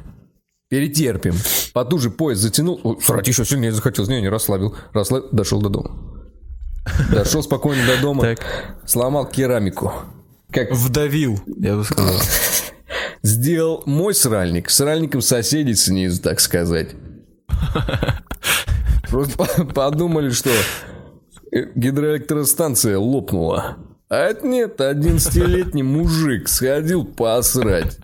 Перетерпим. 0.72 1.36
Потуже 1.74 2.10
поезд 2.10 2.42
затянул. 2.42 2.98
Срать 3.02 3.28
еще 3.28 3.44
сильнее 3.44 3.74
захотелось. 3.74 4.10
Не, 4.10 4.22
не 4.22 4.30
расслабил. 4.30 4.74
Расслабил. 4.94 5.28
Дошел 5.34 5.62
до 5.62 5.68
дома. 5.68 5.92
Дошел 7.12 7.44
спокойно 7.44 7.86
до 7.86 8.02
дома. 8.02 8.22
Так. 8.22 8.40
Сломал 8.86 9.26
керамику. 9.26 9.92
Как... 10.50 10.72
Вдавил, 10.72 11.42
я 11.46 11.76
бы 11.76 11.84
сказал. 11.84 12.16
Сделал 13.22 13.84
мой 13.86 14.14
сральник. 14.14 14.70
Сральником 14.70 15.20
соседей 15.20 15.76
снизу, 15.76 16.22
так 16.22 16.40
сказать. 16.40 16.96
Просто 19.10 19.66
подумали, 19.76 20.30
что 20.30 20.52
гидроэлектростанция 21.52 22.98
лопнула. 22.98 23.76
А 24.08 24.16
это 24.16 24.48
нет, 24.48 24.80
11-летний 24.80 25.84
мужик 25.84 26.48
сходил 26.48 27.04
посрать. 27.04 27.98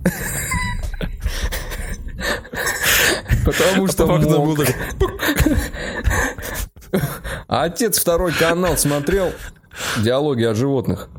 Потому 3.46 3.88
что 3.88 4.08
мог. 4.08 4.60
А 7.48 7.64
отец 7.64 8.00
второй 8.00 8.34
канал 8.34 8.78
смотрел 8.78 9.32
диалоги 10.04 10.44
о 10.44 10.54
животных. 10.54 11.10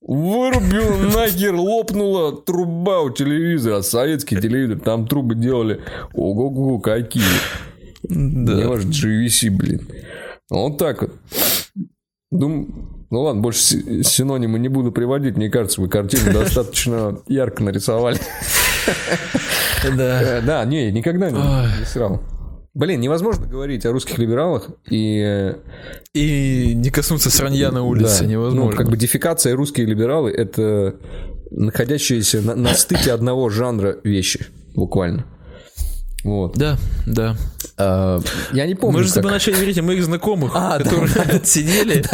Вырубил 0.00 0.96
нахер, 1.14 1.54
лопнула 1.54 2.32
труба 2.36 3.00
у 3.00 3.10
телевизора. 3.10 3.82
Советский 3.82 4.40
телевизор, 4.40 4.80
там 4.80 5.06
трубы 5.06 5.36
делали. 5.36 5.82
Ого-го, 6.14 6.80
какие. 6.80 7.22
Да. 8.02 8.54
Не 8.54 8.64
может 8.64 8.86
GVC, 8.86 9.50
блин. 9.50 9.86
Вот 10.48 10.78
так 10.78 11.02
вот. 11.02 11.12
Думаю, 12.32 12.68
ну 13.10 13.22
ладно, 13.22 13.42
больше 13.42 14.02
синонимы 14.02 14.58
не 14.58 14.68
буду 14.68 14.90
приводить. 14.90 15.36
Мне 15.36 15.48
кажется, 15.50 15.80
вы 15.80 15.88
картину 15.88 16.32
достаточно 16.32 17.20
ярко 17.28 17.62
нарисовали. 17.62 18.18
Да. 19.96 20.22
Э, 20.22 20.42
да, 20.42 20.64
не, 20.64 20.92
никогда 20.92 21.30
не 21.30 21.86
срал. 21.86 22.20
Блин, 22.72 23.00
невозможно 23.00 23.46
говорить 23.46 23.84
о 23.84 23.92
русских 23.92 24.18
либералах 24.18 24.68
и... 24.88 25.54
И 26.14 26.72
не 26.74 26.90
коснуться 26.90 27.30
сранья 27.30 27.70
на 27.72 27.82
улице, 27.82 28.20
да. 28.20 28.26
невозможно. 28.26 28.70
Ну, 28.70 28.76
как 28.76 28.88
бы 28.88 28.96
дефикация 28.96 29.56
русские 29.56 29.86
либералы— 29.86 30.30
это 30.36 30.94
находящиеся 31.50 32.40
на, 32.42 32.54
на 32.54 32.74
стыке 32.74 33.12
одного 33.12 33.48
жанра 33.48 33.96
вещи, 34.04 34.46
буквально. 34.74 35.26
Вот. 36.24 36.56
Да, 36.56 36.76
да. 37.06 37.36
А, 37.78 38.20
я 38.52 38.66
не 38.66 38.74
помню. 38.74 38.98
Мы 38.98 39.04
же 39.04 39.12
тобой 39.12 39.32
начали 39.32 39.54
говорить 39.54 39.78
о 39.78 39.82
моих 39.82 40.04
знакомых, 40.04 40.52
а, 40.54 40.78
которые 40.78 41.12
да, 41.14 41.24
да. 41.24 41.40
сидели 41.44 42.04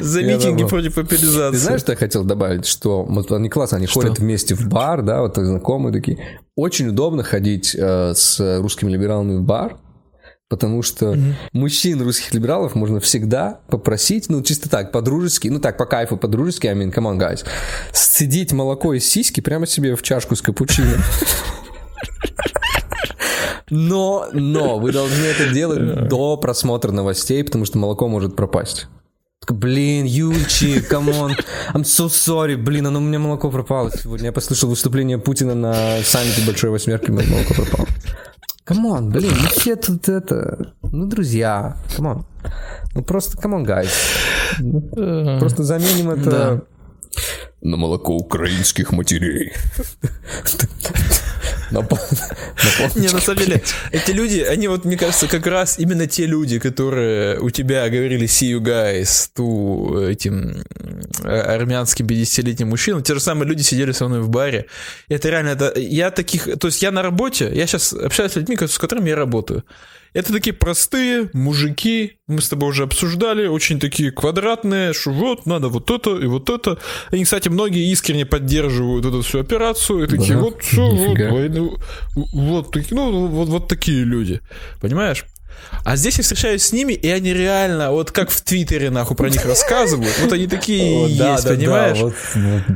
за 0.02 0.22
митинги 0.22 0.64
против 0.64 0.94
популяризации. 0.94 1.56
Ты 1.56 1.58
знаешь, 1.58 1.80
что 1.80 1.92
я 1.92 1.96
хотел 1.96 2.24
добавить? 2.24 2.66
Что 2.66 3.04
вот 3.04 3.32
они 3.32 3.48
классно, 3.48 3.78
они 3.78 3.86
ходят 3.86 4.18
вместе 4.18 4.54
в 4.54 4.68
бар, 4.68 5.02
да, 5.02 5.22
вот 5.22 5.36
знакомые 5.36 5.92
такие. 5.92 6.18
Очень 6.56 6.88
удобно 6.88 7.22
ходить 7.22 7.74
э, 7.74 8.12
с 8.14 8.58
русскими 8.60 8.90
либералами 8.90 9.38
в 9.38 9.42
бар, 9.42 9.78
Потому 10.50 10.82
что 10.82 11.12
mm-hmm. 11.12 11.34
мужчин 11.52 12.02
русских 12.02 12.34
либералов 12.34 12.74
можно 12.74 12.98
всегда 12.98 13.60
попросить, 13.68 14.28
ну, 14.28 14.42
чисто 14.42 14.68
так, 14.68 14.90
по-дружески, 14.90 15.46
ну, 15.46 15.60
так, 15.60 15.76
по 15.76 15.86
кайфу, 15.86 16.16
по-дружески, 16.16 16.66
I 16.66 16.74
mean, 16.74 16.92
come 16.92 17.04
on, 17.04 17.20
guys, 17.20 17.46
сцедить 17.92 18.52
молоко 18.52 18.92
из 18.92 19.08
сиськи 19.08 19.40
прямо 19.40 19.66
себе 19.66 19.94
в 19.94 20.02
чашку 20.02 20.34
с 20.34 20.42
капучино. 20.42 20.96
Но, 23.70 24.28
но, 24.32 24.78
вы 24.78 24.92
должны 24.92 25.24
это 25.24 25.52
делать 25.52 26.08
до 26.08 26.36
просмотра 26.36 26.92
новостей, 26.92 27.42
потому 27.44 27.64
что 27.64 27.78
молоко 27.78 28.08
может 28.08 28.36
пропасть. 28.36 28.88
Блин, 29.48 30.04
Юльчик, 30.04 30.86
come 30.86 31.12
on, 31.12 31.32
I'm 31.72 31.82
so 31.82 32.06
sorry, 32.06 32.56
блин, 32.56 32.86
оно 32.86 32.98
у 32.98 33.02
меня 33.02 33.18
молоко 33.18 33.50
пропало 33.50 33.90
сегодня. 33.90 34.26
Я 34.26 34.32
послушал 34.32 34.68
выступление 34.68 35.18
Путина 35.18 35.54
на 35.54 36.02
саммите 36.02 36.44
Большой 36.46 36.70
Восьмерки, 36.70 37.10
мое 37.10 37.26
молоко 37.26 37.54
пропало. 37.54 37.88
Come 38.64 38.90
on, 38.90 39.10
блин, 39.10 39.32
мы 39.40 39.48
все 39.48 39.74
тут 39.76 40.08
это... 40.08 40.74
Ну, 40.92 41.06
друзья, 41.06 41.76
come 41.96 42.13
on. 42.13 42.26
Ну, 42.94 43.02
просто, 43.02 43.36
come 43.38 43.54
on, 43.54 43.66
guys. 43.66 43.90
Просто 45.40 45.64
заменим 45.64 46.10
это... 46.10 46.30
Да. 46.30 46.60
На 47.62 47.76
молоко 47.76 48.14
украинских 48.14 48.92
матерей. 48.92 49.52
Не, 52.94 53.08
на 53.08 53.20
самом 53.20 53.38
деле, 53.38 53.62
эти 53.92 54.10
люди, 54.10 54.40
они 54.40 54.68
вот, 54.68 54.84
мне 54.84 54.96
кажется, 54.96 55.28
как 55.28 55.46
раз 55.46 55.78
именно 55.78 56.06
те 56.06 56.26
люди, 56.26 56.58
которые 56.58 57.38
у 57.40 57.50
тебя 57.50 57.88
говорили 57.88 58.26
see 58.26 58.52
you 58.52 58.60
guys, 58.60 59.30
ту 59.34 59.98
этим 60.00 60.62
э, 61.22 61.28
армянским 61.28 62.06
50-летним 62.06 62.68
мужчинам, 62.68 63.02
те 63.02 63.14
же 63.14 63.20
самые 63.20 63.48
люди 63.48 63.62
сидели 63.62 63.92
со 63.92 64.08
мной 64.08 64.20
в 64.20 64.28
баре. 64.28 64.66
Это 65.08 65.28
реально, 65.28 65.50
это, 65.50 65.78
я 65.78 66.10
таких, 66.10 66.58
то 66.58 66.68
есть 66.68 66.82
я 66.82 66.90
на 66.90 67.02
работе, 67.02 67.50
я 67.52 67.66
сейчас 67.66 67.92
общаюсь 67.92 68.32
с 68.32 68.36
людьми, 68.36 68.56
с 68.56 68.78
которыми 68.78 69.10
я 69.10 69.16
работаю. 69.16 69.64
Это 70.12 70.32
такие 70.32 70.52
простые 70.52 71.30
мужики, 71.32 72.18
мы 72.26 72.40
с 72.40 72.48
тобой 72.48 72.70
уже 72.70 72.82
обсуждали, 72.84 73.46
очень 73.46 73.78
такие 73.78 74.10
квадратные, 74.10 74.92
что 74.92 75.10
вот, 75.10 75.46
надо 75.46 75.68
вот 75.68 75.90
это 75.90 76.16
и 76.16 76.26
вот 76.26 76.50
это. 76.50 76.78
Они, 77.10 77.24
кстати, 77.24 77.48
многие 77.48 77.90
искренне 77.90 78.26
поддерживают 78.26 79.06
эту 79.06 79.22
всю 79.22 79.40
операцию, 79.40 80.04
и 80.04 80.06
такие, 80.06 80.34
да, 80.34 80.40
вот, 80.40 80.62
все, 80.62 80.88
вот, 80.90 81.18
войны, 81.18 81.70
вот, 82.14 82.76
ну, 82.90 83.26
вот, 83.28 83.48
вот 83.48 83.68
такие 83.68 84.04
люди, 84.04 84.40
понимаешь? 84.80 85.24
А 85.84 85.96
здесь 85.96 86.18
я 86.18 86.22
встречаюсь 86.22 86.62
с 86.62 86.72
ними, 86.72 86.92
и 86.92 87.08
они 87.08 87.32
реально, 87.32 87.90
вот 87.90 88.10
как 88.10 88.30
в 88.30 88.40
Твиттере, 88.42 88.90
нахуй, 88.90 89.16
про 89.16 89.30
них 89.30 89.44
рассказывают. 89.44 90.12
Вот 90.20 90.32
они 90.32 90.46
такие 90.46 91.08
есть, 91.08 91.46
понимаешь? 91.46 91.98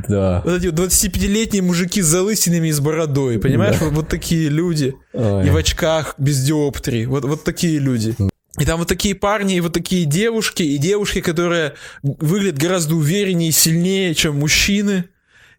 Да, 0.07 0.41
вот 0.43 0.63
эти 0.63 0.67
25-летние 0.67 1.61
мужики 1.61 2.01
с 2.01 2.05
залысинами 2.05 2.69
и 2.69 2.71
с 2.71 2.79
бородой, 2.79 3.39
понимаешь? 3.39 3.77
Вот 3.79 4.07
такие 4.07 4.49
люди. 4.49 4.95
И 5.13 5.49
в 5.49 5.55
очках 5.55 6.15
без 6.17 6.43
диоптрии. 6.43 7.05
Вот 7.05 7.25
вот 7.25 7.43
такие 7.43 7.79
люди. 7.79 8.15
И 8.57 8.65
там 8.65 8.79
вот 8.79 8.87
такие 8.87 9.15
парни, 9.15 9.55
и 9.55 9.59
вот 9.59 9.73
такие 9.73 10.05
девушки, 10.05 10.63
и 10.63 10.77
девушки, 10.77 11.19
которые 11.19 11.73
выглядят 12.03 12.57
гораздо 12.57 12.95
увереннее 12.95 13.49
и 13.49 13.51
сильнее, 13.51 14.15
чем 14.15 14.39
мужчины. 14.39 15.05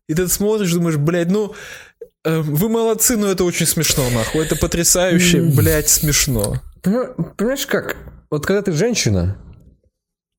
И 0.09 0.15
ты 0.15 0.27
смотришь, 0.29 0.73
думаешь, 0.73 0.97
блядь, 0.97 1.31
ну, 1.31 1.55
вы 2.27 2.69
молодцы, 2.69 3.17
но 3.17 3.29
это 3.29 3.45
очень 3.45 3.67
смешно, 3.67 4.09
нахуй. 4.11 4.45
Это 4.45 4.57
потрясающе, 4.57 5.43
блядь, 5.43 5.89
смешно. 5.89 6.57
Понимаешь, 6.83 7.67
как? 7.67 7.97
Вот 8.31 8.45
когда 8.45 8.63
ты 8.63 8.73
женщина, 8.73 9.39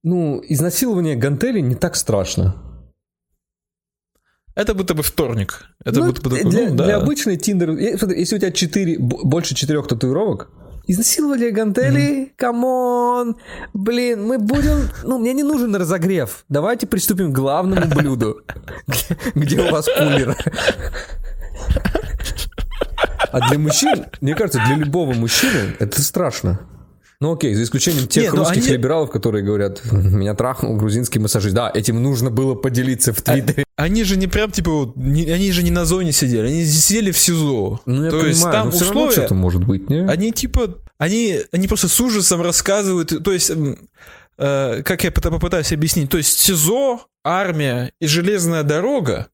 ну, 0.03 0.41
изнасилование 0.47 1.15
гантели 1.15 1.59
не 1.59 1.75
так 1.75 1.95
страшно. 1.95 2.55
Это 4.55 4.73
будто 4.73 4.95
бы 4.95 5.03
вторник. 5.03 5.65
Это 5.85 5.99
ну, 5.99 6.07
будто 6.07 6.21
бы 6.29 6.35
такой, 6.35 6.51
для, 6.51 6.69
ну, 6.69 6.75
да. 6.75 6.85
для 6.85 6.97
обычной 6.97 7.37
тиндер... 7.37 7.71
Если 7.71 8.35
у 8.35 8.39
тебя 8.39 8.51
4, 8.51 8.97
больше 8.99 9.53
четырех 9.53 9.87
татуировок, 9.87 10.49
изнасиловали 10.87 11.51
гантели, 11.51 12.33
come 12.35 12.93
on, 12.93 13.37
блин, 13.73 14.25
мы 14.25 14.39
будем... 14.39 14.89
Ну, 15.03 15.19
мне 15.19 15.33
не 15.33 15.43
нужен 15.43 15.75
разогрев. 15.75 16.43
Давайте 16.49 16.87
приступим 16.87 17.31
к 17.31 17.35
главному 17.35 17.87
блюду. 17.87 18.41
Где 19.35 19.61
у 19.61 19.71
вас 19.71 19.85
кулер? 19.85 20.35
А 23.31 23.49
для 23.49 23.59
мужчин, 23.59 24.05
мне 24.21 24.35
кажется, 24.35 24.61
для 24.65 24.75
любого 24.75 25.13
мужчины 25.13 25.75
это 25.79 26.01
страшно. 26.01 26.59
Ну 27.19 27.33
окей, 27.33 27.55
за 27.55 27.63
исключением 27.63 28.07
тех 28.07 28.25
Нет, 28.25 28.33
ну 28.33 28.39
русских 28.39 28.63
они... 28.63 28.73
либералов, 28.73 29.09
которые 29.09 29.43
говорят, 29.43 29.81
меня 29.91 30.35
трахнул 30.35 30.75
грузинский 30.77 31.17
массажист. 31.17 31.55
Да, 31.55 31.71
этим 31.73 32.01
нужно 32.01 32.29
было 32.29 32.53
поделиться 32.53 33.11
в 33.11 33.21
Твиттере. 33.21 33.63
А, 33.75 33.83
они 33.83 34.03
же 34.03 34.17
не 34.17 34.27
прям, 34.27 34.51
типа, 34.51 34.71
вот, 34.71 34.95
не, 34.95 35.25
они 35.25 35.51
же 35.51 35.63
не 35.63 35.71
на 35.71 35.85
зоне 35.85 36.11
сидели, 36.11 36.47
они 36.47 36.65
сидели 36.65 37.11
в 37.11 37.17
СИЗО. 37.17 37.81
Ну, 37.85 38.03
я 38.03 38.11
То 38.11 38.17
понимаю, 38.17 38.27
есть 38.27 38.43
там 38.43 38.67
условия... 38.69 39.11
что-то 39.11 39.33
может 39.33 39.63
быть, 39.63 39.89
не? 39.89 40.07
Они, 40.07 40.31
типа, 40.31 40.75
они, 40.99 41.39
они 41.51 41.67
просто 41.67 41.87
с 41.87 41.99
ужасом 41.99 42.41
рассказывают, 42.41 43.23
то 43.23 43.31
есть... 43.31 43.51
Э, 44.39 44.83
как 44.83 45.03
я 45.03 45.11
попытаюсь 45.11 45.71
объяснить, 45.73 46.11
то 46.11 46.17
есть 46.17 46.37
СИЗО, 46.37 47.01
армия 47.23 47.91
и 47.99 48.05
железная 48.05 48.61
дорога 48.61 49.29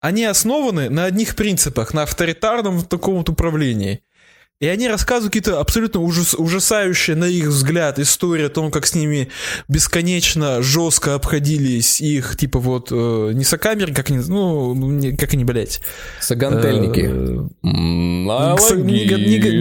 они 0.00 0.24
основаны 0.24 0.90
на 0.90 1.04
одних 1.04 1.36
принципах, 1.36 1.94
на 1.94 2.02
авторитарном 2.02 2.82
таком 2.82 3.16
вот 3.16 3.28
управлении. 3.28 4.02
И 4.60 4.66
они 4.66 4.88
рассказывают 4.88 5.32
какие-то 5.32 5.60
абсолютно 5.60 6.00
ужас, 6.00 6.34
ужасающие, 6.34 7.14
на 7.14 7.26
их 7.26 7.46
взгляд, 7.46 8.00
истории 8.00 8.46
о 8.46 8.48
том, 8.48 8.72
как 8.72 8.86
с 8.86 8.94
ними 8.96 9.28
бесконечно 9.68 10.62
жестко 10.62 11.14
обходились 11.14 12.00
их, 12.00 12.36
типа 12.36 12.58
вот, 12.58 12.88
э, 12.90 13.30
не 13.34 13.44
сокамеры, 13.44 13.94
как 13.94 14.10
они, 14.10 14.18
ну, 14.26 14.74
не, 14.74 15.16
как 15.16 15.34
они, 15.34 15.44
блядь. 15.44 15.80
Сагантельники. 16.20 17.08
Э, 17.08 17.46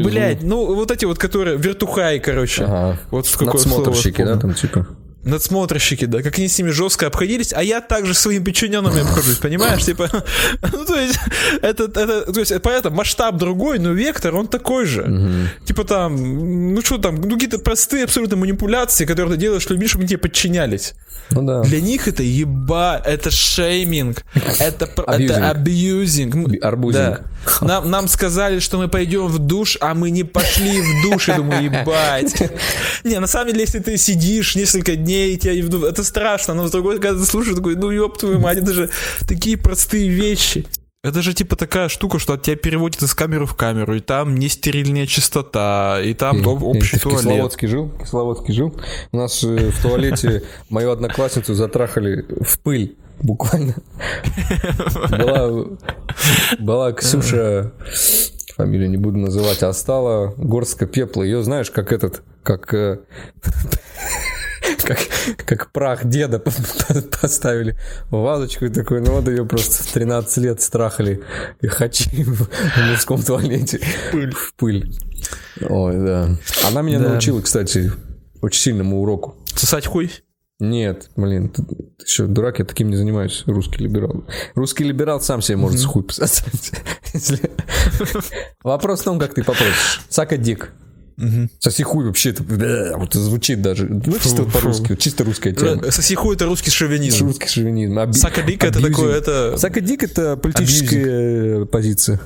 блядь, 0.01 0.41
ну, 0.41 0.73
вот 0.73 0.89
эти 0.89 1.05
вот, 1.05 1.19
которые, 1.19 1.57
вертухай, 1.57 2.19
короче. 2.19 2.63
Ага. 2.63 2.99
Вот 3.11 3.29
какое 3.29 3.61
слово 3.61 3.93
да, 4.17 4.38
там, 4.38 4.55
типа 4.55 4.88
надсмотрщики, 5.28 6.05
да, 6.05 6.21
как 6.21 6.38
они 6.38 6.47
с 6.47 6.57
ними 6.57 6.69
жестко 6.69 7.07
обходились, 7.07 7.53
а 7.53 7.63
я 7.63 7.82
также 7.82 8.13
своими 8.13 8.43
подчиненными 8.43 9.01
обхожусь, 9.01 9.38
понимаешь, 9.38 9.84
типа, 9.84 10.09
ну, 10.61 10.86
то 10.86 10.99
есть, 10.99 11.19
это, 11.61 11.84
это, 11.84 12.32
то 12.32 12.39
есть, 12.39 12.61
понятно, 12.61 12.89
масштаб 12.89 13.38
другой, 13.38 13.80
но 13.80 13.91
вектор, 13.91 14.36
он 14.36 14.47
такой 14.47 14.86
же. 14.86 15.03
Угу. 15.03 15.65
Типа 15.65 15.84
там, 15.84 16.73
ну, 16.73 16.82
что 16.82 16.97
там, 16.97 17.21
ну, 17.21 17.34
какие-то 17.34 17.59
простые 17.59 18.05
абсолютно 18.05 18.38
манипуляции, 18.38 19.05
которые 19.05 19.36
ты 19.36 19.41
делаешь 19.41 19.69
людьми, 19.69 19.88
чтобы 19.88 20.05
тебе 20.05 20.17
подчинялись. 20.17 20.93
Ну, 21.32 21.41
да. 21.43 21.61
Для 21.61 21.82
них 21.82 22.07
это 22.07 22.23
еба, 22.23 23.01
это 23.03 23.32
шейминг, 23.32 24.23
это 24.59 24.86
абьюзинг. 24.86 26.63
Арбузинг. 26.63 27.21
Нам, 27.61 27.89
нам 27.89 28.07
сказали, 28.07 28.59
что 28.59 28.77
мы 28.77 28.87
пойдем 28.87 29.27
в 29.27 29.39
душ, 29.39 29.77
а 29.81 29.93
мы 29.93 30.09
не 30.09 30.23
пошли 30.23 30.81
в 30.81 31.03
душ, 31.03 31.27
я 31.27 31.37
думаю, 31.37 31.63
ебать. 31.63 32.51
Не, 33.03 33.19
на 33.19 33.27
самом 33.27 33.47
деле, 33.51 33.61
если 33.61 33.79
ты 33.79 33.97
сидишь 33.97 34.55
несколько 34.55 34.95
дней, 34.95 35.37
тебя, 35.37 35.53
это 35.87 36.03
страшно, 36.03 36.53
но 36.53 36.67
с 36.67 36.71
другой 36.71 36.99
когда 36.99 37.19
ты 37.19 37.25
слушаешь, 37.25 37.55
такой, 37.55 37.75
ну 37.75 37.89
ёб 37.89 38.17
твою 38.17 38.39
мать, 38.39 38.57
это 38.57 38.73
же 38.73 38.89
такие 39.27 39.57
простые 39.57 40.09
вещи. 40.09 40.65
Это 41.03 41.21
же 41.21 41.33
типа 41.33 41.55
такая 41.55 41.89
штука, 41.89 42.19
что 42.19 42.33
от 42.33 42.41
тебя 42.41 42.55
переводит 42.55 43.01
из 43.01 43.13
камеры 43.13 43.45
в 43.45 43.53
камеру, 43.55 43.95
и 43.95 43.99
там 43.99 44.35
не 44.35 44.49
стерильная 44.49 45.05
чистота, 45.05 46.01
и 46.01 46.13
там 46.13 46.41
и, 46.41 46.45
общий 46.45 46.97
ты 46.97 47.03
туалет. 47.03 47.19
В 47.19 47.23
Кисловодске 47.23 47.67
жил? 47.67 47.85
В 47.85 48.03
Кисловодске 48.03 48.53
жил? 48.53 48.81
У 49.11 49.17
нас 49.17 49.43
в 49.43 49.81
туалете 49.81 50.43
мою 50.69 50.91
одноклассницу 50.91 51.53
затрахали 51.53 52.25
в 52.41 52.59
пыль 52.59 52.97
буквально. 53.22 53.76
Была, 55.09 55.65
была 56.59 56.93
Ксюша, 56.93 57.74
фамилию 58.55 58.89
не 58.89 58.97
буду 58.97 59.18
называть, 59.18 59.63
а 59.63 59.74
стала 59.74 60.34
горстка 60.38 60.86
пепла. 60.86 61.24
Ее 61.24 61.43
знаешь, 61.43 61.72
как 61.72 61.91
этот, 61.91 62.24
как 62.43 62.74
э, 62.74 62.99
как, 64.84 64.99
как 65.45 65.72
прах 65.72 66.05
деда 66.05 66.39
поставили 67.22 67.78
в 68.09 68.18
вазочку 68.18 68.65
и 68.65 68.70
такой, 68.70 69.01
ну 69.01 69.13
вот 69.13 69.28
ее 69.28 69.45
просто 69.45 69.84
в 69.84 69.91
13 69.91 70.38
лет 70.38 70.61
страхали 70.61 71.24
и 71.61 71.68
хачи 71.68 72.24
в 72.24 72.49
мужском 72.89 73.22
туалете. 73.22 73.80
Пыль. 74.11 74.34
В 74.34 74.53
пыль. 74.55 74.91
Ой, 75.61 75.95
да. 75.97 76.30
Она 76.68 76.82
меня 76.82 76.99
да. 76.99 77.09
научила, 77.09 77.41
кстати, 77.41 77.91
очень 78.41 78.61
сильному 78.61 79.01
уроку. 79.01 79.36
Сосать 79.55 79.86
хуй? 79.86 80.11
Нет, 80.59 81.11
блин, 81.15 81.49
ты, 81.49 81.63
ты 81.63 82.05
что, 82.07 82.25
дурак, 82.25 82.57
я 82.57 82.65
таким 82.65 82.89
не 82.89 82.95
занимаюсь, 82.95 83.43
русский 83.45 83.83
либерал. 83.83 84.25
Русский 84.55 84.83
либерал 84.83 85.21
сам 85.21 85.41
себе 85.41 85.57
может 85.57 85.79
mm-hmm. 85.79 85.85
хуй 85.85 86.03
пососать. 86.03 86.71
Вопрос 88.63 89.01
в 89.01 89.03
том, 89.03 89.19
как 89.19 89.35
ты 89.35 89.43
попросишь. 89.43 90.01
Suck 90.09 90.38
a 90.38 90.43
dick. 90.43 90.73
Угу. 91.17 91.49
Соси 91.57 91.81
хуй 91.83 92.05
вообще 92.05 92.29
это, 92.29 92.43
вот 92.95 93.13
звучит 93.15 93.61
даже. 93.61 93.87
Ну, 93.87 94.19
чисто 94.19 94.43
по-русски, 94.43 94.95
чисто 94.97 95.23
русская 95.23 95.51
тема. 95.51 95.91
Соси 95.91 96.13
хуй 96.13 96.35
это 96.35 96.45
русский 96.45 96.69
шовинизм. 96.69 97.25
Русский 97.25 97.47
шовинизм. 97.47 97.97
Аби... 97.97 98.11
Suck 98.11 98.35
a 98.35 98.40
dick 98.40 98.63
это 98.63 98.81
такое, 98.81 99.15
это... 99.15 99.57
Suck 99.57 99.78
a 99.78 99.83
dick 99.83 100.03
это 100.03 100.37
политическая 100.37 101.55
Абьюзинг. 101.55 101.71
позиция. 101.71 102.21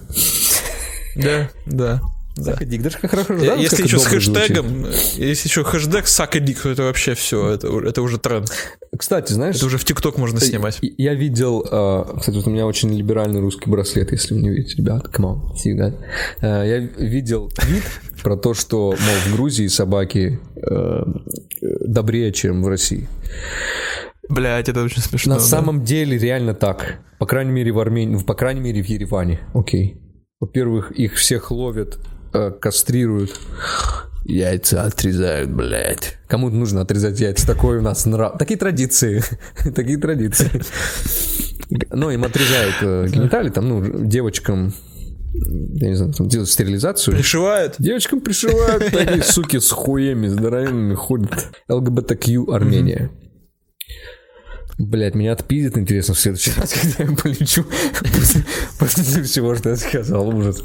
Да, 1.15 1.49
да. 1.65 2.01
Suck 2.35 2.54
a 2.54 2.58
dick, 2.58 2.81
даже 2.81 2.97
как 2.97 3.11
хорошо. 3.11 3.37
Да, 3.37 3.55
если 3.55 3.83
еще 3.83 3.99
с 3.99 4.05
хэштегом, 4.05 4.85
звучит. 4.85 5.17
если 5.17 5.47
еще 5.47 5.63
хэштег 5.63 6.07
suck 6.07 6.29
a 6.29 6.34
dick, 6.34 6.61
то 6.61 6.69
это 6.69 6.83
вообще 6.83 7.13
все, 7.13 7.49
это, 7.49 7.67
это 7.67 8.01
уже 8.01 8.17
тренд. 8.17 8.51
Кстати, 8.97 9.33
знаешь... 9.33 9.57
Это 9.57 9.65
уже 9.65 9.77
в 9.77 9.85
ТикТок 9.85 10.17
можно 10.17 10.39
снимать. 10.39 10.79
Я 10.81 11.13
видел, 11.13 11.65
а, 11.69 12.17
кстати, 12.17 12.35
вот 12.35 12.47
у 12.47 12.49
меня 12.49 12.65
очень 12.65 12.93
либеральный 12.95 13.39
русский 13.39 13.69
браслет, 13.69 14.11
если 14.11 14.33
вы 14.33 14.41
не 14.41 14.49
видите, 14.49 14.77
ребят, 14.77 15.07
see 15.07 15.75
that. 15.75 15.95
Я 16.41 16.79
видел 16.79 17.49
твит 17.49 17.83
про 18.23 18.37
то, 18.37 18.53
что, 18.53 18.91
мол, 18.91 19.15
в 19.25 19.33
Грузии 19.33 19.67
собаки 19.67 20.39
э, 20.55 21.03
добрее, 21.61 22.31
чем 22.31 22.63
в 22.63 22.67
России. 22.67 23.07
Блять, 24.29 24.69
это 24.69 24.83
очень 24.83 25.01
смешно. 25.01 25.33
На 25.33 25.39
да? 25.39 25.45
самом 25.45 25.83
деле 25.83 26.17
реально 26.17 26.53
так. 26.53 26.99
По 27.19 27.25
крайней 27.25 27.51
мере 27.51 27.71
в 27.71 27.79
Армении, 27.79 28.17
по 28.23 28.33
крайней 28.33 28.61
мере 28.61 28.81
в 28.81 28.85
Ереване. 28.85 29.39
Окей. 29.53 30.01
Во-первых, 30.39 30.91
их 30.91 31.15
всех 31.15 31.51
ловят, 31.51 31.99
э, 32.33 32.51
кастрируют. 32.51 33.39
Яйца 34.25 34.83
отрезают, 34.83 35.49
блядь. 35.49 36.17
Кому 36.27 36.49
нужно 36.49 36.81
отрезать 36.81 37.19
яйца? 37.19 37.47
Такой 37.47 37.79
у 37.79 37.81
нас 37.81 38.05
нрав. 38.05 38.37
Такие 38.37 38.57
традиции. 38.57 39.23
Такие 39.75 39.97
традиции. 39.97 40.49
Ну, 41.89 42.09
им 42.09 42.23
отрезают 42.23 42.75
э, 42.81 43.07
гениталии, 43.07 43.49
там, 43.49 43.67
ну, 43.67 44.05
девочкам 44.05 44.73
я 45.33 45.89
не 45.89 45.95
знаю, 45.95 46.13
там 46.13 46.27
делают 46.27 46.49
стерилизацию. 46.49 47.15
Пришивают? 47.15 47.75
Девочкам 47.79 48.19
пришивают, 48.19 48.91
такие 48.91 49.23
суки 49.23 49.59
с 49.59 49.71
хуями 49.71 50.27
здоровенными 50.27 50.93
ходят. 50.93 51.51
ЛГБТК 51.69 52.53
Армения. 52.53 53.11
Блять, 54.81 55.13
меня 55.13 55.33
отпиздит, 55.33 55.77
интересно, 55.77 56.15
в 56.15 56.19
следующий 56.19 56.51
раз, 56.57 56.73
когда 56.73 57.03
я 57.03 57.15
полечу. 57.15 57.65
После, 57.99 58.45
после 58.79 59.23
всего, 59.23 59.55
что 59.55 59.69
я 59.69 59.75
сказал, 59.75 60.27
ужас. 60.29 60.63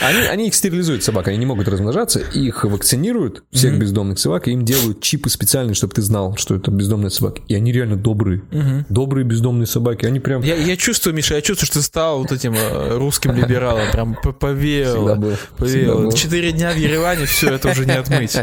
Они, 0.00 0.20
они 0.20 0.48
их 0.48 0.54
стерилизуют, 0.54 1.02
собак, 1.02 1.28
они 1.28 1.38
не 1.38 1.46
могут 1.46 1.66
размножаться, 1.66 2.20
их 2.20 2.64
вакцинируют, 2.64 3.42
всех 3.50 3.74
mm-hmm. 3.74 3.78
бездомных 3.78 4.18
собак, 4.18 4.46
и 4.46 4.52
им 4.52 4.64
делают 4.64 5.00
чипы 5.00 5.30
специальные, 5.30 5.74
чтобы 5.74 5.94
ты 5.94 6.02
знал, 6.02 6.36
что 6.36 6.54
это 6.54 6.70
бездомные 6.70 7.10
собаки. 7.10 7.42
И 7.48 7.54
они 7.54 7.72
реально 7.72 7.96
добрые. 7.96 8.42
Mm-hmm. 8.50 8.84
Добрые 8.88 9.24
бездомные 9.24 9.66
собаки, 9.66 10.06
они 10.06 10.20
прям... 10.20 10.42
Я, 10.42 10.54
я 10.54 10.76
чувствую, 10.76 11.14
Миша, 11.14 11.34
я 11.34 11.42
чувствую, 11.42 11.66
что 11.66 11.80
ты 11.80 11.84
стал 11.84 12.20
вот 12.20 12.30
этим 12.30 12.54
э, 12.54 12.96
русским 12.96 13.34
либералом, 13.34 13.90
прям 13.90 14.14
повеяло. 14.14 15.36
Повеяло. 15.58 16.12
Четыре 16.12 16.52
дня 16.52 16.70
в 16.72 16.76
Ереване, 16.76 17.26
все, 17.26 17.54
это 17.54 17.70
уже 17.70 17.84
не 17.84 17.98
отмыть. 17.98 18.38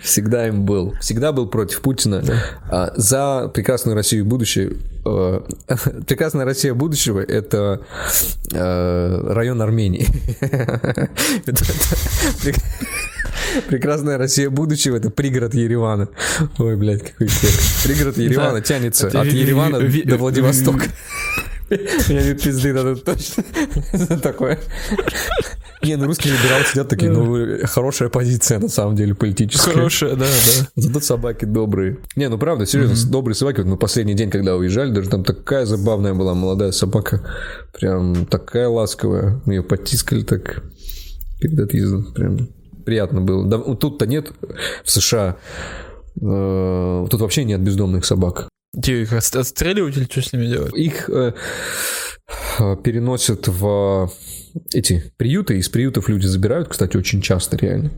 Всегда 0.00 0.48
им 0.48 0.64
был. 0.64 0.94
Всегда 1.00 1.32
был 1.32 1.48
против 1.48 1.82
Путина. 1.82 2.24
А, 2.70 2.92
за 2.96 3.50
прекрасную 3.52 3.94
Россию 3.94 4.24
будущее 4.24 4.53
будущее, 4.54 4.76
э, 5.04 5.40
прекрасная 6.06 6.44
Россия 6.44 6.74
будущего– 6.74 7.20
это 7.22 7.80
э, 8.52 9.32
район 9.32 9.62
Армении. 9.62 10.06
Прекрасная 13.68 14.18
Россия 14.18 14.50
будущего– 14.50 14.96
это 14.98 15.10
пригород 15.10 15.54
Еревана. 15.54 16.08
Ой, 16.58 16.76
блядь, 16.76 17.02
какой 17.02 17.28
текст. 17.28 17.84
Пригород 17.84 18.16
Еревана 18.16 18.60
тянется 18.60 19.08
от 19.08 19.26
Еревана 19.26 19.80
до 19.80 20.16
Владивостока. 20.16 20.86
Я 21.70 22.22
не 22.22 22.34
пизды 22.34 22.72
надо 22.72 22.96
точно. 22.96 23.44
Такое. 24.22 24.58
Не, 25.84 25.96
ну 25.96 26.06
русские 26.06 26.34
либералы 26.34 26.64
сидят 26.64 26.88
такие, 26.88 27.10
ну, 27.10 27.66
хорошая 27.66 28.08
позиция, 28.08 28.58
на 28.58 28.68
самом 28.68 28.96
деле, 28.96 29.14
политическая. 29.14 29.72
Хорошая, 29.72 30.16
да, 30.16 30.26
да. 30.26 30.68
Зато 30.76 31.00
собаки 31.00 31.44
добрые. 31.44 31.98
Не, 32.16 32.28
ну 32.28 32.38
правда, 32.38 32.66
серьезно, 32.66 33.10
добрые 33.10 33.34
собаки. 33.34 33.58
Вот 33.58 33.66
мы 33.66 33.76
последний 33.76 34.14
день, 34.14 34.30
когда 34.30 34.56
уезжали, 34.56 34.90
даже 34.90 35.08
там 35.10 35.24
такая 35.24 35.66
забавная 35.66 36.14
была 36.14 36.34
молодая 36.34 36.72
собака. 36.72 37.22
Прям 37.72 38.26
такая 38.26 38.68
ласковая. 38.68 39.40
Мы 39.44 39.54
ее 39.54 39.62
потискали 39.62 40.22
так 40.22 40.62
перед 41.40 41.58
отъездом. 41.58 42.12
Прям 42.14 42.48
приятно 42.84 43.20
было. 43.20 43.46
Да, 43.46 43.58
тут-то 43.58 44.06
нет 44.06 44.32
в 44.84 44.90
США. 44.90 45.36
Э, 46.20 47.06
тут 47.10 47.20
вообще 47.20 47.44
нет 47.44 47.60
бездомных 47.60 48.04
собак. 48.04 48.48
Где 48.72 49.02
их 49.02 49.12
отстреливать 49.12 49.96
или 49.96 50.04
что 50.04 50.22
с 50.22 50.32
ними 50.32 50.46
делать? 50.46 50.74
Их 50.74 51.08
э, 51.08 51.32
переносят 52.82 53.48
в 53.48 54.10
эти 54.72 55.12
приюты, 55.16 55.58
из 55.58 55.68
приютов 55.68 56.08
люди 56.08 56.26
забирают, 56.26 56.68
кстати, 56.68 56.96
очень 56.96 57.20
часто 57.20 57.56
реально. 57.56 57.92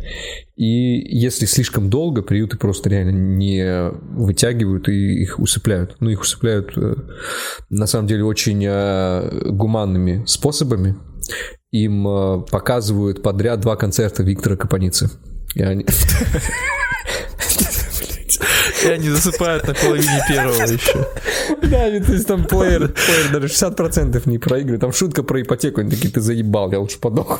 И 0.56 0.64
если 0.64 1.46
слишком 1.46 1.90
долго, 1.90 2.22
приюты 2.22 2.56
просто 2.56 2.88
реально 2.88 3.10
не 3.10 3.90
вытягивают 3.90 4.88
и 4.88 5.22
их 5.22 5.38
усыпляют. 5.38 5.96
Ну, 6.00 6.10
их 6.10 6.22
усыпляют 6.22 6.76
э, 6.76 6.94
на 7.68 7.86
самом 7.86 8.06
деле 8.06 8.24
очень 8.24 8.64
э, 8.66 9.50
гуманными 9.50 10.24
способами. 10.26 10.96
Им 11.72 12.08
э, 12.08 12.44
показывают 12.50 13.22
подряд 13.22 13.60
два 13.60 13.76
концерта 13.76 14.22
Виктора 14.22 14.56
Капаницы. 14.56 15.10
И 15.54 15.62
они... 15.62 15.84
И 18.84 18.88
они 18.88 19.08
засыпают 19.08 19.66
на 19.66 19.74
половине 19.74 20.24
первого 20.28 20.62
еще. 20.62 21.06
Да, 21.62 22.04
то 22.06 22.12
есть 22.12 22.26
там 22.26 22.44
плеер, 22.44 22.88
плеер 22.88 23.32
даже 23.32 23.46
60% 23.46 24.22
не 24.28 24.38
проигрывает. 24.38 24.80
Там 24.80 24.92
шутка 24.92 25.22
про 25.22 25.40
ипотеку, 25.42 25.80
они 25.80 25.90
такие, 25.90 26.10
ты 26.10 26.20
заебал, 26.20 26.70
я 26.72 26.80
лучше 26.80 26.98
подохну. 26.98 27.38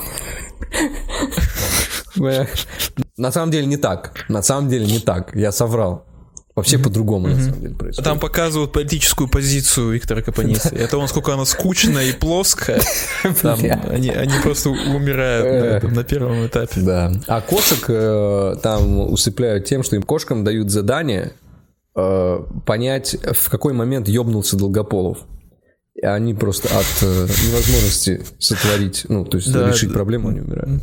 На 3.17 3.33
самом 3.33 3.51
деле 3.51 3.67
не 3.67 3.77
так. 3.77 4.13
На 4.29 4.43
самом 4.43 4.69
деле 4.69 4.87
не 4.87 5.01
так. 5.01 5.35
Я 5.35 5.53
соврал. 5.53 6.07
Вообще 6.57 6.79
по-другому, 6.79 7.29
на 7.29 7.39
самом 7.39 7.61
деле, 7.61 7.75
происходит. 7.75 8.05
Там 8.05 8.19
показывают 8.19 8.73
политическую 8.73 9.29
позицию 9.29 9.91
Виктора 9.91 10.23
Капаницы. 10.23 10.75
Это 10.75 10.97
он, 10.97 11.07
сколько 11.07 11.35
она 11.35 11.45
скучная 11.45 12.07
и 12.07 12.13
плоская. 12.13 12.81
Там 13.43 13.59
они, 13.91 14.09
они 14.09 14.33
просто 14.43 14.71
умирают 14.71 15.83
на, 15.83 16.03
первом 16.03 16.47
этапе. 16.47 16.81
Да. 16.81 17.13
А 17.27 17.43
кошек 17.43 17.85
э, 17.89 18.57
там 18.63 19.01
усыпляют 19.01 19.67
тем, 19.67 19.83
что 19.83 19.97
им 19.97 20.03
кошкам 20.03 20.45
дают 20.45 20.71
задание 20.71 21.33
э, 21.95 22.41
понять, 22.65 23.17
в 23.23 23.51
какой 23.51 23.75
момент 23.75 24.09
ёбнулся 24.09 24.57
Долгополов. 24.57 25.19
И 25.95 26.07
они 26.07 26.33
просто 26.33 26.69
от 26.69 27.03
э, 27.03 27.27
невозможности 27.49 28.23
сотворить, 28.39 29.05
ну, 29.11 29.27
то 29.27 29.37
есть 29.37 29.55
решить 29.55 29.93
проблему, 29.93 30.31
они 30.31 30.41
умирают. 30.41 30.83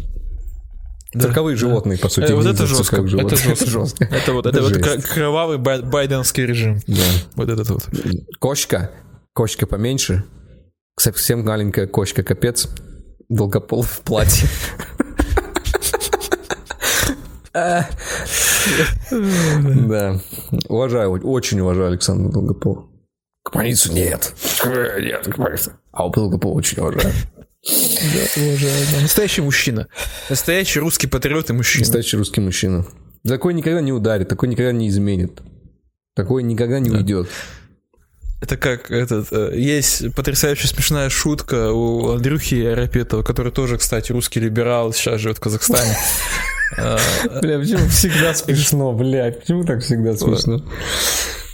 Цирковые 1.19 1.55
да. 1.55 1.59
животные, 1.59 1.99
по 1.99 2.09
сути. 2.09 2.31
Э, 2.31 2.35
вот 2.35 2.45
это 2.45 2.65
жестко. 2.65 2.97
Это 2.97 3.35
жестко. 3.35 4.03
Это 4.11 4.33
вот, 4.33 4.45
это, 4.45 4.61
вот 4.61 4.73
кровавый 5.05 5.57
байденский 5.57 6.45
режим. 6.45 6.79
Да. 6.87 7.03
Вот 7.35 7.49
этот 7.49 7.69
вот. 7.69 7.87
Кошка. 8.39 8.91
Кошка 9.33 9.67
поменьше. 9.67 10.23
Совсем 10.97 11.45
маленькая 11.45 11.87
кошка, 11.87 12.23
капец. 12.23 12.67
Долгопол 13.29 13.83
в 13.83 14.01
платье. 14.01 14.47
Да. 19.11 20.19
Уважаю, 20.69 21.11
очень 21.11 21.59
уважаю 21.59 21.87
Александра 21.87 22.31
Долгопола. 22.31 22.87
Капаницу 23.43 23.91
нет. 23.91 24.33
Нет, 24.65 25.27
Капаницу. 25.27 25.73
А 25.91 26.07
у 26.07 26.09
Долгопола 26.09 26.53
очень 26.53 26.79
уважаю. 26.79 27.13
Да, 27.65 28.41
уважаю. 28.41 28.85
Да. 28.91 29.01
Настоящий 29.01 29.41
мужчина. 29.41 29.87
Настоящий 30.29 30.79
русский 30.79 31.07
патриот 31.07 31.49
и 31.49 31.53
мужчина. 31.53 31.81
Настоящий 31.81 32.17
русский 32.17 32.41
мужчина. 32.41 32.85
Такой 33.25 33.53
никогда 33.53 33.79
не 33.79 33.93
ударит, 33.93 34.27
такой 34.27 34.49
никогда 34.49 34.73
не 34.73 34.89
изменит. 34.89 35.41
Такой 36.13 36.43
никогда 36.43 36.79
не 36.79 36.89
да. 36.89 36.97
уйдет. 36.97 37.29
Это 38.41 38.57
как 38.57 38.91
этот... 38.91 39.31
Э, 39.31 39.53
есть 39.55 40.13
потрясающая 40.13 40.67
смешная 40.67 41.09
шутка 41.09 41.71
у 41.71 42.11
Андрюхи 42.11 42.65
Арапетова, 42.65 43.23
который 43.23 43.53
тоже, 43.53 43.77
кстати, 43.77 44.11
русский 44.11 44.41
либерал, 44.41 44.91
сейчас 44.91 45.21
живет 45.21 45.37
в 45.37 45.41
Казахстане. 45.41 45.97
А, 46.75 46.97
бля, 47.39 47.59
почему 47.59 47.87
всегда 47.89 48.33
смешно, 48.33 48.93
блядь? 48.93 49.41
Почему 49.41 49.63
так 49.63 49.83
всегда 49.83 50.17
смешно? 50.17 50.63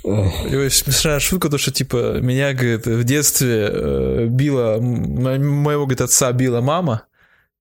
Смешная 0.01 1.19
шутка, 1.19 1.49
то, 1.49 1.57
что, 1.57 1.71
типа, 1.71 2.19
меня, 2.21 2.53
говорит, 2.53 2.85
в 2.85 3.03
детстве 3.03 3.69
э, 3.69 4.25
била, 4.29 4.79
моего, 4.79 5.85
говорит, 5.85 6.01
отца 6.01 6.31
била 6.31 6.61
мама, 6.61 7.03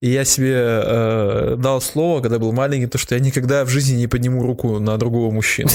и 0.01 0.09
я 0.09 0.23
себе 0.23 0.55
э, 0.55 1.55
дал 1.57 1.81
слово, 1.81 2.21
когда 2.21 2.39
был 2.39 2.53
маленький, 2.53 2.87
то, 2.87 2.97
что 2.97 3.15
я 3.15 3.21
никогда 3.21 3.65
в 3.65 3.69
жизни 3.69 3.97
не 3.97 4.07
подниму 4.07 4.41
руку 4.43 4.79
на 4.79 4.97
другого 4.97 5.29
мужчину. 5.29 5.69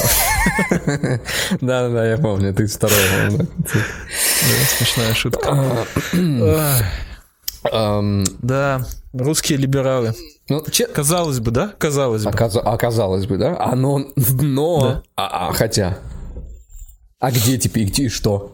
Да-да, 1.61 2.07
я 2.07 2.17
помню, 2.17 2.55
ты 2.55 2.67
второй. 2.67 2.97
Смешная 4.79 5.13
шутка. 5.13 5.85
Да, 7.71 8.87
русские 9.13 9.59
либералы. 9.59 10.15
Ну. 10.49 10.65
Казалось 10.95 11.41
бы, 11.41 11.51
да? 11.51 11.75
Казалось 11.79 12.25
бы. 12.25 12.31
Оказалось 12.31 13.27
бы, 13.27 13.39
да? 13.39 13.57
А 13.59 13.75
но, 13.75 14.07
но, 14.17 15.03
а, 15.17 15.49
а, 15.49 15.53
хотя, 15.53 15.99
а 17.25 17.31
где 17.31 17.57
теперь, 17.57 17.87
где 17.87 18.05
и 18.05 18.09
что? 18.11 18.53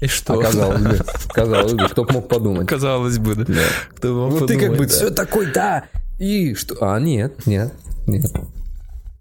И 0.00 0.06
что? 0.06 0.34
Оказалось 0.34 0.82
бы. 0.82 1.00
Казалось 1.34 1.72
бы, 1.72 1.88
кто 1.88 2.04
мог 2.04 2.28
подумать. 2.28 2.68
Казалось 2.68 3.18
бы, 3.18 3.34
да. 3.34 3.44
да. 3.48 3.62
Кто 3.96 4.14
мог 4.14 4.30
ну 4.30 4.38
подумать, 4.38 4.48
ты 4.48 4.68
как 4.68 4.78
бы 4.78 4.86
да. 4.86 4.92
все 4.92 5.10
такой, 5.10 5.50
да. 5.50 5.88
И 6.20 6.54
что? 6.54 6.76
А, 6.80 7.00
нет, 7.00 7.44
нет, 7.46 7.74
нет. 8.06 8.30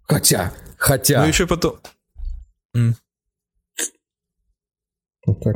Хотя, 0.04 0.54
хотя. 0.78 1.24
Ну 1.24 1.28
еще 1.28 1.48
потом... 1.48 1.80
Вот 5.26 5.40
так. 5.42 5.56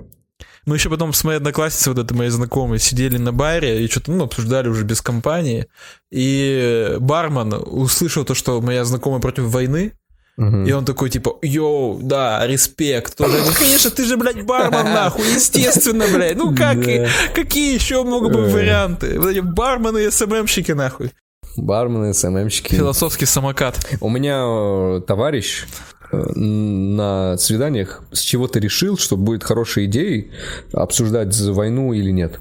Мы 0.66 0.78
еще 0.78 0.90
потом 0.90 1.14
с 1.14 1.24
моей 1.24 1.38
одноклассницей, 1.38 1.94
вот 1.94 2.04
это 2.04 2.16
мои 2.16 2.30
знакомые, 2.30 2.80
сидели 2.80 3.18
на 3.18 3.32
баре 3.32 3.86
и 3.86 3.88
что-то, 3.88 4.12
ну, 4.12 4.24
обсуждали 4.24 4.68
уже 4.68 4.84
без 4.84 5.02
компании. 5.02 5.68
И 6.10 6.98
бармен 7.00 7.54
услышал 7.54 8.26
то, 8.26 8.34
что 8.34 8.60
моя 8.62 8.84
знакомая 8.84 9.22
против 9.22 9.44
войны, 9.44 9.94
и 10.38 10.72
он 10.72 10.86
такой, 10.86 11.10
типа, 11.10 11.38
йоу, 11.42 12.00
да, 12.00 12.46
респект. 12.46 13.18
Тоже, 13.18 13.38
ну, 13.46 13.52
конечно, 13.58 13.90
ты 13.90 14.06
же, 14.06 14.18
блядь, 14.18 14.46
бармен, 14.46 14.84
нахуй, 14.94 15.26
естественно, 15.26 16.06
блядь. 16.14 16.38
Ну, 16.38 16.56
как, 16.56 16.80
да. 16.86 17.08
какие 17.34 17.74
еще 17.74 18.04
могут 18.04 18.34
быть 18.34 18.54
варианты? 18.54 19.20
Вот 19.20 19.30
эти 19.30 19.40
бармены 19.40 20.06
и 20.06 20.12
СММщики, 20.12 20.74
нахуй. 20.74 21.12
Бармены, 21.58 22.14
СММщики. 22.14 22.76
Философский 22.76 23.26
самокат. 23.26 23.84
У 24.00 24.10
меня 24.10 24.44
э, 24.46 25.02
товарищ 25.08 25.66
э, 26.12 26.18
на 26.18 27.36
свиданиях 27.38 28.04
с 28.12 28.20
чего-то 28.20 28.60
решил, 28.60 28.96
что 28.96 29.18
будет 29.18 29.44
хорошей 29.44 29.86
идеей 29.86 30.30
обсуждать 30.72 31.36
войну 31.40 31.94
или 31.94 32.12
нет. 32.12 32.40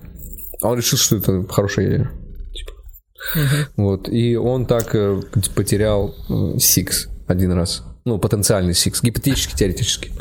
А 0.60 0.68
он 0.68 0.76
решил, 0.76 0.98
что 0.98 1.16
это 1.16 1.46
хорошая 1.48 1.86
идея. 1.86 2.10
Типа. 2.52 2.72
Угу. 3.36 3.84
Вот. 3.84 4.08
И 4.10 4.36
он 4.36 4.66
так 4.66 4.94
э, 4.94 5.18
потерял 5.54 6.14
секс 6.58 7.08
один 7.26 7.52
раз. 7.52 7.82
Ну, 8.04 8.18
потенциальный 8.18 8.74
секс, 8.74 9.02
гипотетически, 9.02 9.56
теоретически. 9.56 10.12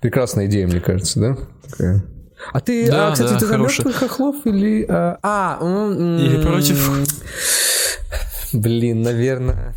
Прекрасная 0.00 0.46
идея, 0.46 0.66
мне 0.66 0.80
кажется, 0.80 1.20
да? 1.20 1.36
Такая. 1.70 2.04
А 2.52 2.60
ты, 2.60 2.88
да, 2.88 3.08
а, 3.08 3.12
кстати, 3.12 3.30
да, 3.30 3.38
ты 3.38 3.46
за 3.46 3.56
мертвых 3.56 3.94
хохлов 3.94 4.36
или... 4.46 4.84
А, 4.88 5.18
а 5.22 5.58
или 5.60 6.42
против? 6.42 6.90
Блин, 8.52 9.02
наверное... 9.02 9.74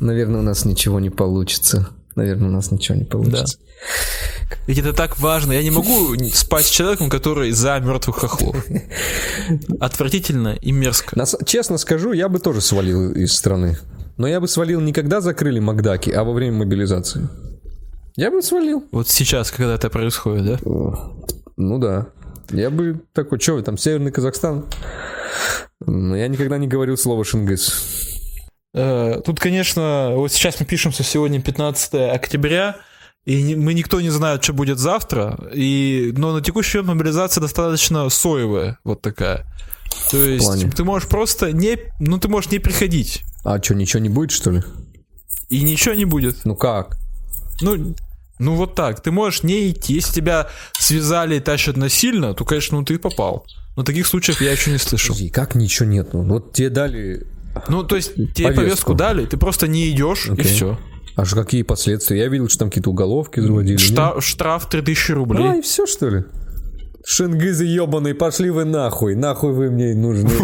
Наверное, 0.00 0.40
у 0.40 0.42
нас 0.42 0.64
ничего 0.64 0.98
не 1.00 1.10
получится. 1.10 1.88
Наверное, 2.16 2.48
у 2.48 2.52
нас 2.52 2.70
ничего 2.70 2.98
не 2.98 3.04
получится. 3.04 3.56
Да. 3.56 4.56
Ведь 4.66 4.78
это 4.78 4.92
так 4.92 5.18
важно. 5.18 5.52
Я 5.52 5.62
не 5.62 5.70
могу 5.70 6.14
спать 6.34 6.66
с 6.66 6.70
человеком, 6.70 7.08
который 7.08 7.50
за 7.52 7.78
мертвых 7.78 8.16
хохлов. 8.16 8.56
Отвратительно 9.80 10.56
и 10.60 10.72
мерзко. 10.72 11.16
Нас, 11.16 11.36
честно 11.46 11.78
скажу, 11.78 12.12
я 12.12 12.28
бы 12.28 12.38
тоже 12.38 12.60
свалил 12.60 13.12
из 13.12 13.32
страны. 13.32 13.78
Но 14.16 14.26
я 14.26 14.40
бы 14.40 14.48
свалил 14.48 14.80
не 14.80 14.92
когда 14.92 15.20
закрыли 15.20 15.58
Макдаки, 15.58 16.10
а 16.10 16.24
во 16.24 16.32
время 16.32 16.58
мобилизации. 16.58 17.28
Я 18.16 18.30
бы 18.30 18.42
свалил. 18.42 18.84
Вот 18.92 19.08
сейчас, 19.08 19.50
когда 19.50 19.74
это 19.74 19.88
происходит, 19.88 20.44
да? 20.44 20.58
Ну 21.56 21.78
да. 21.78 22.08
Я 22.50 22.70
бы 22.70 23.00
такой, 23.12 23.40
что 23.40 23.54
вы 23.54 23.62
там, 23.62 23.78
Северный 23.78 24.12
Казахстан? 24.12 24.66
Но 25.80 26.16
я 26.16 26.28
никогда 26.28 26.58
не 26.58 26.68
говорил 26.68 26.96
слово 26.96 27.24
Шингис. 27.24 28.20
Э, 28.74 29.20
тут, 29.24 29.40
конечно, 29.40 30.12
вот 30.14 30.32
сейчас 30.32 30.60
мы 30.60 30.66
пишемся 30.66 31.02
сегодня 31.02 31.40
15 31.40 31.94
октября, 32.12 32.76
и 33.24 33.54
мы 33.54 33.74
никто 33.74 34.00
не 34.00 34.10
знает, 34.10 34.42
что 34.42 34.52
будет 34.52 34.78
завтра, 34.78 35.38
и, 35.54 36.12
но 36.16 36.32
на 36.32 36.40
текущий 36.40 36.78
момент 36.78 36.98
мобилизация 36.98 37.40
достаточно 37.40 38.08
соевая, 38.08 38.78
вот 38.84 39.00
такая. 39.00 39.46
То 40.10 40.16
есть 40.24 40.74
ты 40.74 40.84
можешь 40.84 41.08
просто 41.08 41.52
не, 41.52 41.78
ну 42.00 42.18
ты 42.18 42.28
можешь 42.28 42.50
не 42.50 42.58
приходить. 42.58 43.22
А 43.44 43.62
что, 43.62 43.74
ничего 43.74 44.00
не 44.00 44.08
будет, 44.08 44.30
что 44.30 44.50
ли? 44.50 44.62
И 45.48 45.62
ничего 45.62 45.94
не 45.94 46.04
будет. 46.04 46.44
Ну 46.44 46.56
как? 46.56 46.98
Ну, 47.60 47.94
ну 48.38 48.54
вот 48.54 48.74
так. 48.74 49.00
Ты 49.00 49.10
можешь 49.10 49.42
не 49.42 49.70
идти. 49.70 49.94
Если 49.94 50.12
тебя 50.14 50.48
связали 50.78 51.36
и 51.36 51.40
тащат 51.40 51.76
насильно, 51.76 52.34
то, 52.34 52.44
конечно, 52.44 52.78
ну 52.78 52.84
ты 52.84 52.98
попал. 52.98 53.46
Но 53.76 53.82
таких 53.82 54.06
случаев 54.06 54.40
я 54.40 54.52
еще 54.52 54.70
не 54.70 54.78
слышал. 54.78 55.16
И 55.16 55.28
как 55.28 55.54
ничего 55.54 55.88
нет? 55.88 56.12
Ну, 56.12 56.22
вот 56.22 56.52
тебе 56.52 56.70
дали... 56.70 57.26
Ну, 57.68 57.82
то 57.84 57.96
есть 57.96 58.14
тебе 58.14 58.48
повестку, 58.48 58.54
повестку 58.54 58.94
дали, 58.94 59.26
ты 59.26 59.36
просто 59.36 59.66
не 59.66 59.90
идешь, 59.90 60.28
okay. 60.28 60.40
и 60.40 60.42
все. 60.42 60.78
А 61.16 61.24
же 61.24 61.36
какие 61.36 61.62
последствия? 61.62 62.18
Я 62.18 62.28
видел, 62.28 62.48
что 62.48 62.60
там 62.60 62.70
какие-то 62.70 62.90
уголовки 62.90 63.40
заводили. 63.40 63.76
Штраф, 63.76 64.24
штраф 64.24 64.68
3000 64.68 65.12
рублей. 65.12 65.48
А, 65.48 65.56
и 65.56 65.60
все, 65.60 65.86
что 65.86 66.08
ли? 66.08 66.24
Шингизы 67.04 67.64
ебаные, 67.64 68.14
пошли 68.14 68.50
вы 68.50 68.64
нахуй, 68.64 69.14
нахуй 69.14 69.52
вы 69.52 69.70
мне 69.70 69.94
нужны. 69.94 70.30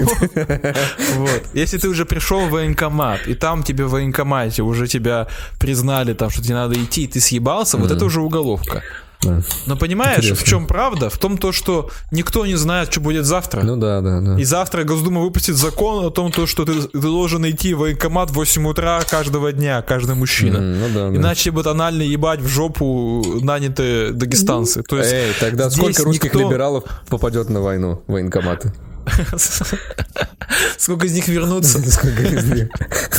Вот. 1.17 1.43
Если 1.55 1.79
ты 1.79 1.89
уже 1.89 2.05
пришел 2.05 2.47
в 2.47 2.51
военкомат, 2.51 3.27
и 3.27 3.35
там 3.35 3.63
тебе 3.63 3.85
в 3.85 3.91
военкомате 3.91 4.63
уже 4.63 4.87
тебя 4.87 5.27
признали, 5.59 6.15
там, 6.15 6.31
что 6.31 6.43
тебе 6.43 6.55
надо 6.55 6.75
идти, 6.75 7.05
и 7.05 7.07
ты 7.07 7.21
съебался, 7.21 7.77
вот 7.77 7.91
это 7.91 8.05
уже 8.05 8.21
уголовка. 8.21 8.83
Да. 9.23 9.43
Но 9.67 9.77
понимаешь, 9.77 10.19
Интересно. 10.19 10.45
в 10.45 10.49
чем 10.49 10.67
правда? 10.67 11.11
В 11.11 11.19
том, 11.19 11.39
то, 11.39 11.53
что 11.53 11.91
никто 12.13 12.47
не 12.47 12.55
знает, 12.55 12.93
что 12.93 13.01
будет 13.01 13.25
завтра. 13.25 13.63
Ну 13.63 13.77
да, 13.77 14.01
да, 14.01 14.21
да. 14.21 14.39
И 14.39 14.45
завтра 14.45 14.85
Госдума 14.85 15.21
выпустит 15.21 15.57
закон 15.57 16.05
о 16.05 16.11
том, 16.11 16.31
то, 16.31 16.47
что 16.47 16.65
ты, 16.65 16.83
ты 16.83 17.01
должен 17.01 17.49
идти 17.49 17.75
в 17.75 17.79
военкомат 17.79 18.31
в 18.31 18.35
8 18.35 18.67
утра 18.69 19.03
каждого 19.09 19.53
дня, 19.53 19.83
каждый 19.83 20.15
мужчина. 20.15 20.59
Mm, 20.59 20.89
ну 20.89 20.95
да, 20.95 21.17
Иначе 21.17 21.51
да. 21.51 21.55
будут 21.55 21.67
анально 21.67 22.03
ебать 22.03 22.41
в 22.41 22.49
жопу 22.49 23.41
нанятые 23.43 24.13
дагестанцы. 24.13 24.83
То 24.83 24.99
есть 24.99 25.13
Эй, 25.13 25.33
тогда 25.41 25.69
сколько 25.71 26.05
русских 26.05 26.35
никто... 26.35 26.41
либералов 26.41 26.85
попадет 27.09 27.49
на 27.49 27.61
войну 27.61 28.03
в 28.07 28.13
военкоматы? 28.13 28.73
Сколько 30.79 31.07
из 31.07 31.13
них 31.13 31.29
вернутся? 31.29 31.79
Сколько 31.91 32.23
из 32.23 32.45
них, 32.45 32.69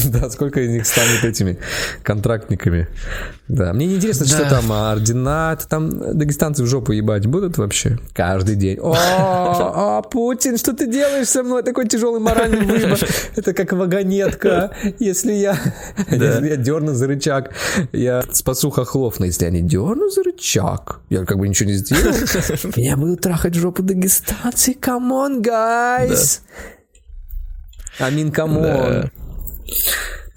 да, 0.06 0.30
сколько 0.30 0.62
из 0.62 0.70
них 0.70 0.86
станут 0.86 1.24
этими 1.24 1.58
контрактниками. 2.04 2.88
Да, 3.50 3.74
мне 3.74 3.88
не 3.88 3.96
интересно, 3.96 4.28
да. 4.28 4.36
что 4.36 4.48
там 4.48 4.72
а, 4.72 4.92
ординат, 4.92 5.66
там 5.68 6.16
дагестанцы 6.16 6.62
в 6.62 6.68
жопу 6.68 6.92
ебать 6.92 7.26
будут 7.26 7.58
вообще 7.58 7.98
каждый 8.14 8.56
день. 8.56 8.78
О, 8.80 8.94
о, 8.94 10.02
Путин, 10.04 10.56
что 10.58 10.74
ты 10.74 10.86
делаешь 10.86 11.30
со 11.30 11.42
мной? 11.42 11.64
Такой 11.64 11.88
тяжелый 11.88 12.20
моральный 12.20 12.64
выбор. 12.64 13.00
Это 13.36 13.54
как 13.54 13.74
вагонетка. 13.74 14.72
Если 15.00 15.34
я, 15.34 15.58
да. 16.12 16.16
если 16.16 16.48
я 16.48 16.56
дерну 16.58 16.94
за 16.94 17.08
рычаг, 17.08 17.50
я 17.92 18.24
спасу 18.32 18.70
хохлов, 18.70 19.20
но 19.20 19.26
если 19.26 19.46
я 19.46 19.52
не 19.52 19.64
дерну 19.64 20.12
за 20.12 20.22
рычаг, 20.22 21.00
я 21.10 21.26
как 21.26 21.40
бы 21.40 21.48
ничего 21.48 21.72
не 21.72 21.76
сделал, 21.76 22.14
я 22.76 22.96
буду 22.98 23.18
трахать 23.18 23.56
жопу 23.56 23.82
дагестанцы. 23.82 24.74
Guys. 24.80 26.42
Да. 27.98 28.06
I 28.06 28.10
mean, 28.10 28.32
come 28.32 28.76
on. 28.76 29.10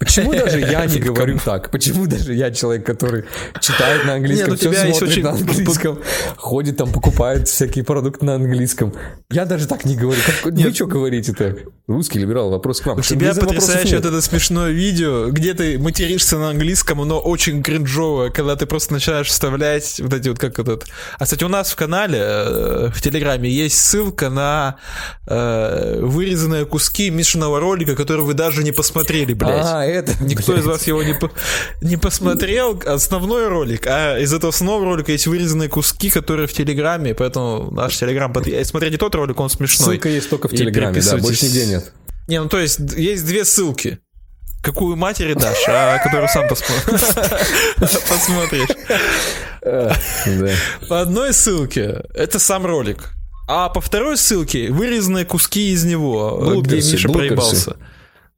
Почему 0.03 0.33
даже 0.33 0.59
я 0.59 0.85
не 0.85 0.99
говорю 0.99 1.39
так? 1.43 1.69
Почему 1.71 2.07
даже 2.07 2.33
я 2.33 2.51
человек, 2.51 2.85
который 2.85 3.25
читает 3.59 4.05
на 4.05 4.15
английском, 4.15 4.49
ну 4.49 4.55
все 4.55 4.93
смотрит 4.93 5.23
на 5.23 5.31
английском, 5.31 5.99
ходит 6.37 6.77
там, 6.77 6.91
покупает 6.91 7.47
всякие 7.47 7.83
продукты 7.83 8.25
на 8.25 8.35
английском. 8.35 8.93
Я 9.29 9.45
даже 9.45 9.67
так 9.67 9.85
не 9.85 9.95
говорю. 9.95 10.19
Как, 10.25 10.51
вы 10.51 10.73
что 10.73 10.87
говорите 10.87 11.33
так? 11.33 11.57
Русский 11.85 12.17
либерал, 12.17 12.49
вопрос 12.49 12.79
к 12.79 12.85
вам. 12.85 12.99
У 12.99 13.01
тебя 13.01 13.33
потрясающее 13.33 13.97
вот 13.97 14.05
это 14.05 14.21
смешное 14.21 14.71
видео, 14.71 15.29
где 15.31 15.53
ты 15.53 15.77
материшься 15.77 16.37
на 16.37 16.51
английском, 16.51 17.05
но 17.05 17.19
очень 17.19 17.61
кринжовое, 17.61 18.29
когда 18.29 18.55
ты 18.55 18.65
просто 18.65 18.93
начинаешь 18.93 19.27
вставлять 19.27 19.99
вот 19.99 20.13
эти 20.13 20.29
вот 20.29 20.39
как 20.39 20.59
этот... 20.59 20.85
А, 21.19 21.25
кстати, 21.25 21.43
у 21.43 21.49
нас 21.49 21.71
в 21.71 21.75
канале, 21.75 22.19
э, 22.21 22.89
в 22.89 23.01
Телеграме, 23.01 23.49
есть 23.49 23.77
ссылка 23.81 24.29
на 24.29 24.77
э, 25.27 25.99
вырезанные 26.01 26.65
куски 26.65 27.09
Мишиного 27.09 27.59
ролика, 27.59 27.97
который 27.97 28.23
вы 28.23 28.33
даже 28.33 28.63
не 28.63 28.71
посмотрели, 28.71 29.33
блядь. 29.33 29.65
А, 29.65 29.83
это... 29.83 30.13
Никто 30.23 30.55
из 30.55 30.63
вас 30.63 30.87
его 30.87 31.03
не, 31.03 31.15
по... 31.15 31.31
не 31.81 31.97
посмотрел, 31.97 32.81
основной 32.85 33.49
ролик, 33.49 33.87
а 33.87 34.17
из 34.19 34.33
этого 34.33 34.53
основного 34.53 34.85
ролика 34.85 35.11
есть 35.11 35.27
вырезанные 35.27 35.67
куски, 35.67 36.09
которые 36.09 36.47
в 36.47 36.53
Телеграме, 36.53 37.13
поэтому 37.13 37.71
наш 37.71 37.97
Телеграм... 37.97 38.33
Смотрите 38.63 38.97
тот 38.97 39.13
ролик, 39.15 39.37
он 39.41 39.49
смешной. 39.49 39.95
Ссылка 39.95 40.07
есть 40.07 40.29
только 40.29 40.47
в 40.47 40.51
Телеграме, 40.51 41.01
да, 41.01 41.17
больше 41.17 41.47
нигде 41.47 41.72
нет. 41.73 41.93
Не, 42.27 42.41
ну 42.41 42.49
то 42.49 42.59
есть 42.59 42.79
есть 42.95 43.25
две 43.25 43.45
ссылки. 43.45 43.99
Какую 44.61 44.95
матери 44.95 45.33
дашь, 45.33 45.65
а 45.67 45.97
которую 46.03 46.29
сам 46.29 46.47
посмотришь. 46.47 47.09
По 50.87 51.01
одной 51.01 51.33
ссылке 51.33 52.03
это 52.13 52.39
сам 52.39 52.65
ролик. 52.65 53.09
А 53.47 53.69
по 53.69 53.81
второй 53.81 54.17
ссылке 54.17 54.71
вырезанные 54.71 55.25
куски 55.25 55.73
из 55.73 55.83
него, 55.83 56.61
где 56.61 56.77
Миша 56.77 57.09
проебался. 57.09 57.75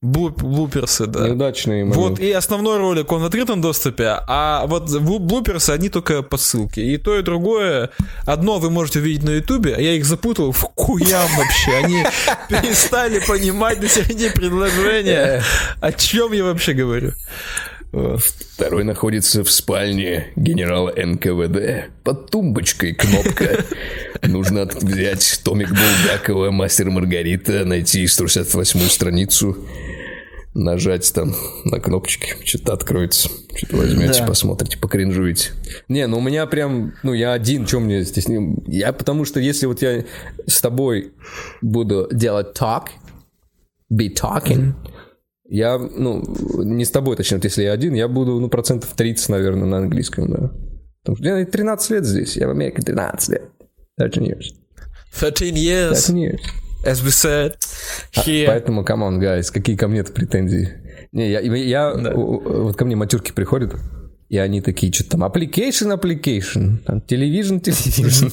Блуп, 0.05 0.43
блуперсы, 0.43 1.07
да. 1.07 1.27
Неудачные 1.27 1.83
моменты. 1.83 1.99
Вот, 1.99 2.19
и 2.19 2.31
основной 2.31 2.77
ролик, 2.77 3.11
он 3.11 3.23
в 3.23 3.25
открытом 3.25 3.59
доступе, 3.59 4.19
а 4.27 4.67
вот 4.67 4.87
блуперсы, 4.99 5.71
они 5.71 5.89
только 5.89 6.21
по 6.21 6.37
ссылке. 6.37 6.83
И 6.83 6.97
то, 6.97 7.17
и 7.17 7.23
другое, 7.23 7.89
одно 8.27 8.59
вы 8.59 8.69
можете 8.69 8.99
увидеть 8.99 9.23
на 9.23 9.31
ютубе, 9.31 9.73
а 9.73 9.81
я 9.81 9.93
их 9.93 10.05
запутал 10.05 10.51
в 10.51 10.61
куям 10.75 11.27
вообще. 11.35 11.71
Они 11.83 12.03
перестали 12.49 13.19
понимать 13.27 13.81
на 13.81 13.89
середине 13.89 14.29
предложения, 14.29 15.41
о 15.81 15.91
чем 15.91 16.33
я 16.33 16.43
вообще 16.43 16.73
говорю. 16.73 17.13
Второй 17.91 18.83
находится 18.83 19.43
в 19.43 19.49
спальне 19.49 20.27
генерала 20.35 20.93
НКВД. 20.95 21.89
Под 22.03 22.29
тумбочкой 22.29 22.93
кнопка. 22.93 23.65
Нужно 24.21 24.65
взять 24.65 25.41
томик 25.43 25.69
Булгакова 25.69 26.51
«Мастер 26.51 26.89
Маргарита», 26.89 27.63
найти 27.63 28.03
168-ю 28.05 28.89
страницу 28.89 29.57
нажать 30.55 31.13
там 31.13 31.35
на 31.65 31.79
кнопочки, 31.79 32.35
что-то 32.43 32.73
откроется, 32.73 33.29
что-то 33.55 33.77
возьмете, 33.77 34.21
да. 34.21 34.25
посмотрите, 34.25 34.79
покринжуете. 34.79 35.51
Не, 35.89 36.07
ну 36.07 36.17
у 36.17 36.21
меня 36.21 36.47
прям, 36.47 36.93
ну 37.03 37.13
я 37.13 37.33
один, 37.33 37.67
что 37.67 37.81
мне 37.81 38.01
здесь, 38.03 38.25
я 38.65 38.93
потому 38.93 39.25
что 39.25 39.39
если 39.39 39.67
вот 39.67 39.81
я 39.81 40.05
с 40.47 40.61
тобой 40.61 41.13
буду 41.61 42.07
делать 42.11 42.57
talk, 42.57 42.87
be 43.93 44.07
talking, 44.07 44.73
mm-hmm. 44.73 44.89
я, 45.49 45.77
ну, 45.77 46.23
не 46.63 46.85
с 46.85 46.91
тобой, 46.91 47.17
точнее, 47.17 47.37
вот 47.37 47.43
если 47.43 47.63
я 47.63 47.73
один, 47.73 47.93
я 47.93 48.07
буду, 48.07 48.39
ну, 48.39 48.49
процентов 48.49 48.93
30, 48.95 49.29
наверное, 49.29 49.65
на 49.65 49.77
английском, 49.77 50.31
да. 50.31 50.51
Потому 51.03 51.17
что 51.17 51.25
я 51.25 51.45
13 51.45 51.91
лет 51.91 52.05
здесь, 52.05 52.37
я 52.37 52.47
в 52.47 52.51
Америке 52.51 52.81
13 52.81 53.29
лет. 53.29 53.49
13 53.97 54.23
years. 54.23 54.45
13 55.19 55.55
years. 55.55 55.89
13 55.89 56.15
years. 56.15 56.41
As 56.86 57.03
we 57.03 57.09
said 57.09 57.55
here. 58.11 58.45
А, 58.45 58.51
поэтому, 58.51 58.83
come 58.83 59.01
on, 59.01 59.19
guys, 59.19 59.51
какие 59.51 59.75
ко 59.75 59.88
мне-то 59.88 60.13
претензии? 60.13 60.73
Не, 61.11 61.31
я, 61.31 61.39
я 61.39 61.93
да. 61.95 62.13
вот 62.13 62.75
ко 62.75 62.86
мне 62.86 62.95
матюрки 62.95 63.31
приходят, 63.31 63.75
и 64.29 64.38
они 64.38 64.61
такие, 64.61 64.93
что 64.93 65.03
там, 65.09 65.23
application, 65.23 65.99
application, 65.99 66.77
там, 66.86 66.97
television, 66.99 67.61
television. 67.61 68.31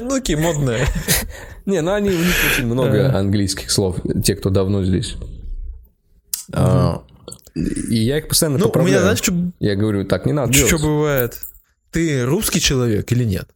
Ну, 0.00 0.10
какие 0.10 0.36
модные. 0.36 0.86
Не, 1.66 1.80
ну 1.80 1.92
они, 1.92 2.10
у 2.10 2.18
них 2.18 2.34
очень 2.52 2.66
много 2.66 3.16
английских 3.16 3.70
слов, 3.70 3.96
те, 4.24 4.34
кто 4.34 4.50
давно 4.50 4.84
здесь. 4.84 5.16
А, 6.52 7.04
и 7.54 7.96
я 7.96 8.18
их 8.18 8.28
постоянно 8.28 8.58
ну, 8.58 8.66
поправляю. 8.66 8.96
У 8.96 9.00
меня, 9.00 9.02
знаешь, 9.02 9.18
что... 9.18 9.32
Я 9.60 9.76
говорю, 9.76 10.04
так 10.04 10.26
не 10.26 10.32
надо 10.32 10.52
Что 10.52 10.78
бывает? 10.78 11.38
Ты 11.90 12.24
русский 12.24 12.60
человек 12.60 13.10
или 13.12 13.24
нет? 13.24 13.48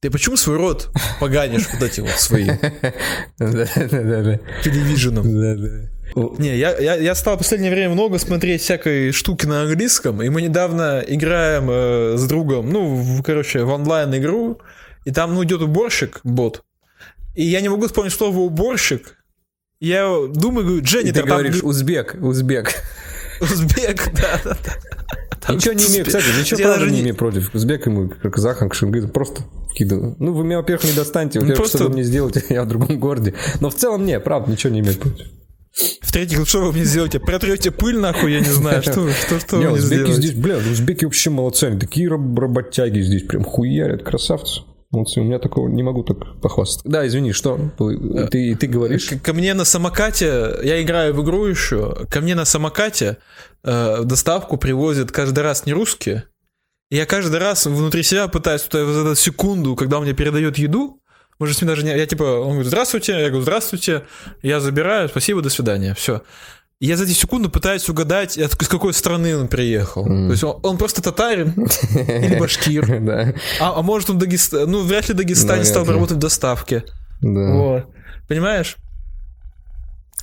Ты 0.00 0.10
почему 0.12 0.36
свой 0.36 0.56
рот 0.58 0.90
поганишь 1.18 1.66
вот 1.72 1.82
эти 1.82 2.00
вот 2.00 2.10
свои? 2.10 2.44
Телевизионом. 4.62 5.26
Не, 6.38 6.56
я, 6.56 6.78
я, 6.78 6.94
я 6.94 7.14
стал 7.16 7.34
в 7.34 7.38
последнее 7.38 7.72
время 7.72 7.94
много 7.94 8.18
смотреть 8.18 8.62
всякой 8.62 9.10
штуки 9.10 9.46
на 9.46 9.62
английском, 9.62 10.22
и 10.22 10.28
мы 10.28 10.42
недавно 10.42 11.02
играем 11.06 11.68
э, 11.68 12.16
с 12.16 12.24
другом, 12.28 12.70
ну, 12.70 12.94
в, 12.94 13.22
короче, 13.22 13.64
в 13.64 13.70
онлайн-игру, 13.70 14.60
и 15.04 15.10
там, 15.10 15.34
ну, 15.34 15.42
идет 15.42 15.62
уборщик, 15.62 16.20
бот, 16.22 16.62
и 17.34 17.44
я 17.44 17.60
не 17.60 17.68
могу 17.68 17.88
вспомнить 17.88 18.12
слово 18.12 18.38
уборщик, 18.38 19.18
я 19.80 20.08
думаю, 20.28 20.64
говорю, 20.64 20.82
Дженни, 20.82 21.10
ты 21.10 21.24
говоришь 21.24 21.58
там... 21.58 21.68
узбек, 21.68 22.16
узбек. 22.20 22.74
Узбек, 23.40 24.12
да, 24.14 24.40
да, 24.44 24.56
да. 24.64 24.72
Ничего 25.48 25.74
не 25.74 25.86
имею, 25.86 26.04
кстати, 26.04 26.26
ничего 26.38 26.60
правда 26.62 26.86
не 26.86 27.00
имею 27.00 27.14
против 27.14 27.54
узбекам 27.54 28.06
и 28.06 28.30
казахам, 28.30 28.68
кшингызам, 28.68 29.10
просто 29.10 29.42
вкидываю. 29.70 30.16
Ну, 30.18 30.32
вы 30.32 30.44
меня, 30.44 30.58
во-первых, 30.58 30.84
не 30.84 30.92
достанете, 30.92 31.40
во-первых, 31.40 31.58
просто... 31.58 31.78
что 31.78 31.86
вы 31.88 31.94
мне 31.94 32.02
сделаете, 32.02 32.42
я 32.48 32.64
в 32.64 32.68
другом 32.68 32.98
городе. 32.98 33.34
Но 33.60 33.70
в 33.70 33.74
целом, 33.74 34.04
не, 34.04 34.18
правда, 34.20 34.50
ничего 34.50 34.72
не 34.72 34.80
имею 34.80 34.96
против. 34.96 35.26
В-третьих, 36.02 36.48
что 36.48 36.60
вы 36.60 36.72
мне 36.72 36.84
сделаете? 36.84 37.20
Протрете 37.20 37.70
пыль, 37.70 37.98
нахуй, 37.98 38.32
я 38.32 38.40
не 38.40 38.46
знаю. 38.46 38.82
Что, 38.82 39.10
что, 39.12 39.38
что 39.38 39.56
не, 39.58 39.66
вы 39.66 39.72
мне 39.72 39.80
сделаете? 39.80 40.12
здесь, 40.12 40.34
бля, 40.34 40.56
узбеки 40.56 41.04
вообще 41.04 41.30
молодцы. 41.30 41.64
Они 41.64 41.78
такие 41.78 42.08
работяги 42.08 43.00
здесь 43.00 43.22
прям 43.22 43.44
хуярят, 43.44 44.02
красавцы. 44.02 44.62
Вот 44.90 45.06
у 45.16 45.22
меня 45.22 45.38
такого 45.38 45.68
не 45.68 45.82
могу 45.82 46.02
так 46.02 46.40
похвастаться. 46.40 46.88
Да, 46.88 47.06
извини, 47.06 47.32
что? 47.32 47.58
Ты, 48.30 48.54
ты 48.54 48.66
говоришь? 48.66 49.10
Ко 49.22 49.34
мне 49.34 49.52
на 49.52 49.64
самокате, 49.64 50.56
я 50.62 50.82
играю 50.82 51.14
в 51.14 51.22
игру 51.22 51.44
еще, 51.44 52.06
ко 52.10 52.20
мне 52.22 52.34
на 52.34 52.46
самокате 52.46 53.18
э, 53.64 54.02
доставку 54.04 54.56
привозят 54.56 55.12
каждый 55.12 55.40
раз 55.40 55.66
не 55.66 55.74
русские. 55.74 56.24
И 56.90 56.96
я 56.96 57.04
каждый 57.04 57.38
раз 57.38 57.66
внутри 57.66 58.02
себя 58.02 58.28
пытаюсь 58.28 58.62
вот 58.62 58.74
эту 58.74 59.14
секунду, 59.14 59.76
когда 59.76 59.98
он 59.98 60.04
мне 60.04 60.14
передает 60.14 60.56
еду, 60.56 61.02
мы 61.38 61.46
с 61.48 61.60
ним 61.60 61.68
даже 61.68 61.84
не... 61.84 61.96
Я 61.96 62.06
типа, 62.06 62.22
он 62.22 62.52
говорит, 62.52 62.66
здравствуйте, 62.66 63.12
я 63.12 63.28
говорю, 63.28 63.42
здравствуйте, 63.42 64.04
я 64.42 64.58
забираю, 64.58 65.08
спасибо, 65.08 65.42
до 65.42 65.50
свидания, 65.50 65.94
все. 65.94 66.22
Я 66.80 66.96
за 66.96 67.04
эти 67.04 67.10
секунды 67.10 67.48
пытаюсь 67.48 67.88
угадать, 67.88 68.38
из 68.38 68.68
какой 68.68 68.94
страны 68.94 69.36
он 69.36 69.48
приехал. 69.48 70.06
Mm. 70.06 70.26
То 70.26 70.30
есть 70.30 70.44
он, 70.44 70.60
он 70.62 70.78
просто 70.78 71.02
татарин 71.02 71.52
или 71.92 72.38
башкир. 72.38 73.00
да. 73.04 73.34
а, 73.60 73.78
а 73.78 73.82
может 73.82 74.10
он 74.10 74.18
Дагестан... 74.18 74.70
Ну, 74.70 74.84
вряд 74.84 75.08
ли 75.08 75.14
Дагестане 75.14 75.64
стал 75.64 75.84
работать 75.84 76.18
в 76.18 76.20
доставке. 76.20 76.84
Да. 77.20 77.52
Вот. 77.52 77.86
Понимаешь? 78.28 78.76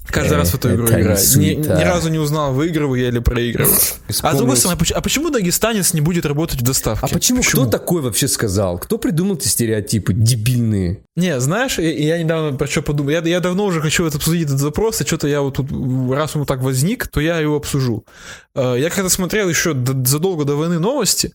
Каждый 0.08 0.34
э, 0.34 0.38
раз 0.38 0.52
в 0.52 0.56
эту 0.56 0.74
игру 0.74 0.88
играть. 0.88 1.36
Ни, 1.36 1.56
ни 1.56 1.84
разу 1.84 2.10
не 2.10 2.20
узнал, 2.20 2.54
выигрываю 2.54 3.02
я 3.02 3.10
или 3.10 3.20
проигрываю. 3.20 3.76
А 4.22 4.34
с 4.34 4.38
другой 4.38 4.58
стороны, 4.58 4.80
а 4.94 5.02
почему 5.02 5.30
дагестанец 5.30 5.94
не 5.94 6.02
будет 6.02 6.26
работать 6.26 6.62
в 6.62 6.64
доставке? 6.64 7.06
А 7.06 7.08
почему? 7.08 7.40
почему? 7.40 7.64
Кто 7.64 7.72
такой 7.72 8.02
вообще 8.02 8.28
сказал? 8.28 8.78
Кто 8.78 8.98
придумал 8.98 9.36
эти 9.36 9.48
стереотипы 9.48 10.14
дебильные? 10.14 11.02
Не, 11.16 11.40
знаешь, 11.40 11.78
я, 11.80 11.92
я 11.92 12.22
недавно 12.22 12.58
про 12.58 12.68
что 12.68 12.82
подумал. 12.82 13.12
Я, 13.12 13.20
я 13.20 13.40
давно 13.40 13.66
уже 13.66 13.82
хочу 13.82 14.06
это 14.06 14.18
обсудить 14.18 14.48
этот 14.48 14.62
вопрос, 14.62 15.02
и 15.02 15.06
что-то 15.06 15.28
я 15.28 15.42
вот 15.42 15.56
тут, 15.56 15.70
раз 16.12 16.36
он 16.36 16.46
так 16.46 16.62
возник, 16.62 17.08
то 17.08 17.20
я 17.20 17.40
его 17.40 17.56
обсужу. 17.56 18.06
Э, 18.54 18.76
я 18.78 18.90
когда 18.90 19.10
смотрел 19.10 19.50
еще 19.50 19.76
задолго 20.06 20.46
до 20.46 20.56
войны 20.56 20.80
новости, 20.80 21.34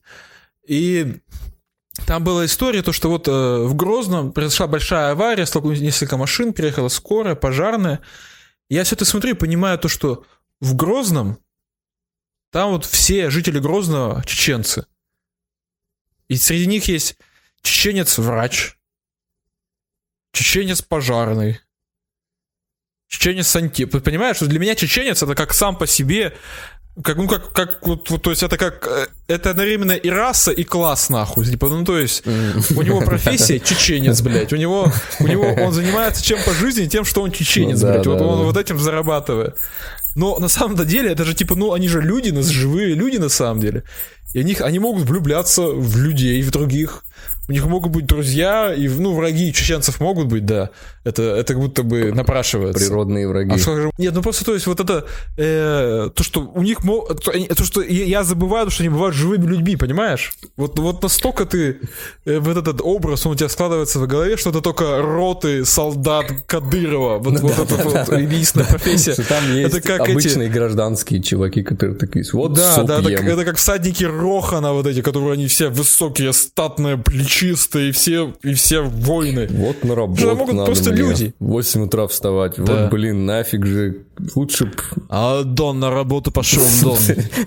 и 0.66 1.16
там 2.06 2.24
была 2.24 2.44
история, 2.44 2.82
то, 2.82 2.92
что 2.92 3.08
вот 3.10 3.28
э, 3.28 3.62
в 3.64 3.74
Грозном 3.74 4.32
произошла 4.32 4.66
большая 4.66 5.12
авария, 5.12 5.46
столкнулись 5.46 5.80
несколько 5.80 6.16
машин, 6.16 6.52
приехала 6.52 6.88
скорая, 6.88 7.34
пожарная, 7.34 8.00
я 8.70 8.84
все 8.84 8.94
это 8.94 9.04
смотрю 9.04 9.32
и 9.32 9.38
понимаю 9.38 9.78
то, 9.78 9.88
что 9.88 10.24
в 10.60 10.74
Грозном 10.76 11.38
там 12.50 12.70
вот 12.70 12.84
все 12.84 13.30
жители 13.30 13.58
Грозного 13.58 14.24
чеченцы. 14.24 14.86
И 16.28 16.36
среди 16.36 16.66
них 16.66 16.86
есть 16.86 17.16
чеченец-врач, 17.62 18.76
чеченец-пожарный, 20.32 21.60
чеченец-сантип. 23.08 24.02
Понимаешь, 24.02 24.36
что 24.36 24.46
для 24.46 24.60
меня 24.60 24.76
чеченец 24.76 25.22
это 25.22 25.34
как 25.34 25.52
сам 25.52 25.76
по 25.76 25.86
себе 25.86 26.36
как, 27.02 27.16
ну, 27.16 27.28
как, 27.28 27.52
как, 27.52 27.86
вот, 27.86 28.10
вот, 28.10 28.22
то 28.22 28.30
есть 28.30 28.42
это 28.42 28.56
как, 28.56 28.86
э, 28.86 29.06
это 29.28 29.50
одновременно 29.50 29.92
и 29.92 30.10
раса, 30.10 30.50
и 30.50 30.64
класс, 30.64 31.08
нахуй, 31.08 31.46
типа, 31.46 31.68
ну, 31.68 31.84
то 31.84 31.98
есть, 31.98 32.26
у 32.26 32.82
него 32.82 33.00
профессия 33.00 33.58
чеченец, 33.64 34.20
блядь, 34.20 34.52
у 34.52 34.56
него, 34.56 34.92
у 35.20 35.26
него, 35.26 35.44
он 35.44 35.72
занимается 35.72 36.22
чем 36.22 36.38
по 36.44 36.52
жизни, 36.52 36.86
тем, 36.86 37.04
что 37.04 37.22
он 37.22 37.30
чеченец, 37.30 37.80
ну, 37.80 37.86
да, 37.86 37.92
блядь, 37.92 38.04
да, 38.04 38.10
вот 38.10 38.18
да. 38.18 38.26
он 38.26 38.44
вот 38.44 38.56
этим 38.56 38.78
зарабатывает. 38.78 39.56
Но 40.16 40.38
на 40.38 40.48
самом 40.48 40.76
деле, 40.86 41.12
это 41.12 41.24
же, 41.24 41.34
типа, 41.34 41.54
ну, 41.54 41.72
они 41.72 41.88
же 41.88 42.00
люди, 42.00 42.30
нас 42.30 42.46
живые 42.46 42.94
люди, 42.94 43.16
на 43.16 43.28
самом 43.28 43.60
деле. 43.60 43.84
И 44.34 44.40
они, 44.40 44.54
они 44.54 44.78
могут 44.78 45.08
влюбляться 45.08 45.62
в 45.62 45.96
людей, 45.96 46.42
в 46.42 46.50
других, 46.50 47.04
у 47.48 47.52
них 47.52 47.66
могут 47.66 47.90
быть 47.90 48.06
друзья, 48.06 48.72
и, 48.72 48.88
ну, 48.88 49.12
враги 49.14 49.52
чеченцев 49.52 49.98
могут 49.98 50.28
быть, 50.28 50.46
да. 50.46 50.70
Это, 51.02 51.22
это 51.22 51.54
как 51.54 51.62
будто 51.62 51.82
бы 51.82 52.12
напрашивается. 52.12 52.84
Природные 52.84 53.26
враги. 53.26 53.52
А 53.52 53.58
что, 53.58 53.90
нет, 53.98 54.14
ну 54.14 54.22
просто, 54.22 54.44
то 54.44 54.54
есть, 54.54 54.66
вот 54.66 54.78
это, 54.78 55.06
э, 55.36 56.10
то, 56.14 56.22
что 56.22 56.42
у 56.42 56.62
них, 56.62 56.78
то, 56.82 57.64
что 57.64 57.82
я 57.82 58.22
забываю, 58.22 58.70
что 58.70 58.82
они 58.82 58.90
бывают 58.90 59.16
живыми 59.16 59.46
людьми, 59.46 59.76
понимаешь? 59.76 60.32
Вот, 60.56 60.78
вот 60.78 61.02
настолько 61.02 61.44
ты, 61.44 61.80
э, 62.24 62.38
вот 62.38 62.56
этот 62.56 62.80
образ, 62.82 63.26
он 63.26 63.32
у 63.32 63.34
тебя 63.34 63.48
складывается 63.48 63.98
в 63.98 64.06
голове, 64.06 64.36
что 64.36 64.50
это 64.50 64.60
только 64.60 65.02
роты 65.02 65.64
солдат 65.64 66.26
Кадырова, 66.46 67.18
вот, 67.18 67.40
вот 67.40 67.58
эта 67.58 67.76
вот 67.76 68.18
единственная 68.18 68.66
профессия. 68.66 69.14
Там 69.14 69.42
есть 69.52 69.74
это 69.74 69.80
как 69.80 70.08
обычные 70.08 70.48
эти... 70.48 70.54
гражданские 70.54 71.22
чуваки, 71.22 71.62
которые 71.62 71.98
такие, 71.98 72.24
вот 72.32 72.52
Да, 72.52 72.82
да, 72.84 73.00
это, 73.00 73.10
это 73.10 73.44
как 73.44 73.56
всадники 73.56 74.04
Рохана 74.04 74.72
вот 74.72 74.86
эти, 74.86 75.02
которые 75.02 75.32
они 75.32 75.48
все 75.48 75.68
высокие, 75.68 76.32
статные, 76.32 76.96
плечи 77.10 77.40
чисто, 77.40 77.78
и 77.78 77.92
все, 77.92 78.34
и 78.42 78.54
все 78.54 78.82
воины. 78.82 79.48
Вот 79.50 79.84
на 79.84 79.94
работу 79.94 80.20
Что 80.20 80.34
могут 80.34 80.54
надо 80.54 80.66
просто 80.66 80.90
мне. 80.92 81.02
люди. 81.02 81.34
В 81.38 81.46
8 81.46 81.84
утра 81.84 82.06
вставать. 82.06 82.54
Да. 82.56 82.82
Вот, 82.84 82.90
блин, 82.90 83.26
нафиг 83.26 83.66
же. 83.66 84.04
Лучше 84.34 84.66
б... 84.66 84.72
А 85.08 85.42
Дон 85.42 85.80
на 85.80 85.90
работу 85.90 86.30
пошел, 86.30 86.62
Дон. 86.82 86.98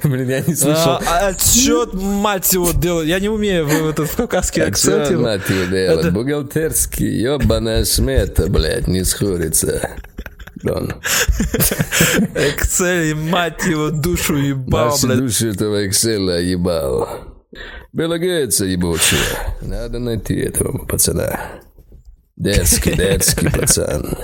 Блин, 0.04 0.30
я 0.30 0.42
не 0.42 0.56
слышал. 0.56 1.00
А, 1.08 1.28
отчет, 1.28 1.94
мать 1.94 2.52
его, 2.54 2.72
делать. 2.72 3.08
Я 3.08 3.20
не 3.20 3.30
умею 3.30 3.68
в 3.68 3.90
этот 3.90 4.10
кавказский 4.10 4.64
акцент. 4.64 5.04
Отчет, 5.04 5.20
мать 5.20 5.50
его, 5.50 5.66
делать. 5.66 6.12
Бухгалтерский, 6.12 7.22
ебаная 7.22 7.86
смета, 7.86 8.48
блядь, 8.48 8.88
не 8.88 9.04
сходится. 9.04 9.90
Дон. 10.64 10.94
Excel, 12.36 13.16
мать 13.16 13.66
его, 13.66 13.90
душу 13.90 14.36
ебал, 14.36 14.98
блядь. 15.04 15.18
душу 15.18 15.48
этого 15.50 15.86
Excel 15.86 16.42
ебал. 16.42 17.10
Гейтса 17.94 18.66
ебучего. 18.66 19.20
Надо 19.62 20.00
найти 20.00 20.36
этого 20.36 20.86
пацана. 20.86 21.40
Детский, 22.36 22.94
детский 22.98 23.48
пацан. 23.50 24.18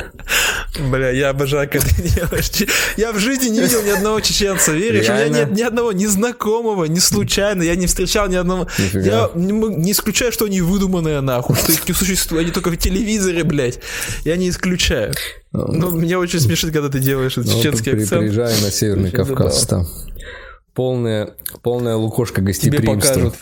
Бля, 0.89 1.11
я 1.11 1.29
обожаю, 1.29 1.69
когда 1.69 1.89
делаешь. 1.97 2.49
Я 2.97 3.11
в 3.11 3.19
жизни 3.19 3.49
не 3.49 3.61
видел 3.61 3.83
ни 3.83 3.89
одного 3.89 4.19
чеченца, 4.19 4.71
веришь? 4.71 5.07
Реально? 5.07 5.25
У 5.25 5.29
меня 5.29 5.39
нет 5.45 5.51
ни 5.51 5.61
одного 5.61 5.91
незнакомого, 5.91 6.85
не 6.85 6.99
случайно, 6.99 7.61
я 7.61 7.75
не 7.75 7.85
встречал 7.85 8.27
ни 8.27 8.35
одного. 8.35 8.67
Нифига. 8.79 9.03
Я 9.05 9.31
не, 9.35 9.91
исключаю, 9.91 10.31
что 10.31 10.45
они 10.45 10.61
выдуманные 10.61 11.21
нахуй, 11.21 11.55
что 11.55 11.71
их 11.71 11.87
не 11.87 11.93
существует, 11.93 12.45
они 12.45 12.51
только 12.51 12.71
в 12.71 12.77
телевизоре, 12.77 13.43
блядь. 13.43 13.79
Я 14.25 14.37
не 14.37 14.49
исключаю. 14.49 15.13
Но 15.51 15.67
ну, 15.67 15.91
меня 15.91 16.17
очень 16.17 16.39
смешит, 16.39 16.73
когда 16.73 16.89
ты 16.89 16.99
делаешь 16.99 17.37
этот 17.37 17.53
ну, 17.53 17.59
чеченский 17.59 17.91
при, 17.91 18.01
акцент. 18.01 18.21
Приезжай 18.21 18.61
на 18.61 18.71
Северный 18.71 19.11
Кавказ 19.11 19.67
там. 19.67 19.87
Полная, 20.73 21.35
полная 21.61 21.95
лукошка 21.95 22.41
гостеприимства. 22.41 23.13
Тебе 23.13 23.23
покажут 23.23 23.35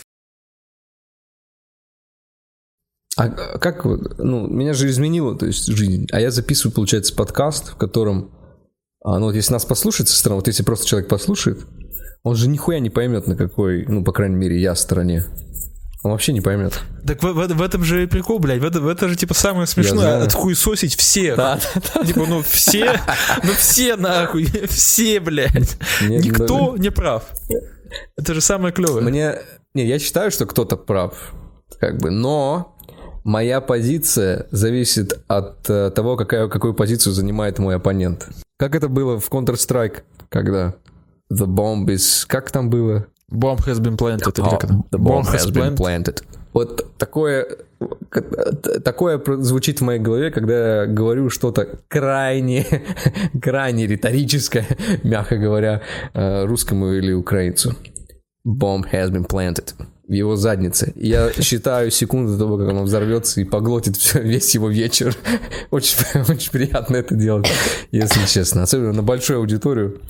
А 3.18 3.58
как, 3.58 3.84
ну, 3.84 4.46
меня 4.46 4.74
же 4.74 4.88
изменило, 4.88 5.36
то 5.36 5.44
есть 5.44 5.66
жизнь. 5.66 6.06
А 6.12 6.20
я 6.20 6.30
записываю, 6.30 6.72
получается, 6.72 7.12
подкаст, 7.16 7.70
в 7.70 7.74
котором, 7.74 8.30
а, 9.04 9.18
ну, 9.18 9.26
вот 9.26 9.34
если 9.34 9.52
нас 9.52 9.64
послушать 9.64 10.08
со 10.08 10.16
стороны, 10.16 10.38
вот 10.38 10.46
если 10.46 10.62
просто 10.62 10.86
человек 10.86 11.08
послушает, 11.08 11.66
он 12.22 12.36
же 12.36 12.48
нихуя 12.48 12.78
не 12.78 12.90
поймет, 12.90 13.26
на 13.26 13.34
какой, 13.34 13.84
ну, 13.88 14.04
по 14.04 14.12
крайней 14.12 14.36
мере, 14.36 14.60
я 14.60 14.76
стороне. 14.76 15.24
Он 16.04 16.12
вообще 16.12 16.32
не 16.32 16.40
поймет. 16.40 16.78
Так 17.04 17.20
в, 17.20 17.32
в, 17.32 17.54
в 17.54 17.60
этом 17.60 17.82
же 17.82 18.04
и 18.04 18.06
прикол, 18.06 18.38
блядь. 18.38 18.60
В, 18.60 18.64
это, 18.64 18.80
в 18.80 18.86
это 18.86 19.08
же 19.08 19.16
типа 19.16 19.34
самое 19.34 19.66
смешное 19.66 20.22
отхуесосить 20.22 20.94
всех. 20.94 21.36
Да, 21.36 21.58
да, 21.74 21.82
да. 21.96 22.04
Типа, 22.04 22.24
ну 22.28 22.40
все, 22.42 23.00
ну 23.42 23.50
все 23.54 23.96
нахуй, 23.96 24.44
все, 24.68 25.18
блядь. 25.18 25.76
Нет, 26.02 26.24
Никто 26.24 26.76
да. 26.76 26.78
не 26.78 26.90
прав. 26.90 27.24
Это 28.16 28.32
же 28.32 28.40
самое 28.40 28.72
клевое. 28.72 29.02
Мне, 29.02 29.40
не, 29.74 29.88
я 29.88 29.98
считаю, 29.98 30.30
что 30.30 30.46
кто-то 30.46 30.76
прав. 30.76 31.14
как 31.80 31.98
бы, 31.98 32.10
но 32.10 32.77
моя 33.24 33.60
позиция 33.60 34.46
зависит 34.50 35.20
от 35.28 35.68
э, 35.68 35.90
того, 35.90 36.16
какая, 36.16 36.48
какую 36.48 36.74
позицию 36.74 37.12
занимает 37.12 37.58
мой 37.58 37.76
оппонент. 37.76 38.28
Как 38.58 38.74
это 38.74 38.88
было 38.88 39.18
в 39.18 39.30
Counter-Strike, 39.30 40.02
когда 40.28 40.74
the 41.32 41.46
bomb 41.46 41.86
is... 41.86 42.24
Как 42.26 42.50
там 42.50 42.70
было? 42.70 43.06
Bomb 43.30 43.58
has 43.66 43.78
been 43.78 43.96
planted. 43.96 44.38
Oh, 44.38 44.58
the 44.90 44.98
bomb, 44.98 45.22
bomb 45.22 45.26
has, 45.26 45.44
has 45.44 45.50
been 45.50 45.76
planted. 45.76 46.22
Вот 46.54 46.96
такое, 46.96 47.46
такое 48.82 49.22
звучит 49.42 49.80
в 49.80 49.84
моей 49.84 50.00
голове, 50.00 50.30
когда 50.30 50.82
я 50.82 50.86
говорю 50.86 51.28
что-то 51.28 51.78
крайне, 51.88 52.66
крайне 53.42 53.86
риторическое, 53.86 54.66
мягко 55.02 55.36
говоря, 55.36 55.82
э, 56.14 56.44
русскому 56.46 56.92
или 56.92 57.12
украинцу. 57.12 57.74
Bomb 58.46 58.90
has 58.90 59.10
been 59.10 59.26
planted 59.26 59.74
его 60.08 60.36
заднице. 60.36 60.92
Я 60.96 61.32
считаю 61.32 61.90
секунду 61.90 62.32
до 62.32 62.38
того, 62.38 62.58
как 62.58 62.68
он 62.68 62.84
взорвется 62.84 63.40
и 63.40 63.44
поглотит 63.44 63.96
весь 64.14 64.54
его 64.54 64.68
вечер. 64.68 65.14
Очень, 65.70 65.96
очень 66.28 66.50
приятно 66.50 66.96
это 66.96 67.14
делать, 67.14 67.48
если 67.90 68.24
честно. 68.26 68.62
Особенно 68.62 68.92
на 68.92 69.02
большую 69.02 69.38
аудиторию. 69.38 70.00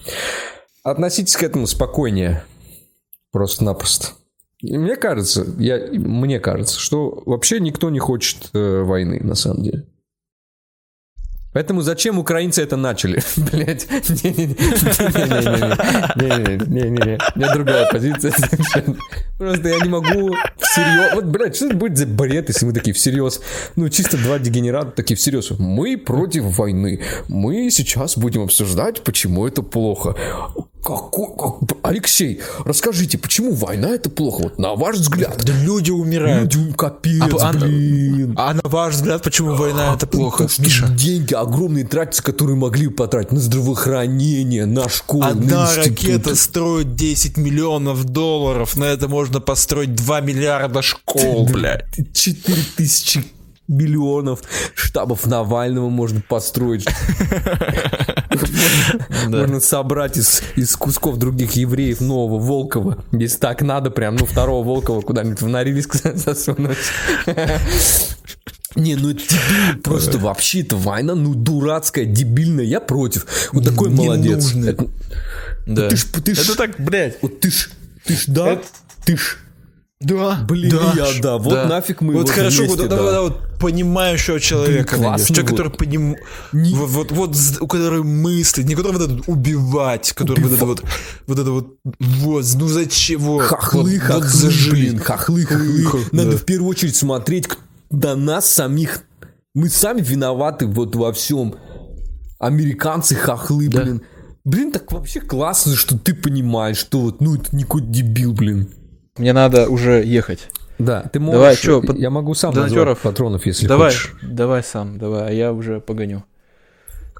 Относитесь 0.84 1.36
к 1.36 1.42
этому 1.42 1.66
спокойнее. 1.66 2.44
Просто-напросто. 3.32 4.08
Мне 4.62 4.96
кажется, 4.96 5.46
я, 5.58 5.78
мне 5.92 6.40
кажется, 6.40 6.78
что 6.78 7.22
вообще 7.26 7.60
никто 7.60 7.90
не 7.90 7.98
хочет 7.98 8.50
э, 8.54 8.82
войны, 8.82 9.20
на 9.22 9.34
самом 9.34 9.62
деле. 9.62 9.86
Поэтому 11.58 11.82
зачем 11.82 12.20
украинцы 12.20 12.62
это 12.62 12.76
начали? 12.76 13.20
Блять, 13.36 13.88
не-не-не, 16.70 17.18
у 17.34 17.38
меня 17.38 17.52
другая 17.52 17.90
позиция. 17.90 18.32
Просто 19.38 19.68
я 19.68 19.80
не 19.80 19.88
могу 19.88 20.36
всерьез... 20.56 21.14
Вот, 21.14 21.24
блядь, 21.24 21.56
что 21.56 21.66
это 21.66 21.74
будет 21.74 21.98
за 21.98 22.06
бред, 22.06 22.48
если 22.48 22.64
мы 22.64 22.72
такие 22.72 22.94
всерьез... 22.94 23.40
Ну, 23.74 23.88
чисто 23.88 24.16
два 24.18 24.38
дегенерата 24.38 24.92
такие 24.92 25.16
всерьез. 25.16 25.50
Мы 25.58 25.96
против 25.96 26.44
войны. 26.44 27.00
Мы 27.26 27.72
сейчас 27.72 28.16
будем 28.16 28.42
обсуждать, 28.42 29.02
почему 29.02 29.44
это 29.44 29.62
плохо. 29.62 30.14
Какой, 30.88 31.26
как, 31.36 31.78
Алексей, 31.82 32.40
расскажите, 32.64 33.18
почему 33.18 33.52
война 33.52 33.90
это 33.90 34.08
плохо? 34.08 34.44
Вот 34.44 34.58
на 34.58 34.74
ваш 34.74 34.96
взгляд. 34.96 35.44
Да 35.44 35.52
люди 35.52 35.90
умирают. 35.90 36.54
Люди, 36.54 36.72
капец, 36.72 37.22
а, 37.42 37.52
блин. 37.52 38.34
А, 38.38 38.52
а 38.52 38.54
на 38.54 38.62
ваш 38.64 38.94
взгляд, 38.94 39.22
почему 39.22 39.54
война 39.54 39.92
это 39.92 40.06
плохо, 40.06 40.48
Миша? 40.56 40.88
Деньги 40.88 41.34
огромные 41.34 41.84
тратятся, 41.84 42.22
которые 42.22 42.56
могли 42.56 42.88
потратить 42.88 43.32
на 43.32 43.40
здравоохранение, 43.40 44.64
на 44.64 44.88
школу, 44.88 45.24
Одна 45.24 45.66
на 45.66 45.76
ракета 45.76 46.34
стоит 46.34 46.94
10 46.94 47.36
миллионов 47.36 48.04
долларов, 48.04 48.74
на 48.78 48.84
это 48.84 49.08
можно 49.08 49.40
построить 49.40 49.94
2 49.94 50.22
миллиарда 50.22 50.80
школ, 50.80 51.46
блядь. 51.52 51.84
4 52.14 52.62
тысячи 52.78 53.24
миллионов 53.68 54.40
штабов 54.74 55.26
Навального 55.26 55.88
можно 55.90 56.20
построить. 56.20 56.86
Можно 59.26 59.60
собрать 59.60 60.16
из, 60.16 60.76
кусков 60.76 61.16
других 61.18 61.52
евреев 61.52 62.00
нового 62.00 62.38
Волкова. 62.38 63.04
Если 63.12 63.38
так 63.38 63.62
надо, 63.62 63.90
прям, 63.90 64.16
ну, 64.16 64.26
второго 64.26 64.66
Волкова 64.66 65.00
куда-нибудь 65.00 65.40
в 65.40 65.48
Норильск 65.48 65.94
засунуть. 66.14 66.76
Не, 68.76 68.96
ну 68.96 69.12
дебильно, 69.12 69.80
просто 69.82 70.18
вообще 70.18 70.60
это 70.60 70.76
война, 70.76 71.14
ну 71.14 71.34
дурацкая, 71.34 72.04
дебильная, 72.04 72.64
я 72.64 72.80
против. 72.80 73.26
Вот 73.52 73.64
такой 73.64 73.90
молодец. 73.90 74.54
Это, 74.54 74.86
да. 75.66 75.88
Ты 75.88 75.96
ж, 75.96 76.04
ты 76.04 76.34
ж, 76.34 76.38
это 76.40 76.56
так, 76.56 76.78
блядь. 76.78 77.18
Вот 77.22 77.40
ты 77.40 77.50
ж, 77.50 77.70
ты 78.04 78.14
ж, 78.14 78.24
да, 78.26 78.52
это... 78.52 78.64
ты 79.04 79.16
ж 79.16 79.38
да, 80.00 80.44
блин, 80.48 80.70
да, 80.70 80.92
я, 80.94 81.20
да, 81.20 81.38
вот 81.38 81.52
да. 81.52 81.66
нафиг 81.66 82.00
мы 82.02 82.14
Вот 82.14 82.30
хорошо, 82.30 82.62
вместе, 82.62 82.82
вот, 82.82 82.88
да. 82.88 82.96
Да, 82.96 83.10
да, 83.10 83.22
вот 83.22 83.58
понимающего 83.58 84.38
человека 84.38 84.96
блин, 84.96 85.10
найдешь, 85.10 85.26
человек, 85.26 85.50
который 85.50 85.72
поним... 85.72 86.16
не... 86.52 86.72
вот, 86.72 87.10
вот, 87.10 87.10
вот, 87.10 87.36
у 87.60 87.66
которого 87.66 88.04
мыслит, 88.04 88.66
не 88.66 88.76
который 88.76 88.98
вот 88.98 89.10
это 89.10 89.30
убивать, 89.30 90.12
который 90.12 90.44
Убив... 90.44 90.50
вот 90.50 90.56
это 90.56 90.66
вот, 90.66 90.84
вот 91.26 91.38
это 91.40 91.50
вот, 91.50 91.78
вот, 91.84 92.44
ну 92.54 92.68
зачем? 92.68 93.20
Хохлы, 93.20 93.34
вот, 93.34 93.42
хохлы, 93.42 94.00
вот 94.08 94.24
зажили. 94.24 94.70
блин, 94.70 94.98
хохлы, 95.00 95.44
хохлы. 95.44 95.82
хохлы. 95.82 96.08
Надо 96.12 96.30
да. 96.30 96.36
в 96.36 96.44
первую 96.44 96.70
очередь 96.70 96.94
смотреть 96.94 97.48
до 97.90 98.14
нас 98.14 98.48
самих. 98.48 99.02
Мы 99.54 99.68
сами 99.68 100.00
виноваты 100.00 100.68
вот 100.68 100.94
во 100.94 101.12
всем. 101.12 101.56
Американцы 102.38 103.16
хохлы, 103.16 103.66
да. 103.66 103.82
блин. 103.82 104.02
Блин, 104.44 104.70
так 104.70 104.92
вообще 104.92 105.20
классно, 105.20 105.74
что 105.74 105.98
ты 105.98 106.14
понимаешь, 106.14 106.76
что 106.78 107.00
вот, 107.00 107.20
ну, 107.20 107.34
это 107.34 107.54
не 107.54 107.64
какой 107.64 107.82
дебил, 107.82 108.32
блин. 108.32 108.72
Мне 109.18 109.32
надо 109.32 109.68
уже 109.68 110.04
ехать. 110.04 110.48
Да, 110.78 111.02
ты 111.12 111.18
можешь. 111.18 111.38
Давай, 111.38 111.56
что, 111.56 111.82
я 111.96 112.10
могу 112.10 112.34
сам 112.34 112.54
назвать 112.54 112.98
патронов, 112.98 113.46
если 113.46 113.66
давай, 113.66 113.90
хочешь. 113.90 114.14
Давай 114.22 114.62
сам, 114.62 114.98
давай, 114.98 115.28
а 115.28 115.32
я 115.32 115.52
уже 115.52 115.80
погоню. 115.80 116.24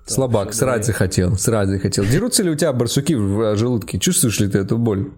Слабак, 0.07 0.51
все, 0.51 0.61
срать 0.61 0.81
давай. 0.81 0.85
захотел, 0.85 1.37
срать 1.37 1.69
захотел. 1.69 2.05
Дерутся 2.05 2.43
ли 2.43 2.51
у 2.51 2.55
тебя 2.55 2.73
барсуки 2.73 3.15
в 3.15 3.57
желудке? 3.57 3.99
Чувствуешь 3.99 4.41
ли 4.41 4.49
ты 4.49 4.59
эту 4.59 4.79
боль? 4.79 5.13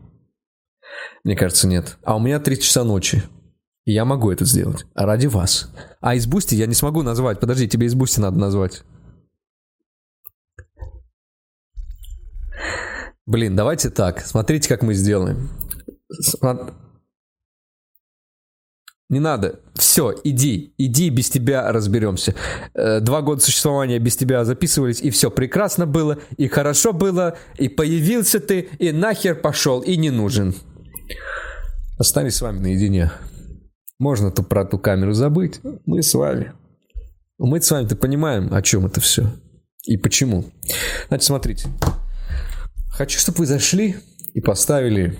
Мне 1.22 1.36
кажется, 1.36 1.68
нет. 1.68 1.98
А 2.02 2.16
у 2.16 2.18
меня 2.18 2.40
3 2.40 2.60
часа 2.60 2.82
ночи. 2.82 3.22
И 3.84 3.92
я 3.92 4.04
могу 4.04 4.30
это 4.30 4.44
сделать. 4.44 4.86
А 4.94 5.06
ради 5.06 5.26
вас. 5.26 5.70
А 6.00 6.14
из 6.14 6.26
Boosty 6.26 6.54
я 6.54 6.66
не 6.66 6.74
смогу 6.74 7.02
назвать. 7.02 7.40
Подожди, 7.40 7.68
тебе 7.68 7.86
из 7.86 7.94
Boosty 7.94 8.20
надо 8.20 8.38
назвать. 8.38 8.82
Блин, 13.26 13.54
давайте 13.54 13.90
так. 13.90 14.20
Смотрите, 14.20 14.68
как 14.68 14.82
мы 14.82 14.94
сделаем. 14.94 15.50
Не 19.10 19.18
надо. 19.18 19.58
Все, 19.74 20.14
иди, 20.22 20.72
иди, 20.78 21.10
без 21.10 21.30
тебя 21.30 21.70
разберемся. 21.72 22.36
Э, 22.74 23.00
два 23.00 23.22
года 23.22 23.40
существования 23.42 23.98
без 23.98 24.16
тебя 24.16 24.44
записывались, 24.44 25.00
и 25.00 25.10
все 25.10 25.32
прекрасно 25.32 25.84
было, 25.84 26.18
и 26.36 26.46
хорошо 26.46 26.92
было, 26.92 27.36
и 27.58 27.68
появился 27.68 28.38
ты, 28.38 28.68
и 28.78 28.92
нахер 28.92 29.34
пошел, 29.34 29.80
и 29.80 29.96
не 29.96 30.10
нужен. 30.10 30.54
Останусь 31.98 32.36
с 32.36 32.40
вами 32.40 32.60
наедине. 32.60 33.10
Можно 33.98 34.30
то 34.30 34.44
про 34.44 34.64
ту 34.64 34.78
камеру 34.78 35.12
забыть. 35.12 35.60
Мы 35.86 36.02
с 36.02 36.14
вами. 36.14 36.52
Мы 37.36 37.60
с 37.60 37.70
вами-то 37.70 37.96
понимаем, 37.96 38.54
о 38.54 38.62
чем 38.62 38.86
это 38.86 39.00
все. 39.00 39.26
И 39.84 39.96
почему. 39.96 40.44
Значит, 41.08 41.24
смотрите. 41.24 41.68
Хочу, 42.92 43.18
чтобы 43.18 43.38
вы 43.38 43.46
зашли 43.46 43.96
и 44.34 44.40
поставили 44.40 45.18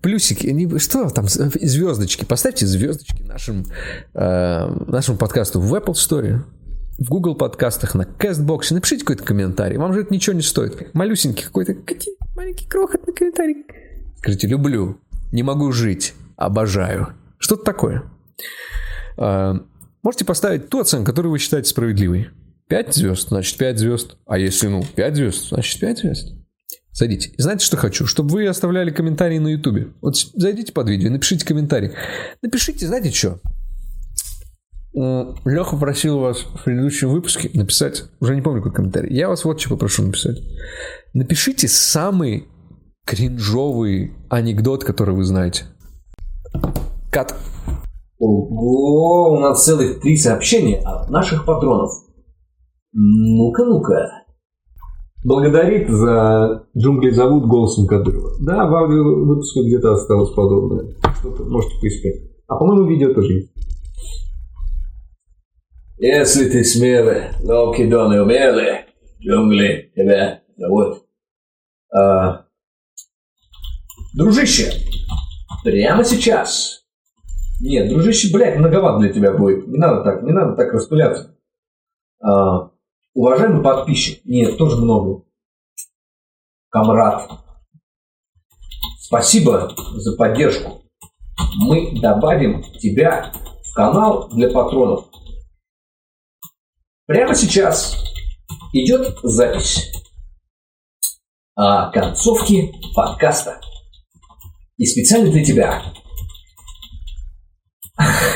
плюсики, 0.00 0.46
не, 0.46 0.78
что 0.78 1.10
там, 1.10 1.26
звездочки, 1.28 2.24
поставьте 2.24 2.66
звездочки 2.66 3.22
нашим, 3.22 3.64
э, 4.14 4.66
нашему 4.86 5.18
подкасту 5.18 5.60
в 5.60 5.74
Apple 5.74 5.94
Store, 5.94 6.40
в 6.98 7.08
Google 7.08 7.34
подкастах, 7.34 7.94
на 7.94 8.02
CastBox, 8.02 8.72
напишите 8.72 9.00
какой-то 9.00 9.24
комментарий, 9.24 9.76
вам 9.76 9.92
же 9.92 10.00
это 10.00 10.12
ничего 10.12 10.34
не 10.34 10.42
стоит. 10.42 10.94
Малюсенький 10.94 11.44
какой-то, 11.44 11.74
маленький 12.34 12.66
крохотный 12.66 13.12
комментарий. 13.12 13.64
Скажите, 14.18 14.46
люблю, 14.46 14.98
не 15.32 15.42
могу 15.42 15.70
жить, 15.72 16.14
обожаю. 16.36 17.08
Что-то 17.38 17.64
такое. 17.64 18.04
Э, 19.18 19.54
можете 20.02 20.24
поставить 20.24 20.68
ту 20.68 20.80
оценку, 20.80 21.06
которую 21.06 21.32
вы 21.32 21.38
считаете 21.38 21.68
справедливой. 21.68 22.30
5 22.68 22.94
звезд, 22.94 23.28
значит 23.28 23.58
5 23.58 23.78
звезд. 23.78 24.16
А 24.26 24.38
если, 24.38 24.68
ну, 24.68 24.82
5 24.94 25.16
звезд, 25.16 25.48
значит 25.48 25.80
5 25.80 25.98
звезд. 25.98 26.43
Зайдите. 26.94 27.30
И 27.30 27.42
знаете, 27.42 27.66
что 27.66 27.76
хочу? 27.76 28.06
Чтобы 28.06 28.30
вы 28.30 28.46
оставляли 28.46 28.90
комментарии 28.90 29.38
на 29.38 29.48
Ютубе. 29.48 29.88
Вот 30.00 30.16
зайдите 30.16 30.72
под 30.72 30.88
видео, 30.88 31.10
напишите 31.10 31.44
комментарий. 31.44 31.90
Напишите, 32.40 32.86
знаете 32.86 33.10
что? 33.10 33.40
Леха 35.44 35.76
просил 35.76 36.20
вас 36.20 36.42
в 36.42 36.62
предыдущем 36.62 37.08
выпуске 37.08 37.50
написать, 37.52 38.04
уже 38.20 38.36
не 38.36 38.42
помню 38.42 38.62
какой 38.62 38.76
комментарий. 38.76 39.12
Я 39.12 39.28
вас 39.28 39.44
вот 39.44 39.60
что 39.60 39.70
попрошу 39.70 40.04
написать. 40.04 40.38
Напишите 41.14 41.66
самый 41.66 42.46
кринжовый 43.04 44.12
анекдот, 44.30 44.84
который 44.84 45.16
вы 45.16 45.24
знаете. 45.24 45.64
Кат. 47.10 47.34
Ого, 48.20 49.32
у 49.32 49.40
нас 49.40 49.64
целых 49.64 50.00
три 50.00 50.16
сообщения 50.16 50.78
от 50.78 51.10
наших 51.10 51.44
патронов. 51.44 51.90
Ну-ка, 52.92 53.64
ну-ка 53.64 54.23
благодарит 55.24 55.88
за 55.88 56.66
«Джунгли 56.76 57.10
зовут» 57.10 57.46
голосом 57.46 57.86
Кадырова. 57.86 58.32
Да, 58.40 58.66
в 58.66 58.74
аудиовыпуске 58.74 59.62
где-то 59.64 59.94
осталось 59.94 60.30
подобное. 60.30 60.94
Что-то 61.18 61.44
можете 61.44 61.80
поискать. 61.80 62.30
А 62.46 62.56
по-моему, 62.56 62.86
видео 62.86 63.12
тоже 63.14 63.32
есть. 63.32 63.50
Если 65.96 66.50
ты 66.50 66.62
смелый, 66.64 67.30
Локидон 67.42 68.12
и 68.12 68.18
умелый, 68.18 68.80
джунгли 69.20 69.90
тебя 69.96 70.42
зовут. 70.56 71.04
А, 71.90 72.44
дружище, 74.14 74.70
прямо 75.64 76.04
сейчас. 76.04 76.84
Нет, 77.60 77.88
дружище, 77.88 78.30
блядь, 78.32 78.58
многовато 78.58 78.98
для 78.98 79.12
тебя 79.12 79.32
будет. 79.32 79.66
Не 79.68 79.78
надо 79.78 80.02
так, 80.02 80.22
не 80.24 80.32
надо 80.32 80.56
так 80.56 80.74
распыляться. 80.74 81.38
А, 82.20 82.73
Уважаемый 83.14 83.62
подписчик, 83.62 84.24
нет, 84.24 84.58
тоже 84.58 84.76
много. 84.76 85.24
Камрад, 86.68 87.30
спасибо 88.98 89.72
за 89.94 90.16
поддержку. 90.16 90.82
мы 91.58 92.00
добавим 92.00 92.64
тебя 92.80 93.32
в 93.62 93.74
канал 93.74 94.28
для 94.30 94.50
патронов. 94.50 95.06
Прямо 97.06 97.36
сейчас 97.36 97.96
идет 98.72 99.16
запись 99.22 99.92
о 101.54 101.92
концовке 101.92 102.72
подкаста. 102.96 103.60
И 104.76 104.86
специально 104.86 105.30
для 105.30 105.44
тебя 105.44 105.84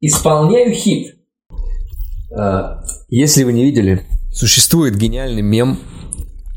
исполняю 0.00 0.72
хит. 0.72 1.17
А, 2.30 2.82
если 3.08 3.44
вы 3.44 3.52
не 3.52 3.64
видели, 3.64 4.02
существует 4.32 4.96
гениальный 4.96 5.42
мем, 5.42 5.78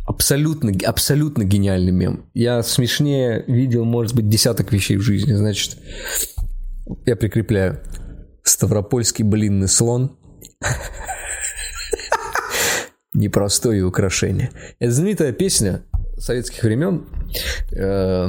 абсолютно, 0.05 0.71
абсолютно 0.85 1.43
гениальный 1.43 1.91
мем. 1.91 2.25
Я 2.33 2.63
смешнее 2.63 3.43
видел, 3.47 3.85
может 3.85 4.15
быть, 4.15 4.27
десяток 4.27 4.71
вещей 4.71 4.97
в 4.97 5.01
жизни. 5.01 5.33
Значит, 5.33 5.77
я 7.05 7.15
прикрепляю. 7.15 7.81
Ставропольский 8.43 9.23
блинный 9.23 9.67
слон. 9.67 10.17
Непростое 13.13 13.83
украшение. 13.83 14.51
Это 14.79 14.91
знаменитая 14.91 15.31
песня 15.31 15.83
советских 16.17 16.63
времен. 16.63 17.05
Э, 17.75 18.27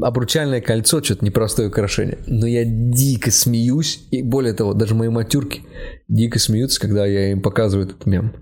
обручальное 0.00 0.60
кольцо, 0.60 1.02
что-то 1.02 1.24
непростое 1.24 1.68
украшение. 1.68 2.18
Но 2.26 2.46
я 2.46 2.64
дико 2.64 3.30
смеюсь. 3.30 4.06
И 4.10 4.22
более 4.22 4.54
того, 4.54 4.74
даже 4.74 4.94
мои 4.94 5.08
матюрки 5.08 5.62
дико 6.08 6.38
смеются, 6.38 6.80
когда 6.80 7.06
я 7.06 7.32
им 7.32 7.42
показываю 7.42 7.86
этот 7.86 8.06
мем. 8.06 8.34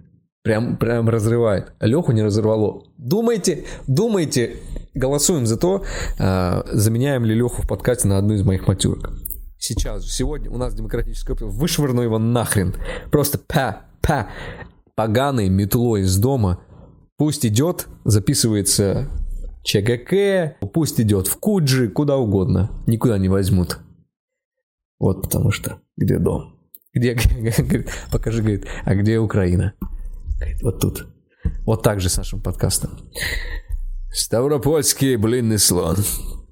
Прям, 0.43 0.77
прям 0.77 1.09
разрывает. 1.09 1.73
Леху 1.81 2.13
не 2.13 2.23
разорвало. 2.23 2.85
Думайте, 2.99 3.65
думайте, 3.87 4.57
голосуем 4.95 5.47
за 5.47 5.57
то, 5.57 5.85
э, 6.19 6.63
заменяем 6.73 7.25
ли 7.25 7.35
Леху 7.35 7.63
в 7.63 7.69
подкасте 7.69 8.09
на 8.09 8.19
одну 8.19 8.35
из 8.35 8.43
моих 8.43 8.67
матюрок. 8.67 9.13
Сейчас, 9.59 10.05
сегодня 10.11 10.51
у 10.51 10.59
нас 10.59 10.75
демократическое 10.75 11.35
общество, 11.35 11.53
вышвырну 11.53 12.03
его 12.03 12.19
нахрен. 12.19 12.75
Просто 13.13 13.39
па, 13.39 13.83
па, 14.01 14.29
поганой 14.97 15.49
метлой 15.49 16.01
из 16.01 16.17
дома. 16.19 16.59
Пусть 17.17 17.47
идет, 17.47 17.87
записывается 18.05 19.09
ЧГК, 19.63 20.57
пусть 20.73 21.01
идет 21.01 21.27
в 21.27 21.39
Куджи, 21.39 21.89
куда 21.89 22.17
угодно. 22.17 22.71
Никуда 22.87 23.19
не 23.19 23.29
возьмут. 23.29 23.79
Вот 24.99 25.23
потому 25.23 25.51
что 25.51 25.81
где 25.97 26.19
дом? 26.19 26.59
Где, 26.93 27.17
покажи, 28.11 28.41
говорит, 28.41 28.67
а 28.85 28.95
где 28.95 29.19
Украина? 29.19 29.75
Говорит, 30.39 30.63
вот 30.63 30.81
тут. 30.81 31.07
Вот 31.65 31.83
так 31.83 32.01
же 32.01 32.09
с 32.09 32.17
нашим 32.17 32.41
подкастом. 32.41 32.99
Ставропольский 34.13 35.17
блинный 35.17 35.59
слон. 35.59 35.97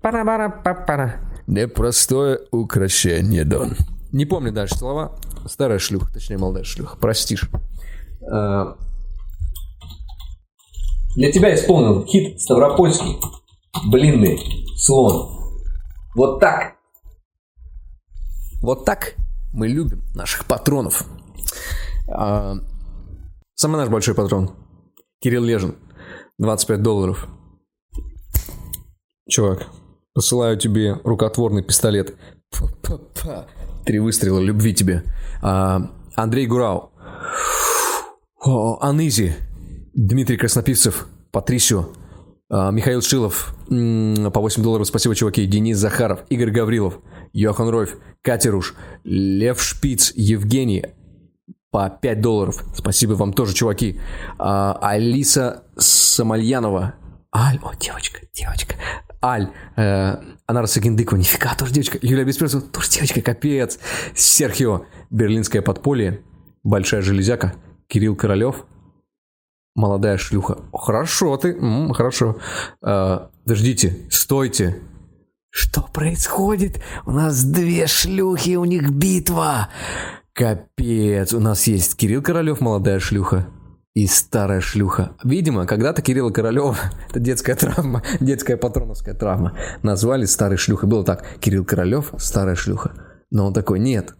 Пара-пара-пара. 0.02 1.20
Непростое 1.46 2.40
украшение, 2.52 3.44
Дон. 3.44 3.76
Не 4.12 4.24
помню 4.24 4.52
дальше 4.52 4.76
слова. 4.76 5.16
Старая 5.46 5.78
шлюха, 5.78 6.12
точнее, 6.12 6.38
молодая 6.38 6.64
шлюха. 6.64 6.96
Простишь. 6.96 7.50
Э, 8.22 8.74
для 11.14 11.32
тебя 11.32 11.54
исполнил 11.54 12.04
хит 12.06 12.40
Ставропольский. 12.40 13.18
Блинный 13.86 14.38
слон. 14.76 15.61
Вот 16.14 16.40
так. 16.40 16.76
Вот 18.62 18.84
так 18.84 19.14
мы 19.52 19.68
любим 19.68 20.02
наших 20.14 20.44
патронов. 20.46 21.04
А, 22.08 22.54
самый 23.54 23.76
наш 23.76 23.88
большой 23.88 24.14
патрон. 24.14 24.50
Кирилл 25.20 25.44
Лежин. 25.44 25.76
25 26.38 26.82
долларов. 26.82 27.28
Чувак, 29.28 29.68
Посылаю 30.12 30.58
тебе 30.58 30.98
рукотворный 31.04 31.62
пистолет. 31.62 32.16
Три 33.86 34.00
выстрела 34.00 34.40
любви 34.40 34.74
тебе. 34.74 35.04
А, 35.40 35.80
Андрей 36.16 36.46
Гурау. 36.46 36.90
О, 38.44 38.78
Анызи. 38.80 39.36
Дмитрий 39.95 40.36
Краснопивцев. 40.36 41.07
Патрисио. 41.32 41.88
А, 42.49 42.70
Михаил 42.70 43.03
Шилов. 43.03 43.55
По 43.68 44.41
8 44.41 44.62
долларов. 44.62 44.86
Спасибо, 44.86 45.14
чуваки. 45.14 45.47
Денис 45.47 45.78
Захаров. 45.78 46.20
Игорь 46.28 46.51
Гаврилов. 46.51 46.99
Йохан 47.32 47.68
Ройф. 47.68 47.97
Катеруш. 48.22 48.74
Лев 49.05 49.61
Шпиц. 49.61 50.12
Евгений. 50.14 50.84
По 51.70 51.88
5 51.88 52.20
долларов. 52.20 52.64
Спасибо 52.74 53.12
вам 53.12 53.32
тоже, 53.32 53.55
чуваки. 53.55 54.01
А, 54.38 54.78
Алиса 54.80 55.64
Самальянова. 55.76 56.95
Аль, 57.34 57.59
о, 57.62 57.72
девочка, 57.74 58.20
девочка. 58.32 58.74
Аль, 59.22 59.51
э, 59.76 60.16
Анара 60.47 60.66
Сагиндыкова, 60.66 61.18
нифига, 61.18 61.55
тоже 61.55 61.72
девочка. 61.72 61.99
Юлия 62.03 62.24
Бесперцева, 62.24 62.62
тоже 62.62 62.91
девочка, 62.91 63.20
капец. 63.20 63.78
Серхио, 64.16 64.86
Берлинское 65.11 65.62
подполье, 65.62 66.22
Большая 66.64 67.03
железяка, 67.03 67.55
Кирилл 67.86 68.16
Королев, 68.16 68.64
молодая 69.75 70.18
шлюха. 70.18 70.59
Хорошо 70.73 71.37
ты, 71.37 71.51
м-м, 71.51 71.93
хорошо. 71.93 72.37
Э, 72.85 73.29
подождите, 73.45 74.09
стойте. 74.11 74.83
Что 75.51 75.83
происходит? 75.93 76.81
У 77.07 77.12
нас 77.12 77.43
две 77.45 77.87
шлюхи, 77.87 78.57
у 78.57 78.64
них 78.64 78.91
битва. 78.91 79.68
Капец, 80.33 81.35
у 81.35 81.41
нас 81.41 81.66
есть 81.66 81.97
Кирилл 81.97 82.23
Королев, 82.23 82.61
молодая 82.61 83.01
шлюха 83.01 83.49
и 83.95 84.07
старая 84.07 84.61
шлюха. 84.61 85.16
Видимо, 85.25 85.66
когда-то 85.66 86.03
Кирилла 86.03 86.31
Королева, 86.31 86.77
это 87.11 87.18
детская 87.18 87.57
травма, 87.57 88.03
детская 88.21 88.57
патроновская 88.57 89.14
травма, 89.14 89.57
назвали 89.83 90.25
старой 90.25 90.57
шлюхой. 90.57 90.89
Было 90.89 91.05
так, 91.05 91.27
Кирилл 91.41 91.64
Королев, 91.64 92.14
старая 92.18 92.55
шлюха. 92.55 92.93
Но 93.31 93.47
он 93.47 93.53
такой, 93.53 93.79
нет, 93.79 94.14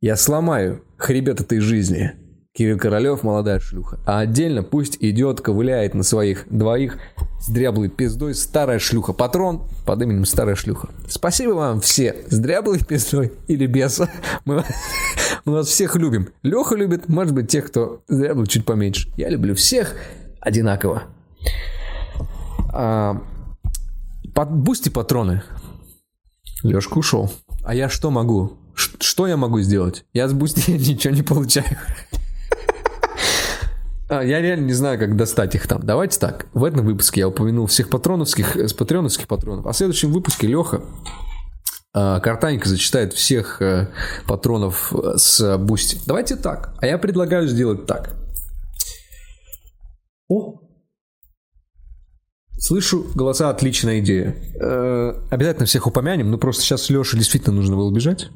я 0.00 0.16
сломаю 0.16 0.84
хребет 0.98 1.40
этой 1.40 1.60
жизни. 1.60 2.14
Кирилл 2.56 2.78
Королев, 2.78 3.22
молодая 3.22 3.60
шлюха. 3.60 3.98
А 4.06 4.20
отдельно 4.20 4.62
пусть 4.62 4.96
идет, 5.00 5.42
ковыляет 5.42 5.92
на 5.92 6.02
своих 6.02 6.46
двоих 6.48 6.96
с 7.38 7.48
дряблой 7.50 7.90
пиздой 7.90 8.34
старая 8.34 8.78
шлюха. 8.78 9.12
Патрон 9.12 9.62
под 9.84 10.00
именем 10.00 10.24
старая 10.24 10.54
шлюха. 10.54 10.88
Спасибо 11.06 11.52
вам 11.52 11.80
все 11.82 12.24
с 12.28 12.38
дряблой 12.38 12.82
пиздой 12.82 13.32
или 13.46 13.66
без. 13.66 14.00
Мы, 14.46 14.64
мы 15.44 15.52
вас 15.52 15.68
всех 15.68 15.96
любим. 15.96 16.30
Леха 16.42 16.76
любит, 16.76 17.10
может 17.10 17.34
быть, 17.34 17.50
тех, 17.50 17.66
кто 17.66 18.00
с 18.08 18.16
дряблой 18.16 18.46
чуть 18.46 18.64
поменьше. 18.64 19.10
Я 19.18 19.28
люблю 19.28 19.54
всех 19.54 19.94
одинаково. 20.40 21.02
А, 22.72 23.20
под 24.34 24.50
Boosty 24.50 24.88
патроны. 24.88 25.42
Лешка 26.62 26.96
ушел. 26.96 27.30
А 27.64 27.74
я 27.74 27.90
что 27.90 28.10
могу? 28.10 28.54
Ш- 28.74 28.96
что 28.98 29.26
я 29.26 29.36
могу 29.36 29.60
сделать? 29.60 30.06
Я 30.14 30.26
с 30.26 30.32
Boosty 30.32 30.70
ничего 30.70 31.12
не 31.12 31.22
получаю. 31.22 31.66
А, 34.08 34.22
я 34.22 34.40
реально 34.40 34.66
не 34.66 34.72
знаю, 34.72 34.98
как 34.98 35.16
достать 35.16 35.54
их 35.54 35.66
там. 35.66 35.84
Давайте 35.84 36.18
так. 36.18 36.46
В 36.52 36.64
этом 36.64 36.84
выпуске 36.84 37.20
я 37.20 37.28
упомянул 37.28 37.66
всех 37.66 37.90
патроновских, 37.90 38.56
э, 38.56 38.68
с 38.68 38.72
патроновских 38.72 39.26
патронов. 39.26 39.66
А 39.66 39.72
в 39.72 39.76
следующем 39.76 40.12
выпуске 40.12 40.46
Леха 40.46 40.82
э, 41.94 42.20
Картанько 42.20 42.68
зачитает 42.68 43.12
всех 43.14 43.60
э, 43.60 43.88
патронов 44.28 44.94
э, 44.94 45.16
с 45.16 45.58
Boosty. 45.58 45.98
Давайте 46.06 46.36
так. 46.36 46.74
А 46.80 46.86
я 46.86 46.98
предлагаю 46.98 47.48
сделать 47.48 47.86
так. 47.86 48.14
О! 50.28 50.60
Слышу 52.58 53.06
голоса, 53.14 53.50
отличная 53.50 53.98
идея. 53.98 54.36
Э, 54.60 55.14
обязательно 55.30 55.66
всех 55.66 55.88
упомянем, 55.88 56.30
но 56.30 56.38
просто 56.38 56.62
сейчас 56.62 56.90
Леше 56.90 57.16
действительно 57.16 57.56
нужно 57.56 57.76
было 57.76 57.92
бежать 57.92 58.30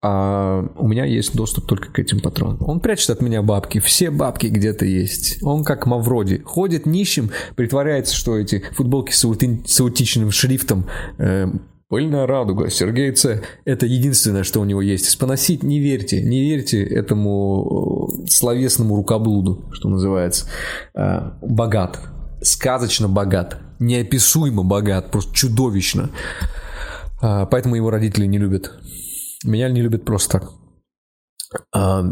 а 0.00 0.64
у 0.76 0.86
меня 0.86 1.04
есть 1.04 1.34
доступ 1.34 1.66
только 1.66 1.90
к 1.90 1.98
этим 1.98 2.20
патронам. 2.20 2.58
Он 2.60 2.80
прячет 2.80 3.10
от 3.10 3.20
меня 3.20 3.42
бабки, 3.42 3.80
все 3.80 4.10
бабки 4.10 4.46
где-то 4.46 4.84
есть. 4.84 5.42
Он 5.42 5.64
как 5.64 5.86
Мавроди, 5.86 6.40
ходит 6.44 6.86
нищим, 6.86 7.30
притворяется, 7.56 8.14
что 8.14 8.38
эти 8.38 8.62
футболки 8.72 9.12
с, 9.12 9.24
аути... 9.24 9.62
с 9.66 9.80
аутичным 9.80 10.30
шрифтом 10.30 10.86
э, 11.18 11.48
Пыльная 11.88 12.26
радуга, 12.26 12.68
Сергей 12.68 13.12
Ц. 13.12 13.42
Это 13.64 13.86
единственное, 13.86 14.44
что 14.44 14.60
у 14.60 14.64
него 14.64 14.82
есть. 14.82 15.18
Поносить 15.18 15.62
не 15.62 15.80
верьте, 15.80 16.22
не 16.22 16.42
верьте 16.42 16.84
этому 16.84 18.10
э, 18.24 18.26
словесному 18.28 18.94
рукоблуду, 18.94 19.64
что 19.72 19.88
называется. 19.88 20.50
Э, 20.94 21.30
богат, 21.40 21.98
сказочно 22.42 23.08
богат, 23.08 23.56
неописуемо 23.78 24.64
богат, 24.64 25.10
просто 25.10 25.34
чудовищно. 25.34 26.10
Э, 27.22 27.46
поэтому 27.50 27.74
его 27.74 27.88
родители 27.88 28.26
не 28.26 28.36
любят. 28.36 28.70
Меня 29.44 29.68
не 29.68 29.82
любят 29.82 30.04
просто 30.04 30.40
так. 30.40 30.50
А, 31.72 32.04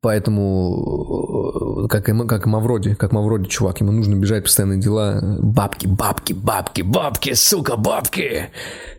поэтому, 0.00 1.84
э, 1.84 1.88
как, 1.88 2.08
и, 2.08 2.26
как 2.26 2.46
Мавроди, 2.46 2.94
как 2.94 3.12
Мавроди, 3.12 3.48
чувак, 3.48 3.80
ему 3.80 3.92
нужно 3.92 4.16
бежать 4.16 4.44
постоянные 4.44 4.80
дела. 4.80 5.38
Бабки, 5.40 5.86
бабки, 5.86 6.32
бабки, 6.32 6.82
бабки, 6.82 7.34
сука, 7.34 7.76
бабки. 7.76 8.50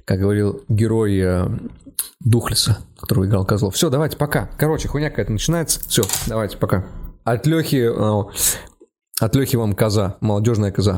Как 0.06 0.19
говорил 0.19 0.61
герой 0.69 1.19
э, 1.19 1.48
Духлиса, 2.22 2.80
которого 2.98 3.26
играл 3.26 3.45
Козлов. 3.45 3.76
Все, 3.76 3.89
давайте, 3.89 4.18
пока. 4.18 4.49
Короче, 4.57 4.88
хуйня 4.88 5.10
какая-то 5.10 5.31
начинается. 5.31 5.81
Все, 5.88 6.03
давайте, 6.27 6.57
пока. 6.57 6.85
От 7.23 7.45
Лехи, 7.45 7.89
э, 7.89 8.23
от 9.19 9.35
Лехи 9.35 9.57
вам 9.57 9.73
коза, 9.73 10.15
молодежная 10.22 10.72
коза. 10.72 10.95